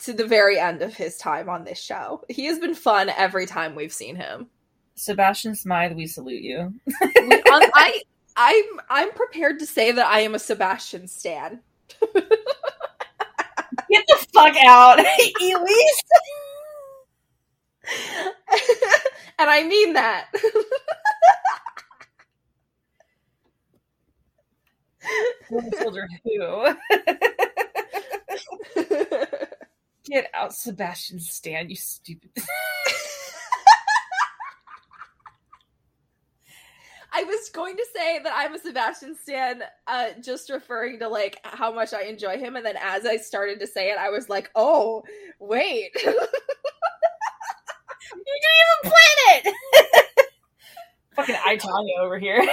to 0.00 0.12
the 0.12 0.26
very 0.26 0.58
end 0.58 0.82
of 0.82 0.94
his 0.94 1.16
time 1.16 1.48
on 1.48 1.64
this 1.64 1.80
show. 1.80 2.22
He 2.28 2.46
has 2.46 2.58
been 2.58 2.74
fun 2.74 3.08
every 3.10 3.46
time 3.46 3.74
we've 3.74 3.92
seen 3.92 4.16
him. 4.16 4.48
Sebastian 4.96 5.54
Smythe, 5.54 5.92
we 5.94 6.06
salute 6.06 6.42
you. 6.42 6.74
We, 7.00 7.34
um, 7.34 7.42
I, 7.74 8.02
I'm, 8.36 8.64
I'm 8.90 9.12
prepared 9.12 9.58
to 9.60 9.66
say 9.66 9.92
that 9.92 10.06
I 10.06 10.20
am 10.20 10.34
a 10.34 10.38
Sebastian 10.38 11.08
stan. 11.08 11.60
Get 13.90 14.04
the 14.08 14.26
fuck 14.32 14.56
out, 14.64 14.98
Elise. 15.40 16.02
and 19.38 19.50
I 19.50 19.64
mean 19.64 19.92
that. 19.94 20.28
Soldier 25.80 26.08
who? 26.24 26.74
Get 30.04 30.30
out, 30.34 30.54
Sebastian 30.54 31.20
Stan, 31.20 31.70
you 31.70 31.76
stupid. 31.76 32.30
I 37.12 37.24
was 37.24 37.50
going 37.50 37.76
to 37.76 37.86
say 37.94 38.20
that 38.20 38.32
I'm 38.34 38.54
a 38.54 38.58
Sebastian 38.58 39.14
Stan, 39.14 39.62
uh, 39.86 40.08
just 40.22 40.50
referring 40.50 40.98
to 41.00 41.08
like 41.08 41.38
how 41.44 41.72
much 41.72 41.92
I 41.92 42.02
enjoy 42.02 42.38
him, 42.38 42.56
and 42.56 42.64
then 42.64 42.76
as 42.80 43.04
I 43.06 43.16
started 43.18 43.60
to 43.60 43.66
say 43.66 43.90
it, 43.90 43.98
I 43.98 44.10
was 44.10 44.28
like, 44.28 44.50
"Oh, 44.54 45.04
wait, 45.38 45.92
You 48.14 48.24
didn't 48.24 48.92
even 48.92 48.92
plan 48.92 49.54
it. 49.54 50.26
Fucking 51.16 51.36
I 51.44 51.56
Tanya 51.56 51.94
over 52.00 52.18
here. 52.18 52.46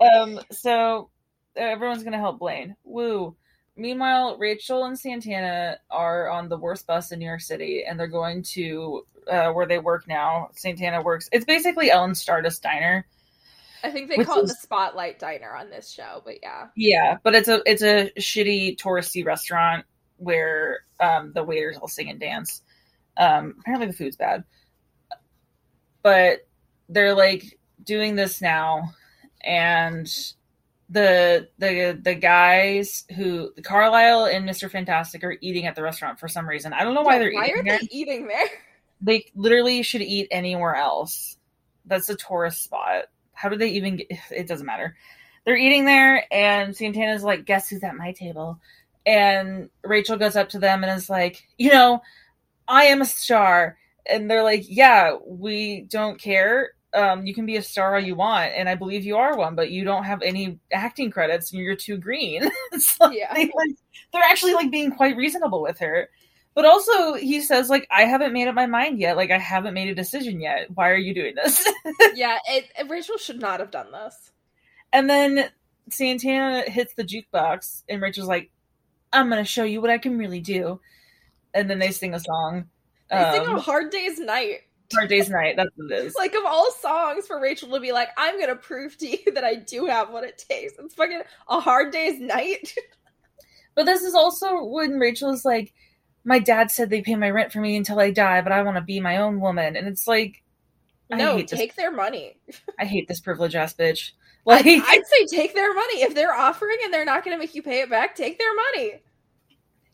um. 0.00 0.40
So 0.50 1.10
uh, 1.56 1.60
everyone's 1.60 2.02
gonna 2.02 2.18
help 2.18 2.38
Blaine. 2.38 2.76
Woo. 2.84 3.36
Meanwhile, 3.80 4.36
Rachel 4.38 4.84
and 4.84 4.98
Santana 4.98 5.78
are 5.90 6.28
on 6.28 6.50
the 6.50 6.58
worst 6.58 6.86
bus 6.86 7.12
in 7.12 7.18
New 7.18 7.24
York 7.24 7.40
City, 7.40 7.82
and 7.88 7.98
they're 7.98 8.08
going 8.08 8.42
to 8.42 9.06
uh, 9.26 9.52
where 9.52 9.66
they 9.66 9.78
work 9.78 10.06
now. 10.06 10.50
Santana 10.52 11.00
works. 11.00 11.30
It's 11.32 11.46
basically 11.46 11.90
Ellen 11.90 12.14
Stardust 12.14 12.62
Diner. 12.62 13.06
I 13.82 13.90
think 13.90 14.08
they 14.10 14.22
call 14.22 14.40
it 14.40 14.44
is- 14.44 14.50
the 14.50 14.56
Spotlight 14.56 15.18
Diner 15.18 15.54
on 15.56 15.70
this 15.70 15.90
show, 15.90 16.20
but 16.26 16.36
yeah, 16.42 16.66
Yeah, 16.76 17.16
but 17.22 17.34
it's 17.34 17.48
a 17.48 17.62
it's 17.64 17.82
a 17.82 18.10
shitty 18.18 18.76
touristy 18.76 19.24
restaurant 19.24 19.86
where 20.18 20.80
um, 21.00 21.32
the 21.34 21.42
waiters 21.42 21.78
all 21.78 21.88
sing 21.88 22.10
and 22.10 22.20
dance. 22.20 22.60
Um, 23.16 23.54
apparently 23.60 23.86
the 23.86 23.94
food's 23.94 24.16
bad, 24.16 24.44
but 26.02 26.46
they're 26.90 27.14
like 27.14 27.58
doing 27.82 28.14
this 28.14 28.42
now, 28.42 28.92
and 29.42 30.06
the 30.90 31.48
the 31.58 31.98
the 32.02 32.14
guys 32.14 33.04
who 33.16 33.52
Carlisle 33.62 34.26
and 34.26 34.44
Mister 34.44 34.68
Fantastic 34.68 35.22
are 35.22 35.36
eating 35.40 35.66
at 35.66 35.76
the 35.76 35.82
restaurant 35.82 36.18
for 36.18 36.26
some 36.26 36.48
reason. 36.48 36.72
I 36.72 36.82
don't 36.82 36.94
know 36.94 37.02
why 37.02 37.18
they're 37.18 37.32
why 37.32 37.46
eating 37.46 37.60
are 37.60 37.62
there. 37.62 37.78
they 37.78 37.88
eating 37.90 38.26
there? 38.26 38.48
They 39.00 39.26
literally 39.34 39.82
should 39.82 40.02
eat 40.02 40.28
anywhere 40.30 40.74
else. 40.74 41.38
That's 41.86 42.08
a 42.08 42.16
tourist 42.16 42.64
spot. 42.64 43.04
How 43.32 43.48
do 43.48 43.56
they 43.56 43.68
even 43.70 43.96
get 43.96 44.08
it 44.30 44.48
doesn't 44.48 44.66
matter. 44.66 44.96
They're 45.44 45.56
eating 45.56 45.84
there 45.84 46.26
and 46.30 46.76
Santana's 46.76 47.22
like, 47.22 47.46
guess 47.46 47.68
who's 47.68 47.82
at 47.82 47.96
my 47.96 48.12
table? 48.12 48.60
And 49.06 49.70
Rachel 49.82 50.18
goes 50.18 50.36
up 50.36 50.50
to 50.50 50.58
them 50.58 50.84
and 50.84 50.92
is 50.92 51.08
like, 51.08 51.42
you 51.56 51.70
know, 51.70 52.02
I 52.68 52.84
am 52.84 53.00
a 53.00 53.06
star. 53.06 53.78
And 54.06 54.30
they're 54.30 54.42
like, 54.42 54.64
Yeah, 54.66 55.16
we 55.24 55.82
don't 55.82 56.20
care. 56.20 56.72
Um, 56.92 57.24
you 57.24 57.34
can 57.34 57.46
be 57.46 57.56
a 57.56 57.62
star 57.62 57.94
all 57.94 58.00
you 58.02 58.16
want, 58.16 58.52
and 58.56 58.68
I 58.68 58.74
believe 58.74 59.04
you 59.04 59.16
are 59.16 59.36
one, 59.36 59.54
but 59.54 59.70
you 59.70 59.84
don't 59.84 60.04
have 60.04 60.22
any 60.22 60.58
acting 60.72 61.10
credits 61.10 61.52
and 61.52 61.62
you're 61.62 61.76
too 61.76 61.96
green. 61.98 62.42
like, 63.00 63.16
Yeah. 63.16 63.32
like, 63.32 63.50
they're 64.12 64.22
actually 64.22 64.54
like 64.54 64.70
being 64.72 64.90
quite 64.90 65.16
reasonable 65.16 65.62
with 65.62 65.78
her. 65.78 66.08
But 66.52 66.64
also, 66.64 67.14
he 67.14 67.40
says, 67.42 67.70
like, 67.70 67.86
I 67.92 68.02
haven't 68.06 68.32
made 68.32 68.48
up 68.48 68.56
my 68.56 68.66
mind 68.66 68.98
yet. 68.98 69.16
Like, 69.16 69.30
I 69.30 69.38
haven't 69.38 69.72
made 69.74 69.88
a 69.88 69.94
decision 69.94 70.40
yet. 70.40 70.66
Why 70.74 70.90
are 70.90 70.96
you 70.96 71.14
doing 71.14 71.36
this? 71.36 71.64
yeah, 72.16 72.38
it, 72.48 72.66
Rachel 72.88 73.18
should 73.18 73.40
not 73.40 73.60
have 73.60 73.70
done 73.70 73.92
this. 73.92 74.32
and 74.92 75.08
then 75.08 75.48
Santana 75.90 76.62
hits 76.68 76.94
the 76.94 77.04
jukebox, 77.04 77.84
and 77.88 78.02
Rachel's 78.02 78.26
like, 78.26 78.50
I'm 79.12 79.28
going 79.30 79.42
to 79.42 79.48
show 79.48 79.62
you 79.62 79.80
what 79.80 79.90
I 79.90 79.98
can 79.98 80.18
really 80.18 80.40
do. 80.40 80.80
And 81.54 81.70
then 81.70 81.78
they 81.78 81.92
sing 81.92 82.14
a 82.14 82.20
song. 82.20 82.64
They 83.10 83.30
sing 83.32 83.46
Um, 83.46 83.56
a 83.56 83.60
Hard 83.60 83.90
Day's 83.90 84.18
Night. 84.18 84.62
Hard 84.92 85.08
Day's 85.08 85.30
Night. 85.30 85.54
That's 85.56 85.70
what 85.76 85.90
it 85.92 86.04
is. 86.06 86.14
Like 86.18 86.34
of 86.34 86.44
all 86.44 86.70
songs 86.72 87.26
for 87.26 87.40
Rachel 87.40 87.70
to 87.70 87.80
be 87.80 87.92
like, 87.92 88.08
I'm 88.16 88.38
gonna 88.40 88.56
prove 88.56 88.96
to 88.98 89.08
you 89.08 89.32
that 89.34 89.44
I 89.44 89.54
do 89.54 89.86
have 89.86 90.10
what 90.10 90.24
it 90.24 90.44
takes. 90.48 90.72
It's 90.78 90.94
fucking 90.94 91.22
a 91.48 91.60
hard 91.60 91.92
day's 91.92 92.20
night. 92.20 92.74
But 93.76 93.86
this 93.86 94.02
is 94.02 94.16
also 94.16 94.64
when 94.64 94.98
Rachel 94.98 95.30
is 95.30 95.44
like, 95.44 95.72
My 96.24 96.40
dad 96.40 96.72
said 96.72 96.90
they 96.90 97.02
pay 97.02 97.14
my 97.14 97.30
rent 97.30 97.52
for 97.52 97.60
me 97.60 97.76
until 97.76 98.00
I 98.00 98.10
die, 98.10 98.40
but 98.40 98.50
I 98.50 98.62
want 98.62 98.76
to 98.76 98.82
be 98.82 98.98
my 99.00 99.18
own 99.18 99.40
woman. 99.40 99.76
And 99.76 99.86
it's 99.86 100.08
like, 100.08 100.42
no, 101.08 101.36
hate 101.36 101.48
this- 101.48 101.58
take 101.58 101.76
their 101.76 101.92
money. 101.92 102.36
I 102.80 102.84
hate 102.84 103.06
this 103.06 103.20
privilege 103.20 103.54
ass 103.54 103.72
bitch. 103.74 104.10
Like, 104.44 104.66
I'd 104.66 105.02
say 105.06 105.26
take 105.36 105.54
their 105.54 105.72
money. 105.72 106.02
If 106.02 106.14
they're 106.16 106.34
offering 106.34 106.78
and 106.82 106.92
they're 106.92 107.04
not 107.04 107.24
gonna 107.24 107.38
make 107.38 107.54
you 107.54 107.62
pay 107.62 107.80
it 107.82 107.90
back, 107.90 108.16
take 108.16 108.38
their 108.38 108.54
money. 108.54 108.94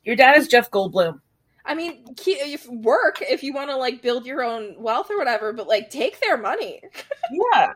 your 0.05 0.17
dad 0.17 0.37
is 0.39 0.49
Jeff 0.49 0.71
Goldblum. 0.71 1.21
I 1.67 1.75
mean, 1.75 2.05
if 2.27 2.67
work 2.69 3.21
if 3.21 3.43
you 3.43 3.53
want 3.53 3.71
to 3.71 3.77
like 3.77 4.01
build 4.01 4.25
your 4.25 4.43
own 4.43 4.77
wealth 4.79 5.11
or 5.11 5.19
whatever, 5.19 5.53
but 5.53 5.67
like 5.67 5.91
take 5.91 6.21
their 6.21 6.37
money. 6.37 6.81
Yeah. 7.55 7.73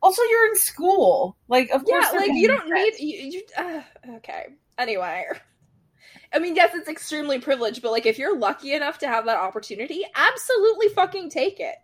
Also, 0.00 0.22
you're 0.22 0.46
in 0.46 0.54
school. 0.54 1.36
Like, 1.48 1.70
of 1.70 1.84
course. 1.84 2.06
Yeah, 2.12 2.18
like 2.20 2.30
you 2.32 2.46
don't 2.46 2.68
need 2.70 2.92
you. 3.00 3.30
you 3.30 3.42
uh, 3.58 3.82
okay. 4.18 4.46
Anyway, 4.78 5.24
I 6.32 6.38
mean, 6.38 6.54
yes, 6.54 6.76
it's 6.76 6.88
extremely 6.88 7.40
privileged, 7.40 7.82
but 7.82 7.90
like 7.90 8.06
if 8.06 8.16
you're 8.16 8.38
lucky 8.38 8.72
enough 8.72 8.98
to 8.98 9.08
have 9.08 9.24
that 9.26 9.36
opportunity, 9.36 10.04
absolutely 10.14 10.90
fucking 10.90 11.30
take 11.30 11.58
it. 11.58 11.74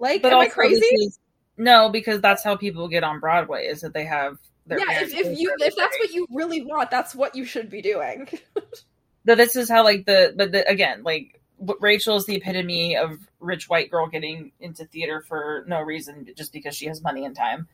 Like, 0.00 0.22
But 0.22 0.32
am 0.32 0.40
I 0.40 0.48
crazy? 0.48 0.84
is- 0.84 1.20
no, 1.56 1.88
because 1.88 2.20
that's 2.20 2.42
how 2.42 2.56
people 2.56 2.88
get 2.88 3.04
on 3.04 3.20
Broadway. 3.20 3.66
Is 3.66 3.82
that 3.82 3.94
they 3.94 4.04
have 4.04 4.38
their 4.66 4.80
yeah, 4.80 5.02
if, 5.02 5.14
if 5.14 5.38
you 5.38 5.54
if 5.58 5.76
that's 5.76 5.96
what 6.00 6.10
you 6.10 6.26
really 6.32 6.64
want, 6.64 6.90
that's 6.90 7.14
what 7.14 7.36
you 7.36 7.44
should 7.44 7.70
be 7.70 7.80
doing. 7.80 8.28
But 9.24 9.36
this 9.38 9.56
is 9.56 9.68
how 9.68 9.84
like 9.84 10.06
the 10.06 10.34
but 10.36 10.52
the, 10.52 10.68
again 10.68 11.02
like 11.02 11.40
Rachel 11.80 12.16
is 12.16 12.26
the 12.26 12.36
epitome 12.36 12.96
of 12.96 13.18
rich 13.40 13.68
white 13.68 13.90
girl 13.90 14.06
getting 14.06 14.52
into 14.60 14.84
theater 14.86 15.20
for 15.20 15.64
no 15.66 15.80
reason 15.80 16.26
just 16.36 16.52
because 16.52 16.74
she 16.74 16.86
has 16.86 17.02
money 17.02 17.24
and 17.24 17.34
time. 17.34 17.68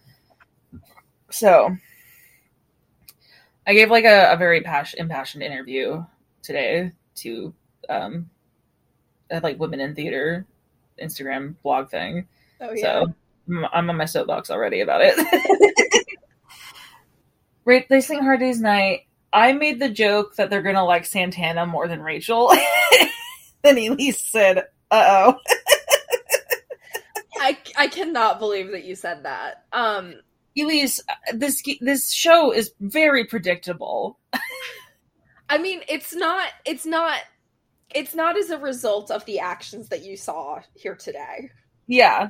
So 1.30 1.76
I 3.66 3.74
gave 3.74 3.90
like 3.90 4.04
a, 4.04 4.32
a 4.32 4.36
very 4.36 4.60
pas- 4.60 4.94
impassioned 4.94 5.42
interview 5.42 6.04
today 6.42 6.92
to 7.16 7.54
um 7.88 8.30
like 9.42 9.58
women 9.58 9.80
in 9.80 9.94
theater 9.94 10.46
Instagram 11.02 11.56
blog 11.62 11.90
thing. 11.90 12.28
Oh 12.60 12.72
yeah. 12.72 12.82
So 12.82 13.14
I'm 13.48 13.66
I'm 13.72 13.90
on 13.90 13.96
my 13.96 14.04
soapbox 14.04 14.50
already 14.50 14.80
about 14.80 15.00
it. 15.02 16.06
Right, 17.64 17.88
they 17.88 18.00
sing 18.00 18.22
Hard 18.22 18.40
Day's 18.40 18.60
Night. 18.60 19.02
I 19.32 19.52
made 19.52 19.80
the 19.80 19.90
joke 19.90 20.36
that 20.36 20.50
they're 20.50 20.62
gonna 20.62 20.84
like 20.84 21.06
Santana 21.06 21.66
more 21.66 21.88
than 21.88 22.02
Rachel. 22.02 22.52
then 23.62 23.78
Elise 23.78 24.20
said, 24.20 24.58
"Uh 24.90 25.32
oh." 25.34 25.34
I 27.40 27.58
I 27.78 27.88
cannot 27.88 28.38
believe 28.38 28.70
that 28.72 28.84
you 28.84 28.94
said 28.94 29.24
that. 29.24 29.64
Um, 29.72 30.14
Elise, 30.58 31.00
this 31.32 31.62
this 31.80 32.12
show 32.12 32.52
is 32.52 32.72
very 32.80 33.24
predictable. 33.24 34.18
I 35.48 35.58
mean, 35.58 35.82
it's 35.88 36.14
not 36.14 36.48
it's 36.64 36.86
not 36.86 37.18
it's 37.94 38.14
not 38.14 38.38
as 38.38 38.50
a 38.50 38.58
result 38.58 39.10
of 39.10 39.24
the 39.24 39.40
actions 39.40 39.88
that 39.88 40.04
you 40.04 40.16
saw 40.16 40.60
here 40.74 40.94
today. 40.94 41.50
Yeah, 41.86 42.28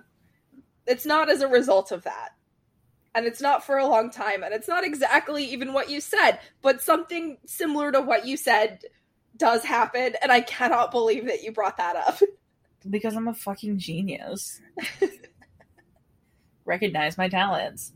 It's 0.87 1.07
not 1.07 1.31
as 1.31 1.43
a 1.43 1.49
result 1.49 1.93
of 1.93 2.03
that. 2.05 2.31
And 3.15 3.27
it's 3.27 3.41
not 3.41 3.65
for 3.65 3.77
a 3.77 3.87
long 3.87 4.11
time, 4.11 4.45
and 4.45 4.55
it's 4.55 4.69
not 4.69 4.85
exactly 4.85 5.45
even 5.45 5.73
what 5.73 5.91
you 5.91 6.01
said, 6.01 6.39
but 6.63 6.81
something 6.81 7.39
similar 7.45 7.91
to 7.91 8.01
what 8.01 8.25
you 8.25 8.37
said 8.37 8.83
does 9.37 9.65
happen, 9.65 10.15
and 10.23 10.31
I 10.31 10.43
cannot 10.43 10.93
believe 10.93 11.27
that 11.27 11.43
you 11.43 11.51
brought 11.51 11.79
that 11.79 11.97
up. 11.97 12.21
because 12.89 13.17
I'm 13.17 13.29
a 13.29 13.35
fucking 13.35 13.79
genius. 13.79 14.61
Recognize 16.65 17.19
my 17.19 17.29
talents. 17.29 17.93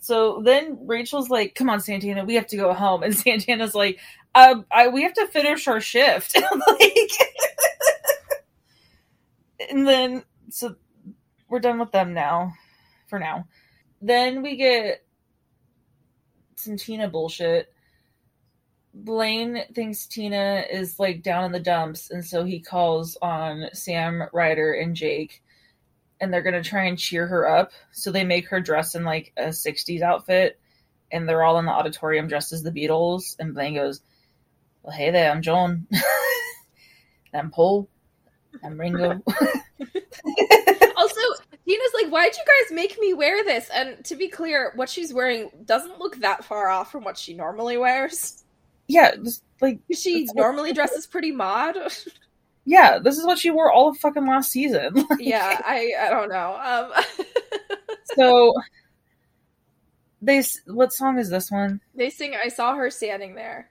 So 0.00 0.40
then 0.42 0.86
Rachel's 0.86 1.28
like, 1.30 1.54
"Come 1.54 1.70
on, 1.70 1.80
Santana, 1.80 2.24
we 2.24 2.34
have 2.34 2.46
to 2.48 2.56
go 2.56 2.72
home." 2.72 3.02
And 3.02 3.14
Santana's 3.16 3.74
like, 3.74 3.98
uh, 4.34 4.56
I, 4.70 4.88
"We 4.88 5.02
have 5.02 5.14
to 5.14 5.26
finish 5.26 5.68
our 5.68 5.80
shift." 5.80 6.36
like, 6.66 7.10
and 9.70 9.86
then 9.86 10.24
so 10.50 10.76
we're 11.48 11.60
done 11.60 11.78
with 11.78 11.92
them 11.92 12.14
now, 12.14 12.52
for 13.06 13.18
now. 13.18 13.46
Then 14.04 14.42
we 14.42 14.56
get 14.56 15.02
some 16.56 16.76
Tina 16.76 17.08
bullshit. 17.08 17.72
Blaine 18.92 19.64
thinks 19.72 20.06
Tina 20.06 20.62
is 20.70 20.98
like 20.98 21.22
down 21.22 21.44
in 21.44 21.52
the 21.52 21.58
dumps, 21.58 22.10
and 22.10 22.22
so 22.22 22.44
he 22.44 22.60
calls 22.60 23.16
on 23.22 23.64
Sam, 23.72 24.24
Ryder, 24.30 24.74
and 24.74 24.94
Jake, 24.94 25.42
and 26.20 26.30
they're 26.30 26.42
gonna 26.42 26.62
try 26.62 26.84
and 26.84 26.98
cheer 26.98 27.26
her 27.26 27.48
up. 27.48 27.72
So 27.92 28.12
they 28.12 28.24
make 28.24 28.46
her 28.48 28.60
dress 28.60 28.94
in 28.94 29.04
like 29.04 29.32
a 29.38 29.44
'60s 29.44 30.02
outfit, 30.02 30.60
and 31.10 31.26
they're 31.26 31.42
all 31.42 31.58
in 31.58 31.64
the 31.64 31.72
auditorium 31.72 32.28
dressed 32.28 32.52
as 32.52 32.62
the 32.62 32.72
Beatles. 32.72 33.36
And 33.38 33.54
Blaine 33.54 33.76
goes, 33.76 34.02
"Well, 34.82 34.94
hey 34.94 35.12
there, 35.12 35.30
I'm 35.30 35.40
John. 35.40 35.86
I'm 37.32 37.50
Paul. 37.50 37.88
I'm 38.62 38.78
Ringo." 38.78 39.22
Tina's 41.66 41.90
like, 42.02 42.12
why'd 42.12 42.32
you 42.36 42.42
guys 42.44 42.74
make 42.74 42.98
me 43.00 43.14
wear 43.14 43.42
this? 43.44 43.70
And 43.74 44.04
to 44.04 44.16
be 44.16 44.28
clear, 44.28 44.72
what 44.76 44.88
she's 44.90 45.14
wearing 45.14 45.50
doesn't 45.64 45.98
look 45.98 46.16
that 46.16 46.44
far 46.44 46.68
off 46.68 46.92
from 46.92 47.04
what 47.04 47.16
she 47.16 47.32
normally 47.34 47.76
wears. 47.78 48.44
yeah, 48.86 49.14
just 49.16 49.42
like 49.60 49.78
She 49.92 50.24
That's 50.26 50.34
what- 50.34 50.42
normally 50.42 50.72
dresses 50.74 51.06
pretty 51.06 51.32
mod. 51.32 51.76
yeah, 52.66 52.98
this 52.98 53.16
is 53.16 53.24
what 53.24 53.38
she 53.38 53.50
wore 53.50 53.72
all 53.72 53.88
of 53.88 53.96
fucking 53.98 54.26
last 54.26 54.50
season. 54.50 54.92
Like, 55.10 55.20
yeah, 55.20 55.60
I 55.64 55.92
I 56.00 56.10
don't 56.10 56.28
know. 56.28 56.90
Um, 56.96 57.04
So 58.16 58.52
they 60.22 60.42
what 60.66 60.92
song 60.92 61.18
is 61.18 61.30
this 61.30 61.50
one? 61.50 61.80
they 61.94 62.10
sing. 62.10 62.34
I 62.42 62.48
saw 62.48 62.74
her 62.74 62.90
standing 62.90 63.34
there. 63.34 63.70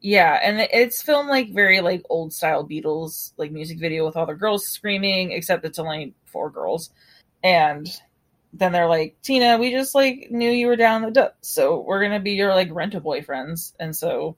Yeah, 0.00 0.38
and 0.42 0.60
it's 0.72 1.02
filmed 1.02 1.28
like 1.28 1.52
very 1.52 1.80
like 1.80 2.02
old 2.08 2.32
style 2.32 2.66
Beatles 2.66 3.32
like 3.36 3.50
music 3.52 3.78
video 3.78 4.06
with 4.06 4.16
all 4.16 4.26
the 4.26 4.34
girls 4.34 4.66
screaming, 4.66 5.32
except 5.32 5.64
it's 5.64 5.78
only 5.78 6.14
four 6.24 6.50
girls. 6.50 6.90
And 7.42 7.88
then 8.52 8.72
they're 8.72 8.88
like, 8.88 9.16
Tina, 9.22 9.58
we 9.58 9.70
just 9.70 9.94
like 9.94 10.28
knew 10.30 10.50
you 10.50 10.66
were 10.66 10.76
down 10.76 11.02
the 11.02 11.10
depths, 11.10 11.48
so 11.48 11.80
we're 11.80 12.02
gonna 12.02 12.20
be 12.20 12.32
your 12.32 12.54
like 12.54 12.68
rental 12.72 13.00
boyfriends. 13.00 13.72
And 13.78 13.94
so 13.94 14.36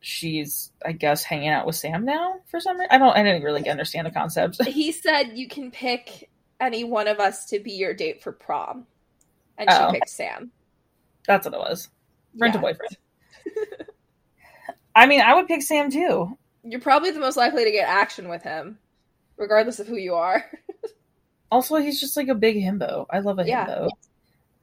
she's, 0.00 0.70
I 0.84 0.92
guess, 0.92 1.24
hanging 1.24 1.48
out 1.48 1.66
with 1.66 1.74
Sam 1.76 2.04
now 2.04 2.36
for 2.50 2.60
some 2.60 2.78
reason. 2.78 2.88
I 2.92 2.98
don't, 2.98 3.16
I 3.16 3.22
didn't 3.22 3.42
really 3.42 3.68
understand 3.68 4.06
the 4.06 4.10
concept. 4.12 4.62
He 4.66 4.92
said 4.92 5.32
you 5.34 5.48
can 5.48 5.70
pick 5.70 6.28
any 6.60 6.84
one 6.84 7.08
of 7.08 7.18
us 7.20 7.46
to 7.46 7.58
be 7.58 7.72
your 7.72 7.94
date 7.94 8.22
for 8.22 8.32
prom, 8.32 8.86
and 9.56 9.68
Oh. 9.70 9.88
she 9.88 9.94
picked 9.98 10.10
Sam. 10.10 10.50
That's 11.26 11.44
what 11.46 11.54
it 11.54 11.60
was. 11.60 11.88
Rental 12.36 12.60
Yeah. 12.60 12.72
boyfriend. 12.72 12.96
I 14.94 15.06
mean, 15.06 15.20
I 15.20 15.34
would 15.34 15.46
pick 15.46 15.62
Sam 15.62 15.90
too. 15.90 16.36
You're 16.64 16.80
probably 16.80 17.10
the 17.12 17.20
most 17.20 17.36
likely 17.36 17.64
to 17.64 17.70
get 17.70 17.88
action 17.88 18.28
with 18.28 18.42
him, 18.42 18.78
regardless 19.36 19.78
of 19.80 19.86
who 19.86 19.96
you 19.96 20.14
are. 20.14 20.44
Also, 21.50 21.76
he's 21.76 22.00
just 22.00 22.16
like 22.16 22.28
a 22.28 22.34
big 22.34 22.56
himbo. 22.56 23.06
I 23.10 23.20
love 23.20 23.38
a 23.38 23.46
Yeah. 23.46 23.66
himbo. 23.66 23.88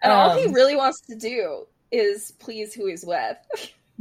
And 0.01 0.11
all 0.13 0.38
he 0.38 0.45
Um, 0.45 0.53
really 0.53 0.75
wants 0.75 1.01
to 1.09 1.15
do 1.15 1.65
is 1.91 2.31
please 2.39 2.73
who 2.73 2.86
he's 2.88 3.05
with. 3.05 3.38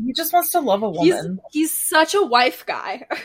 he 0.04 0.12
just 0.12 0.32
wants 0.32 0.50
to 0.50 0.60
love 0.60 0.82
a 0.82 0.90
He's 1.00 1.14
woman. 1.14 1.40
he's 1.52 1.76
such 1.88 2.14
a 2.14 2.22
wife 2.22 2.64
guy. 2.66 3.06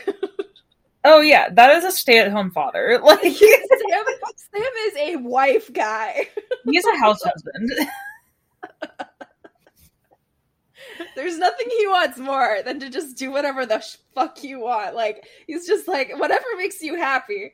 Oh 1.02 1.22
yeah, 1.22 1.48
that 1.54 1.74
is 1.78 1.84
a 1.84 1.90
stay-at-home 1.92 2.50
father. 2.50 3.00
Like 3.02 3.22
Sam, 3.22 3.32
Sam 3.32 4.62
is 4.86 4.96
a 4.98 5.16
wife 5.16 5.72
guy. 5.72 6.26
he's 6.66 6.84
a 6.84 6.98
house 6.98 7.22
husband. 7.22 7.70
There's 11.16 11.38
nothing 11.38 11.68
he 11.78 11.86
wants 11.86 12.18
more 12.18 12.58
than 12.66 12.80
to 12.80 12.90
just 12.90 13.16
do 13.16 13.30
whatever 13.30 13.64
the 13.64 13.82
fuck 14.14 14.44
you 14.44 14.60
want. 14.60 14.94
Like 14.94 15.26
he's 15.46 15.66
just 15.66 15.88
like 15.88 16.12
whatever 16.18 16.44
makes 16.58 16.82
you 16.82 16.96
happy. 16.96 17.52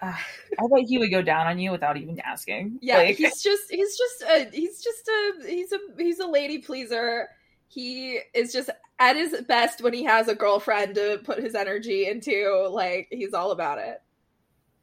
Uh, 0.00 0.14
I 0.58 0.66
bet 0.70 0.86
he 0.86 0.98
would 0.98 1.10
go 1.10 1.22
down 1.22 1.46
on 1.46 1.58
you 1.58 1.70
without 1.70 1.96
even 1.96 2.20
asking. 2.20 2.78
Yeah, 2.80 2.98
Like, 2.98 3.16
he's 3.16 3.42
just 3.42 3.70
he's 3.70 3.96
just 3.96 4.22
a 4.22 4.50
he's 4.52 4.82
just 4.82 5.08
a 5.08 5.48
he's 5.48 5.72
a 5.72 5.78
he's 5.96 6.18
a 6.20 6.26
lady 6.26 6.58
pleaser. 6.58 7.28
He 7.68 8.20
is 8.34 8.52
just 8.52 8.70
at 8.98 9.16
his 9.16 9.42
best 9.46 9.82
when 9.82 9.92
he 9.92 10.04
has 10.04 10.28
a 10.28 10.34
girlfriend 10.34 10.94
to 10.94 11.20
put 11.22 11.42
his 11.42 11.54
energy 11.54 12.06
into. 12.06 12.68
Like 12.70 13.08
he's 13.10 13.34
all 13.34 13.50
about 13.50 13.78
it. 13.78 14.02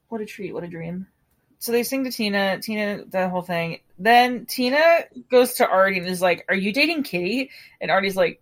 what 0.10 0.22
a 0.22 0.26
treat, 0.26 0.54
what 0.54 0.64
a 0.64 0.68
dream. 0.68 1.08
So 1.60 1.72
they 1.72 1.84
sing 1.84 2.04
to 2.04 2.12
Tina, 2.12 2.60
Tina, 2.60 3.06
the 3.06 3.30
whole 3.30 3.42
thing. 3.42 3.80
Then 3.98 4.46
Tina 4.46 5.06
goes 5.32 5.54
to 5.56 5.68
Artie 5.68 5.98
and 5.98 6.08
is 6.08 6.22
like, 6.22 6.46
"Are 6.50 6.56
you 6.56 6.74
dating 6.74 7.04
Kitty?" 7.04 7.50
And 7.82 7.90
Artie's 7.90 8.18
like, 8.18 8.42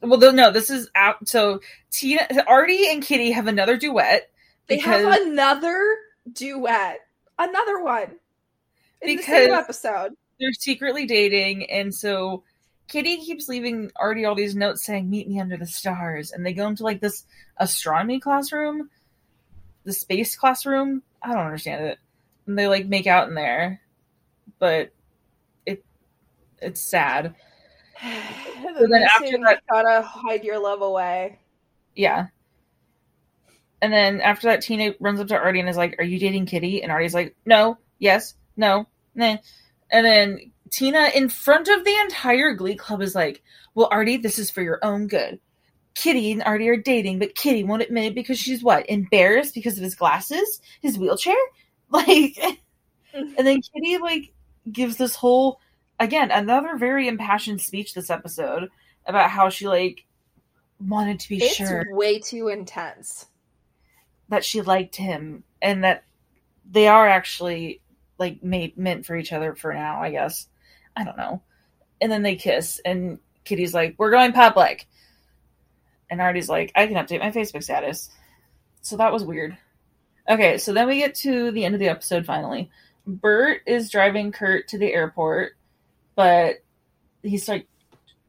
"Well, 0.00 0.32
no, 0.32 0.50
this 0.50 0.70
is 0.70 0.90
out." 0.94 1.28
So 1.28 1.60
Tina, 1.90 2.26
Artie, 2.46 2.90
and 2.90 3.02
Kitty 3.02 3.32
have 3.32 3.46
another 3.46 3.76
duet. 3.76 4.30
They 4.68 4.76
because- 4.76 5.04
have 5.04 5.20
another 5.22 5.96
duet, 6.32 6.98
another 7.38 7.82
one 7.82 8.16
in 9.02 9.16
the 9.16 9.22
same 9.22 9.52
episode. 9.52 10.12
they're 10.40 10.52
secretly 10.52 11.06
dating, 11.06 11.70
and 11.70 11.94
so 11.94 12.42
Kitty 12.88 13.18
keeps 13.18 13.48
leaving 13.48 13.90
Artie 13.96 14.24
all 14.24 14.34
these 14.34 14.54
notes 14.56 14.84
saying, 14.84 15.08
"Meet 15.10 15.28
me 15.28 15.40
under 15.40 15.56
the 15.56 15.66
stars," 15.66 16.32
and 16.32 16.44
they 16.44 16.52
go 16.52 16.66
into 16.68 16.82
like 16.84 17.00
this 17.00 17.24
astronomy 17.58 18.20
classroom, 18.20 18.90
the 19.84 19.92
space 19.92 20.36
classroom. 20.36 21.02
I 21.22 21.28
don't 21.32 21.46
understand 21.46 21.84
it. 21.84 21.98
And 22.46 22.58
they 22.58 22.68
like 22.68 22.86
make 22.86 23.06
out 23.06 23.28
in 23.28 23.34
there, 23.34 23.80
but 24.58 24.90
it 25.64 25.84
it's 26.60 26.80
sad. 26.80 27.34
and 28.02 28.92
then 28.92 29.02
after 29.02 29.38
that- 29.38 29.62
gotta 29.70 30.02
hide 30.02 30.44
your 30.44 30.58
love 30.60 30.82
away. 30.82 31.38
Yeah. 31.94 32.26
And 33.82 33.92
then 33.92 34.20
after 34.20 34.48
that, 34.48 34.62
Tina 34.62 34.94
runs 35.00 35.20
up 35.20 35.28
to 35.28 35.36
Artie 35.36 35.60
and 35.60 35.68
is 35.68 35.76
like, 35.76 35.96
"Are 35.98 36.04
you 36.04 36.18
dating 36.18 36.46
Kitty?" 36.46 36.82
And 36.82 36.90
Artie's 36.90 37.14
like, 37.14 37.36
"No, 37.44 37.78
yes, 37.98 38.34
no, 38.56 38.86
nah." 39.14 39.36
And 39.90 40.06
then 40.06 40.52
Tina, 40.70 41.10
in 41.14 41.28
front 41.28 41.68
of 41.68 41.84
the 41.84 41.96
entire 42.00 42.54
Glee 42.54 42.76
Club, 42.76 43.02
is 43.02 43.14
like, 43.14 43.42
"Well, 43.74 43.88
Artie, 43.90 44.16
this 44.16 44.38
is 44.38 44.50
for 44.50 44.62
your 44.62 44.78
own 44.82 45.06
good. 45.08 45.40
Kitty 45.94 46.32
and 46.32 46.42
Artie 46.42 46.68
are 46.68 46.76
dating, 46.76 47.18
but 47.18 47.34
Kitty 47.34 47.64
won't 47.64 47.82
admit 47.82 48.06
it 48.06 48.14
because 48.14 48.38
she's 48.38 48.62
what 48.62 48.88
embarrassed 48.88 49.54
because 49.54 49.76
of 49.76 49.84
his 49.84 49.94
glasses, 49.94 50.60
his 50.80 50.98
wheelchair, 50.98 51.36
like." 51.90 52.38
and 53.12 53.46
then 53.46 53.60
Kitty 53.60 53.98
like 53.98 54.32
gives 54.70 54.96
this 54.96 55.14
whole, 55.14 55.60
again, 56.00 56.30
another 56.30 56.76
very 56.76 57.08
impassioned 57.08 57.60
speech 57.60 57.94
this 57.94 58.10
episode 58.10 58.70
about 59.06 59.30
how 59.30 59.48
she 59.48 59.68
like 59.68 60.04
wanted 60.80 61.20
to 61.20 61.28
be 61.28 61.38
It's 61.38 61.54
sure 61.54 61.84
way 61.90 62.18
too 62.18 62.48
intense. 62.48 63.26
That 64.28 64.44
she 64.44 64.62
liked 64.62 64.96
him 64.96 65.44
and 65.62 65.84
that 65.84 66.04
they 66.68 66.88
are 66.88 67.06
actually 67.06 67.80
like 68.18 68.42
made 68.42 68.76
meant 68.76 69.06
for 69.06 69.16
each 69.16 69.32
other 69.32 69.54
for 69.54 69.72
now 69.72 70.00
i 70.00 70.10
guess. 70.10 70.48
I 70.96 71.04
don't 71.04 71.18
know. 71.18 71.42
And 72.00 72.10
then 72.10 72.22
they 72.22 72.36
kiss 72.36 72.80
and 72.84 73.18
kitty's 73.44 73.74
like 73.74 73.94
we're 73.98 74.10
going 74.10 74.32
public. 74.32 74.88
And 76.10 76.20
artie's 76.20 76.48
like 76.48 76.72
i 76.74 76.86
can 76.86 76.96
update 76.96 77.20
my 77.20 77.30
facebook 77.30 77.62
status. 77.62 78.10
So 78.82 78.96
that 78.96 79.12
was 79.12 79.24
weird. 79.24 79.56
Okay 80.28 80.58
so 80.58 80.72
then 80.72 80.88
we 80.88 80.98
get 80.98 81.14
to 81.16 81.50
the 81.52 81.64
end 81.64 81.74
of 81.74 81.80
the 81.80 81.88
episode 81.88 82.26
finally. 82.26 82.70
Burt 83.06 83.62
is 83.66 83.90
driving 83.90 84.32
kurt 84.32 84.68
to 84.68 84.78
the 84.78 84.92
airport 84.92 85.56
but 86.16 86.56
he's 87.22 87.48
like 87.48 87.68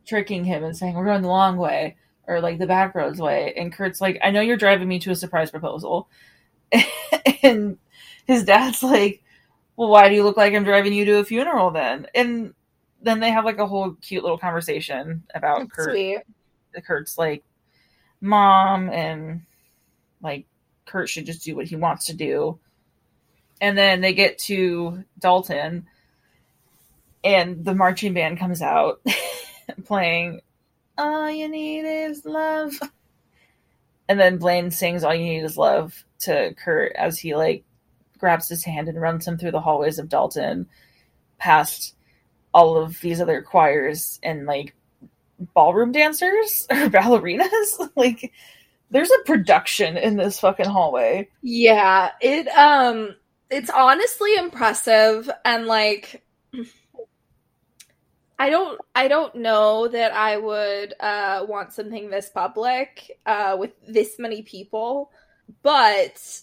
tricking 0.05 0.43
him 0.43 0.63
and 0.63 0.77
saying 0.77 0.95
we're 0.95 1.05
going 1.05 1.21
the 1.21 1.27
long 1.27 1.57
way 1.57 1.95
or 2.27 2.41
like 2.41 2.59
the 2.59 2.67
back 2.67 2.93
roads 2.93 3.19
way. 3.19 3.53
And 3.55 3.73
Kurt's 3.73 4.01
like, 4.01 4.19
I 4.23 4.31
know 4.31 4.41
you're 4.41 4.57
driving 4.57 4.87
me 4.87 4.99
to 4.99 5.11
a 5.11 5.15
surprise 5.15 5.49
proposal. 5.49 6.09
and 7.43 7.77
his 8.25 8.43
dad's 8.43 8.83
like, 8.83 9.23
Well, 9.75 9.89
why 9.89 10.09
do 10.09 10.15
you 10.15 10.23
look 10.23 10.37
like 10.37 10.53
I'm 10.53 10.63
driving 10.63 10.93
you 10.93 11.05
to 11.05 11.19
a 11.19 11.23
funeral 11.23 11.71
then? 11.71 12.07
And 12.13 12.53
then 13.01 13.19
they 13.19 13.31
have 13.31 13.45
like 13.45 13.59
a 13.59 13.67
whole 13.67 13.93
cute 14.01 14.23
little 14.23 14.37
conversation 14.37 15.23
about 15.33 15.69
Kurt. 15.69 15.91
Sweet. 15.91 16.19
Kurt's 16.85 17.17
like 17.17 17.43
mom 18.21 18.89
and 18.89 19.41
like 20.21 20.45
Kurt 20.85 21.09
should 21.09 21.25
just 21.25 21.43
do 21.43 21.55
what 21.55 21.65
he 21.65 21.75
wants 21.75 22.05
to 22.05 22.13
do. 22.13 22.59
And 23.59 23.77
then 23.77 24.01
they 24.01 24.13
get 24.13 24.37
to 24.39 25.03
Dalton 25.19 25.87
and 27.23 27.65
the 27.65 27.73
marching 27.73 28.13
band 28.13 28.37
comes 28.39 28.61
out 28.61 29.01
playing 29.85 30.41
All 30.97 31.29
You 31.29 31.47
Need 31.47 31.85
Is 31.85 32.25
Love. 32.25 32.73
And 34.09 34.19
then 34.19 34.37
Blaine 34.37 34.71
sings 34.71 35.03
All 35.03 35.13
You 35.13 35.23
Need 35.23 35.43
Is 35.43 35.57
Love 35.57 36.05
to 36.19 36.53
Kurt 36.55 36.93
as 36.95 37.19
he 37.19 37.35
like 37.35 37.63
grabs 38.17 38.49
his 38.49 38.63
hand 38.63 38.87
and 38.87 38.99
runs 38.99 39.27
him 39.27 39.37
through 39.37 39.51
the 39.51 39.61
hallways 39.61 39.99
of 39.99 40.09
Dalton 40.09 40.67
past 41.37 41.95
all 42.53 42.77
of 42.77 42.99
these 43.01 43.21
other 43.21 43.41
choirs 43.41 44.19
and 44.23 44.45
like 44.45 44.73
ballroom 45.53 45.91
dancers 45.91 46.65
or 46.71 46.89
ballerinas. 46.89 47.89
like 47.95 48.31
there's 48.89 49.11
a 49.11 49.23
production 49.25 49.97
in 49.97 50.15
this 50.15 50.39
fucking 50.39 50.65
hallway. 50.65 51.29
Yeah, 51.41 52.11
it 52.21 52.47
um 52.49 53.15
it's 53.49 53.69
honestly 53.69 54.35
impressive 54.35 55.29
and 55.45 55.67
like 55.67 56.23
I 58.39 58.49
don't 58.49 58.79
I 58.95 59.07
don't 59.07 59.35
know 59.35 59.87
that 59.87 60.13
I 60.13 60.37
would 60.37 60.93
uh 60.99 61.45
want 61.47 61.73
something 61.73 62.09
this 62.09 62.29
public 62.29 63.19
uh 63.25 63.57
with 63.59 63.71
this 63.87 64.19
many 64.19 64.43
people, 64.43 65.11
but 65.63 66.41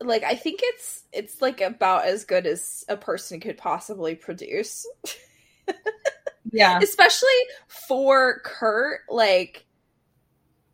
like 0.00 0.24
I 0.24 0.34
think 0.34 0.60
it's 0.62 1.04
it's 1.12 1.40
like 1.40 1.60
about 1.60 2.06
as 2.06 2.24
good 2.24 2.46
as 2.46 2.84
a 2.88 2.96
person 2.96 3.40
could 3.40 3.58
possibly 3.58 4.14
produce. 4.14 4.86
Yeah. 6.52 6.78
Especially 6.80 7.28
for 7.88 8.40
Kurt, 8.44 9.00
like 9.08 9.66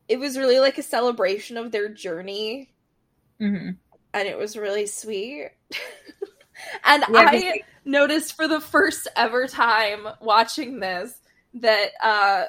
it 0.09 0.19
was 0.21 0.39
really 0.39 0.61
like 0.61 0.79
a 0.79 0.83
celebration 0.83 1.57
of 1.57 1.73
their 1.73 1.89
journey 1.89 2.73
hmm 3.41 3.71
and 4.15 4.29
it 4.29 4.39
was 4.39 4.57
really 4.57 4.87
sweet. 4.87 5.51
and 6.85 7.05
Yeah, 7.07 7.31
I 7.31 7.63
noticed 7.85 8.37
for 8.37 8.49
the 8.49 8.61
first 8.61 9.09
ever 9.17 9.47
time 9.47 10.07
watching 10.21 10.81
this 10.81 11.15
that 11.55 11.91
uh 12.03 12.45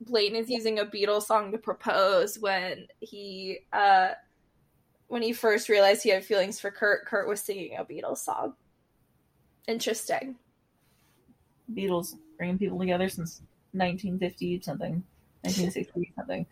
Blaine 0.00 0.34
is 0.34 0.48
using 0.48 0.78
a 0.78 0.86
Beatles 0.86 1.24
song 1.24 1.52
to 1.52 1.58
propose 1.58 2.38
when 2.38 2.86
he 3.00 3.58
uh 3.72 4.10
when 5.10 5.22
he 5.22 5.32
first 5.32 5.68
realized 5.68 6.04
he 6.04 6.10
had 6.10 6.24
feelings 6.24 6.60
for 6.60 6.70
Kurt, 6.70 7.04
Kurt 7.04 7.28
was 7.28 7.42
singing 7.42 7.76
a 7.76 7.84
Beatles 7.84 8.18
song. 8.18 8.54
Interesting. 9.66 10.36
Beatles 11.74 12.14
bringing 12.38 12.58
people 12.58 12.78
together 12.78 13.08
since 13.08 13.42
1950 13.72 14.62
something, 14.62 15.02
1960 15.42 16.12
something. 16.14 16.46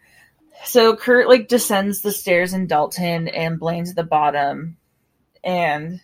So 0.64 0.97
Kurt 0.97 1.29
like 1.29 1.47
descends 1.47 2.03
the 2.03 2.11
stairs 2.11 2.53
in 2.53 2.66
Dalton, 2.66 3.29
and 3.29 3.61
Blaine's 3.61 3.91
at 3.91 3.97
the 3.97 4.03
bottom, 4.03 4.76
and 5.45 6.01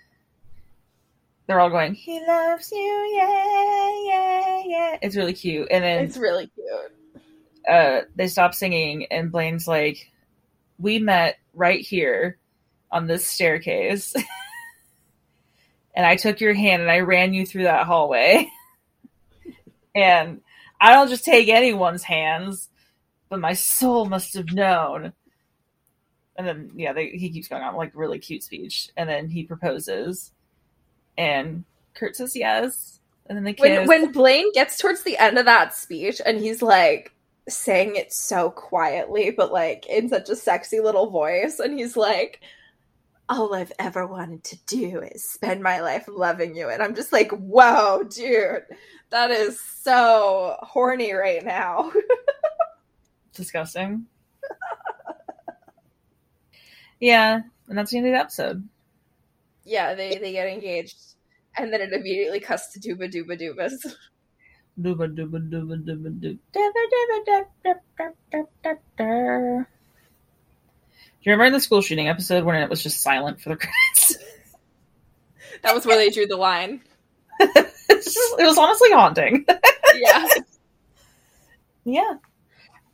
they're 1.46 1.60
all 1.60 1.70
going, 1.70 1.94
"He 1.94 2.24
loves 2.26 2.70
you, 2.72 3.12
yeah, 3.16 3.92
yeah, 4.04 4.62
yeah." 4.64 4.98
It's 5.02 5.16
really 5.16 5.32
cute, 5.34 5.68
and 5.70 5.84
then 5.84 6.04
It's 6.04 6.16
really 6.16 6.48
cute. 6.48 7.22
uh, 7.68 8.02
they 8.16 8.28
stop 8.28 8.54
singing, 8.54 9.06
and 9.06 9.30
Blaine's 9.32 9.68
like, 9.68 10.10
"We 10.78 10.98
met 10.98 11.38
right 11.52 11.80
here 11.80 12.38
on 12.90 13.06
this 13.06 13.26
staircase, 13.26 14.14
and 15.94 16.06
I 16.06 16.16
took 16.16 16.40
your 16.40 16.54
hand 16.54 16.82
and 16.82 16.90
I 16.90 17.00
ran 17.00 17.34
you 17.34 17.44
through 17.46 17.64
that 17.64 17.86
hallway, 17.86 18.48
and 19.94 20.40
I 20.80 20.92
don't 20.92 21.08
just 21.08 21.24
take 21.24 21.48
anyone's 21.48 22.02
hands, 22.02 22.68
but 23.28 23.40
my 23.40 23.52
soul 23.54 24.06
must 24.06 24.34
have 24.34 24.52
known." 24.52 25.12
And 26.36 26.48
then, 26.48 26.70
yeah, 26.74 26.92
they, 26.92 27.10
he 27.10 27.30
keeps 27.30 27.46
going 27.46 27.62
on 27.62 27.76
like 27.76 27.92
really 27.94 28.18
cute 28.18 28.42
speech, 28.42 28.88
and 28.96 29.08
then 29.08 29.28
he 29.28 29.44
proposes, 29.44 30.32
and 31.16 31.64
Kurt 31.94 32.16
says 32.16 32.36
yes, 32.36 33.00
and 33.26 33.36
then 33.36 33.44
they 33.44 33.54
kiss. 33.54 33.62
When 33.62 33.86
when 33.86 34.12
Blaine 34.12 34.52
gets 34.52 34.78
towards 34.78 35.02
the 35.02 35.18
end 35.18 35.38
of 35.38 35.46
that 35.46 35.74
speech 35.74 36.20
and 36.24 36.38
he's 36.38 36.62
like 36.62 37.12
saying 37.48 37.96
it 37.96 38.12
so 38.12 38.50
quietly, 38.50 39.30
but 39.30 39.52
like 39.52 39.86
in 39.86 40.08
such 40.08 40.28
a 40.28 40.36
sexy 40.36 40.80
little 40.80 41.10
voice, 41.10 41.58
and 41.58 41.78
he's 41.78 41.96
like, 41.96 42.40
All 43.28 43.54
I've 43.54 43.72
ever 43.78 44.06
wanted 44.06 44.44
to 44.44 44.58
do 44.66 45.00
is 45.00 45.24
spend 45.24 45.62
my 45.62 45.80
life 45.80 46.06
loving 46.08 46.56
you. 46.56 46.68
And 46.68 46.82
I'm 46.82 46.94
just 46.94 47.12
like, 47.12 47.30
whoa, 47.32 48.02
dude, 48.02 48.64
that 49.10 49.30
is 49.30 49.60
so 49.60 50.56
horny 50.60 51.12
right 51.12 51.44
now. 51.44 51.92
disgusting. 53.34 54.06
yeah, 57.00 57.40
and 57.68 57.78
that's 57.78 57.90
the 57.90 57.98
end 57.98 58.06
of 58.06 58.12
the 58.12 58.18
episode. 58.18 58.68
Yeah, 59.64 59.94
they, 59.94 60.18
they 60.18 60.32
get 60.32 60.46
engaged. 60.48 60.96
And 61.56 61.72
then 61.72 61.80
it 61.80 61.92
immediately 61.92 62.40
cuts 62.40 62.72
to 62.72 62.80
dooba 62.80 63.12
dooba 63.12 63.40
doobas. 63.40 63.72
Dooba 64.80 65.14
dooba 65.14 65.48
dooba 65.48 65.84
dooba 65.84 66.20
doo. 66.20 66.38
Dooba 66.54 66.82
dooba 66.92 67.24
doo, 67.26 67.44
doo, 67.64 67.74
doo, 67.98 68.14
doo, 68.32 68.48
doo, 68.62 68.78
doo. 68.98 69.66
Do 71.24 71.30
you 71.30 71.32
remember 71.32 71.44
in 71.46 71.52
the 71.52 71.60
school 71.60 71.80
shooting 71.80 72.08
episode 72.08 72.44
when 72.44 72.56
it 72.56 72.68
was 72.68 72.82
just 72.82 73.00
silent 73.00 73.40
for 73.40 73.50
the 73.50 73.56
credits? 73.56 74.16
That 75.62 75.74
was 75.74 75.86
where 75.86 75.96
they 75.96 76.10
drew 76.10 76.26
the 76.26 76.36
line. 76.36 76.82
Just- 77.40 78.18
it 78.38 78.44
was 78.44 78.58
honestly 78.58 78.90
haunting. 78.92 79.46
Yeah. 79.96 80.26
Yeah. 81.84 82.14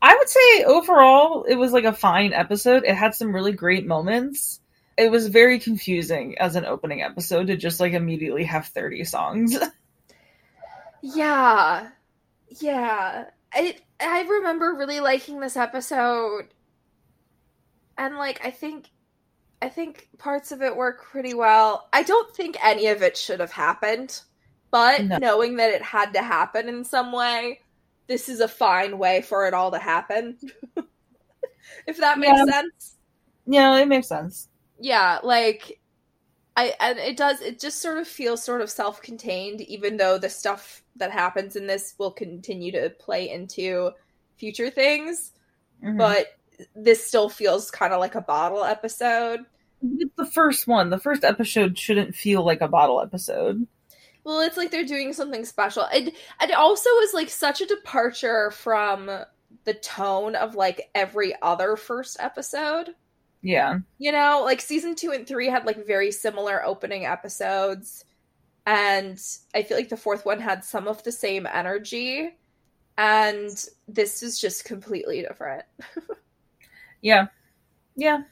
I 0.03 0.14
would 0.14 0.29
say 0.29 0.64
overall 0.64 1.45
it 1.45 1.55
was 1.55 1.73
like 1.73 1.85
a 1.85 1.93
fine 1.95 2.35
episode. 2.35 2.85
It 2.85 2.95
had 2.95 3.14
some 3.14 3.35
really 3.35 3.53
great 3.53 3.87
moments. 3.87 4.61
It 4.97 5.11
was 5.11 5.28
very 5.28 5.59
confusing 5.59 6.36
as 6.38 6.57
an 6.57 6.64
opening 6.66 7.03
episode 7.03 7.47
to 7.47 7.57
just 7.57 7.80
like 7.80 7.93
immediately 7.95 8.45
have 8.45 8.66
30 8.66 9.05
songs. 9.05 9.57
Yeah. 11.03 11.88
Yeah. 12.61 13.24
I 13.55 13.76
I 13.99 14.20
remember 14.22 14.74
really 14.74 15.01
liking 15.01 15.41
this 15.41 15.57
episode. 15.57 16.49
And 17.97 18.16
like 18.16 18.45
I 18.45 18.51
think 18.51 18.91
I 19.62 19.70
think 19.70 20.09
parts 20.18 20.53
of 20.53 20.61
it 20.61 20.76
work 20.76 21.03
pretty 21.05 21.32
well. 21.32 21.88
I 21.95 22.03
don't 22.03 22.34
think 22.36 22.59
any 22.62 22.88
of 22.88 23.01
it 23.03 23.16
should 23.16 23.41
have 23.41 23.51
happened, 23.51 24.20
but 24.70 25.07
No. 25.07 25.16
knowing 25.16 25.57
that 25.57 25.70
it 25.72 25.80
had 25.82 26.12
to 26.12 26.22
happen 26.22 26.68
in 26.68 26.84
some 26.84 27.12
way, 27.12 27.61
this 28.07 28.28
is 28.28 28.41
a 28.41 28.49
fine 28.49 28.99
way 28.99 29.22
for 29.22 29.47
it 29.47 29.55
all 29.55 29.70
to 29.70 29.78
happen. 29.78 30.36
if 31.86 31.97
that 31.97 32.18
makes 32.18 32.41
Yeah. 32.41 32.45
sense. 32.45 32.97
yeah, 33.47 33.76
it 33.78 33.88
makes 33.88 34.09
sense. 34.09 34.50
Yeah 34.81 35.18
like 35.22 35.78
i 36.57 36.74
and 36.81 36.99
it 36.99 37.16
does 37.16 37.41
it 37.41 37.61
just 37.61 37.81
sort 37.81 37.99
of 37.99 38.09
feels 38.09 38.43
sort 38.43 38.61
of 38.61 38.70
self-contained 38.70 39.61
even 39.62 39.97
though 39.97 40.18
the 40.18 40.28
stuff 40.28 40.83
that 40.97 41.11
happens 41.11 41.55
in 41.57 41.66
this 41.66 41.95
will 41.99 42.11
continue 42.11 42.72
to 42.72 42.91
play 42.99 43.28
into 43.31 43.91
future 44.37 44.70
things 44.70 45.33
Mhm. 45.85 45.97
but 45.99 46.26
this 46.74 47.07
still 47.07 47.28
feels 47.28 47.70
kind 47.70 47.93
of 47.93 48.01
like 48.01 48.14
a 48.14 48.20
bottle 48.20 48.64
episode 48.64 49.41
It's 49.83 50.14
the 50.16 50.26
first 50.26 50.66
one. 50.66 50.91
The 50.91 50.99
first 50.99 51.24
episode 51.24 51.78
shouldn't 51.78 52.14
feel 52.14 52.45
like 52.45 52.61
a 52.61 52.68
bottle 52.68 53.01
episode. 53.01 53.66
well 54.24 54.41
it's 54.41 54.57
like 54.59 54.70
they're 54.70 54.85
doing 54.85 55.12
something 55.14 55.45
special 55.47 55.85
and 55.85 56.12
and 56.41 56.51
it 56.51 56.57
also 56.57 56.91
is 57.03 57.14
like 57.14 57.31
such 57.31 57.61
a 57.62 57.66
departure 57.66 58.51
from 58.51 59.11
the 59.64 59.74
tone 59.74 60.35
of 60.37 60.55
like 60.55 60.91
every 60.95 61.35
other 61.43 61.76
first 61.76 62.16
episode 62.20 62.91
Yeah. 63.43 63.78
you 63.99 64.12
know 64.12 64.43
like 64.45 64.61
season 64.61 64.95
two 64.95 65.12
and 65.12 65.26
three 65.26 65.47
had 65.49 65.64
like 65.64 65.86
very 65.86 66.12
similar 66.12 66.64
opening 66.64 67.07
episodes 67.07 68.05
and 68.66 69.18
i 69.55 69.62
feel 69.62 69.76
like 69.78 69.88
the 69.88 69.97
fourth 69.97 70.26
one 70.26 70.41
had 70.41 70.62
some 70.64 70.86
of 70.88 71.03
the 71.05 71.12
same 71.12 71.47
energy 71.51 72.36
and 72.99 73.64
this 73.88 74.22
is 74.22 74.38
just 74.38 74.64
completely 74.64 75.22
different 75.22 75.64
Yeah. 77.03 77.28
Yeah. 77.97 78.24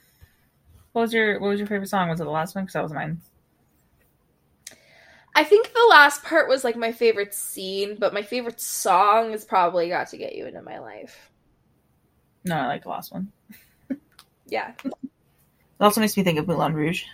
What 0.93 1.03
was 1.03 1.13
your 1.15 1.41
what 1.41 1.49
was 1.49 1.59
your 1.59 1.67
favorite 1.69 1.89
song? 1.89 2.11
Was 2.11 2.21
it 2.21 2.25
the 2.25 2.31
last 2.31 2.55
one? 2.55 2.65
Because 2.65 2.75
that 2.75 2.83
was 2.83 2.93
mine. 2.93 3.19
i 5.35 5.43
think 5.45 5.73
the 5.73 5.87
last 5.89 6.23
part 6.23 6.49
was 6.49 6.65
like 6.65 6.77
my 6.77 6.93
favorite 6.93 7.33
scene 7.33 7.97
but 7.99 8.13
my 8.13 8.23
favorite 8.23 8.61
song 8.61 9.33
is 9.33 9.45
probably 9.45 9.89
got 9.89 10.09
to 10.09 10.19
get 10.19 10.35
you 10.35 10.47
into 10.47 10.61
my 10.63 10.79
life 10.79 11.31
No, 12.45 12.57
I 12.57 12.67
like 12.67 12.83
the 12.83 12.89
last 12.91 13.13
one. 13.13 13.33
yeah 14.49 14.73
It 14.85 14.93
also 15.81 16.01
makes 16.01 16.17
me 16.17 16.23
think 16.25 16.39
of 16.39 16.49
Moulin 16.49 16.75
Rouge. 16.75 17.05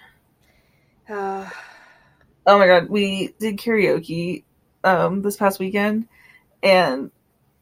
uh, 1.09 1.49
Oh 2.47 2.59
my 2.59 2.67
god, 2.67 2.89
we 2.89 3.35
did 3.39 3.57
karaoke 3.59 4.45
um 4.85 5.23
this 5.23 5.37
past 5.37 5.59
weekend 5.59 6.07
and 6.63 7.11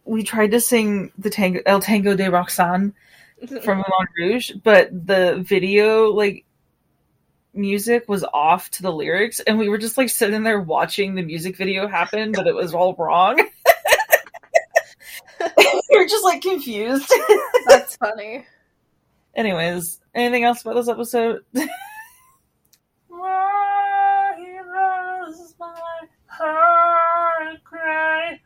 we 0.05 0.25
tried 0.25 0.51
to 0.51 0.61
sing 0.61 1.13
the 1.19 1.31
tango 1.31 1.61
El 1.67 1.81
Tango 1.81 2.17
de 2.17 2.31
Roxanne 2.31 2.93
from 3.63 3.79
Moulin 3.79 4.09
Rouge, 4.19 4.51
but 4.63 4.89
the 5.07 5.43
video 5.47 6.07
like 6.13 6.45
music 7.55 8.09
was 8.09 8.25
off 8.33 8.71
to 8.71 8.83
the 8.83 8.91
lyrics 8.93 9.39
and 9.41 9.59
we 9.59 9.69
were 9.69 9.79
just 9.79 9.99
like 9.99 10.09
sitting 10.09 10.43
there 10.43 10.61
watching 10.61 11.15
the 11.15 11.23
music 11.23 11.57
video 11.57 11.87
happen, 11.87 12.33
but 12.33 12.47
it 12.47 12.55
was 12.55 12.75
all 12.75 12.95
wrong. 12.95 13.37
we 15.57 15.99
were 15.99 16.07
just 16.07 16.25
like 16.25 16.41
confused. 16.43 17.13
that's 17.67 17.97
funny 17.97 18.45
Anyways, 19.35 20.01
anything 20.15 20.45
else 20.45 20.63
about 20.63 20.75
this 20.75 20.89
episode? 20.89 21.41
Why 23.09 24.35
does 25.27 25.55
my 25.59 25.75
heart 26.27 27.65
cry? 27.65 28.41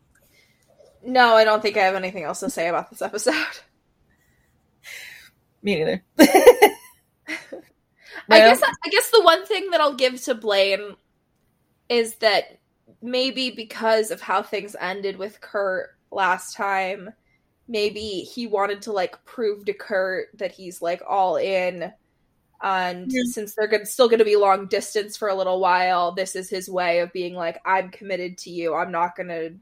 no 1.08 1.36
i 1.36 1.44
don't 1.44 1.62
think 1.62 1.76
i 1.76 1.84
have 1.84 1.94
anything 1.94 2.24
else 2.24 2.40
to 2.40 2.50
say 2.50 2.66
about 2.66 2.90
this 2.90 3.00
episode 3.00 3.32
Me 5.66 5.74
neither. 5.74 6.02
I 6.18 6.28
guess 8.38 8.62
I 8.62 8.88
guess 8.88 9.10
the 9.10 9.22
one 9.22 9.44
thing 9.46 9.70
that 9.70 9.80
I'll 9.80 9.94
give 9.94 10.22
to 10.22 10.36
Blaine 10.36 10.94
is 11.88 12.14
that 12.16 12.60
maybe 13.02 13.50
because 13.50 14.12
of 14.12 14.20
how 14.20 14.44
things 14.44 14.76
ended 14.80 15.16
with 15.16 15.40
Kurt 15.40 15.90
last 16.12 16.54
time, 16.54 17.12
maybe 17.68 18.20
he 18.20 18.46
wanted 18.46 18.82
to 18.82 18.92
like 18.92 19.24
prove 19.24 19.64
to 19.66 19.72
Kurt 19.74 20.28
that 20.38 20.52
he's 20.52 20.80
like 20.82 21.02
all 21.08 21.36
in. 21.36 21.92
And 22.62 23.10
Yeah. 23.10 23.22
since 23.24 23.54
they're 23.54 23.68
gonna, 23.68 23.86
still 23.86 24.08
going 24.08 24.20
to 24.20 24.24
be 24.24 24.36
long 24.36 24.66
distance 24.68 25.16
for 25.16 25.28
a 25.28 25.34
little 25.34 25.60
while, 25.60 26.12
this 26.12 26.36
is 26.36 26.50
his 26.50 26.68
way 26.70 27.00
of 27.00 27.12
being 27.12 27.34
like, 27.34 27.60
I'm 27.66 27.90
committed 27.90 28.38
to 28.38 28.50
you. 28.50 28.74
I'm 28.74 28.92
not 28.92 29.16
going 29.16 29.28
to 29.28 29.56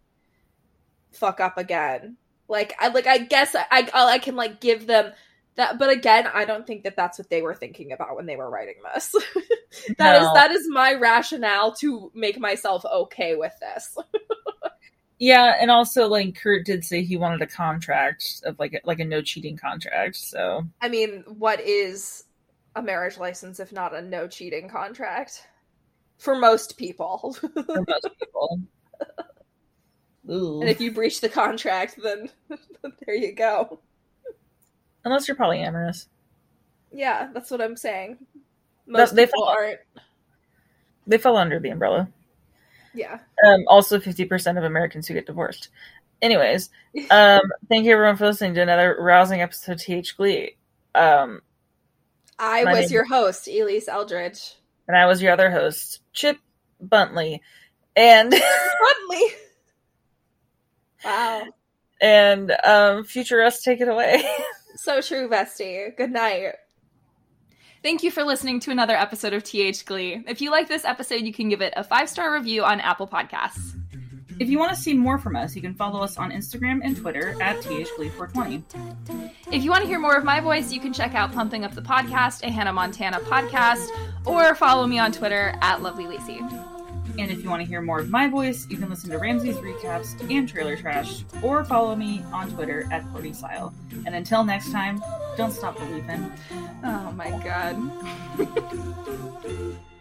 fuck 1.13 1.41
up 1.41 1.59
again. 1.59 2.17
Like 2.49 2.75
I 2.79 2.89
like 2.89 3.07
I 3.07 3.19
guess 3.19 3.55
I 3.55 3.65
I, 3.71 3.89
I 3.95 4.19
can 4.19 4.37
like 4.37 4.61
give 4.61 4.87
them 4.87 5.13
that 5.57 5.79
but 5.79 5.89
again 5.91 6.27
I 6.33 6.45
don't 6.45 6.67
think 6.67 6.83
that 6.85 6.97
that's 6.97 7.19
what 7.19 7.31
they 7.31 7.41
were 7.41 7.55
thinking 7.55 7.93
about 7.93 8.17
when 8.17 8.27
they 8.27 8.37
were 8.37 8.51
writing 8.51 8.77
this. 8.95 9.15
That 9.99 10.23
is 10.23 10.29
No. 10.29 10.35
that 10.35 10.51
is 10.53 10.67
my 10.69 10.95
rationale 10.95 11.75
to 11.77 12.11
make 12.15 12.39
myself 12.39 12.85
okay 12.85 13.35
with 13.35 13.53
this. 13.61 13.97
Yeah, 15.19 15.55
and 15.61 15.71
also 15.71 16.09
like 16.09 16.35
Kurt 16.37 16.65
did 16.67 16.85
say 16.85 17.03
he 17.03 17.17
wanted 17.17 17.41
a 17.41 17.47
contract 17.47 18.43
of 18.45 18.59
like 18.59 18.75
a, 18.75 18.81
like 18.85 18.99
a 19.01 19.05
no 19.05 19.23
cheating 19.23 19.57
contract. 19.57 20.17
So 20.17 20.65
I 20.81 20.89
mean, 20.89 21.25
what 21.27 21.61
is 21.61 22.25
a 22.75 22.83
marriage 22.83 23.17
license 23.17 23.61
if 23.61 23.73
not 23.73 23.95
a 23.95 24.03
no 24.03 24.27
cheating 24.27 24.69
contract? 24.69 25.47
For 26.19 26.35
most 26.35 26.77
people. 26.77 27.37
for 27.41 27.85
most 27.87 28.09
people. 28.19 28.61
Ooh. 30.31 30.61
and 30.63 30.71
if 30.71 30.81
you 30.81 30.93
breach 30.93 31.21
the 31.21 31.29
contract, 31.29 31.99
then 32.03 32.31
there 33.07 33.15
you 33.15 33.33
go. 33.33 33.81
Unless 35.05 35.29
you're 35.29 35.37
polyamorous. 35.37 36.07
Yeah, 36.93 37.29
that's 37.33 37.51
what 37.51 37.61
I'm 37.61 37.77
saying. 37.77 38.19
That- 38.87 38.93
Most 38.93 39.15
they 39.15 39.27
people 39.27 39.45
fall- 39.45 39.55
aren't. 39.57 39.81
They 41.07 41.19
fall 41.19 41.37
under 41.37 41.61
the 41.61 41.69
umbrella. 41.69 42.09
Yeah. 42.95 43.19
Um, 43.47 43.65
also, 43.67 43.99
50% 43.99 44.57
of 44.59 44.65
Americans 44.65 45.07
who 45.09 45.15
get 45.15 45.27
divorced. 45.27 45.69
Anyways, 46.23 46.71
um, 47.11 47.41
thank 47.69 47.85
you 47.85 47.93
everyone 47.93 48.17
for 48.17 48.27
listening 48.27 48.55
to 48.55 48.63
another 48.63 48.97
rousing 48.99 49.41
episode 49.43 49.73
of 49.73 49.81
TH 49.83 50.17
Glee. 50.17 50.57
Um, 50.95 51.41
I 52.39 52.65
was 52.65 52.83
name- 52.83 52.91
your 52.91 53.05
host, 53.05 53.49
Elise 53.49 53.89
Eldridge. 53.89 54.55
and 54.89 54.97
I 54.97 55.07
was 55.07 55.21
your 55.23 55.33
other 55.33 55.51
host, 55.51 56.01
Chip 56.13 56.39
Buntley. 56.83 57.41
And 57.97 58.33
Suddenly. 58.83 59.23
Wow. 61.05 61.43
and 62.01 62.53
um, 62.65 63.05
Future 63.05 63.43
Us, 63.43 63.63
take 63.63 63.81
it 63.81 63.89
away. 63.89 64.23
So 64.77 65.01
true, 65.01 65.29
Vesty. 65.29 65.91
Good 65.97 66.11
night. 66.11 66.55
Thank 67.85 68.03
you 68.03 68.11
for 68.11 68.25
listening 68.25 68.61
to 68.61 68.71
another 68.71 68.97
episode 68.97 69.35
of 69.35 69.45
TH 69.45 69.85
Glee. 69.85 70.25
If 70.27 70.41
you 70.41 70.51
like 70.51 70.69
this 70.69 70.87
episode, 70.87 71.21
you 71.21 71.35
can 71.35 71.51
give 71.51 71.61
it 71.61 71.75
a 71.77 71.85
five 71.85 72.09
star 72.09 72.33
review 72.33 72.65
on 72.65 72.81
Apple 72.81 73.07
Podcasts. 73.07 73.75
If 74.41 74.49
you 74.49 74.59
want 74.59 74.75
to 74.75 74.81
see 74.81 74.95
more 74.95 75.19
from 75.19 75.37
us, 75.37 75.55
you 75.55 75.61
can 75.61 75.75
follow 75.75 76.01
us 76.01 76.17
on 76.17 76.31
Instagram 76.31 76.81
and 76.83 76.97
Twitter 76.97 77.37
at 77.43 77.59
THGlee420. 77.59 78.63
If 79.53 79.63
you 79.63 79.71
want 79.71 79.83
to 79.83 79.87
hear 79.87 79.99
more 79.99 80.17
of 80.17 80.25
my 80.25 80.41
voice, 80.41 80.73
you 80.73 80.81
can 80.81 80.95
check 80.95 81.15
out 81.15 81.35
Pumping 81.35 81.63
Up 81.63 81.75
the 81.75 81.83
Podcast, 81.83 82.43
a 82.43 82.51
Hannah 82.51 82.73
Montana 82.73 83.21
podcast, 83.21 83.91
or 84.25 84.55
follow 84.55 84.87
me 84.87 84.99
on 84.99 85.13
Twitter 85.13 85.55
at 85.61 85.83
Lovely 85.83 86.07
Lacey. 86.07 86.41
And 87.19 87.31
if 87.31 87.43
you 87.43 87.51
want 87.51 87.63
to 87.63 87.69
hear 87.69 87.81
more 87.81 88.01
of 88.01 88.11
my 88.11 88.29
voice, 88.29 88.67
you 88.69 88.77
can 88.77 88.91
listen 88.91 89.11
to 89.11 89.19
Ramsey's 89.19 89.57
recaps 89.57 90.19
and 90.31 90.49
trailer 90.49 90.77
trash, 90.77 91.25
or 91.43 91.65
follow 91.65 91.95
me 91.95 92.25
on 92.33 92.51
Twitter 92.51 92.89
at 92.91 93.05
Style. 93.35 93.73
And 94.07 94.15
until 94.15 94.45
next 94.45 94.73
time, 94.73 95.03
don't 95.37 95.53
stop 95.53 95.79
believing. 95.79 96.33
Oh 96.83 97.13
my 97.13 97.31
god. 97.45 97.79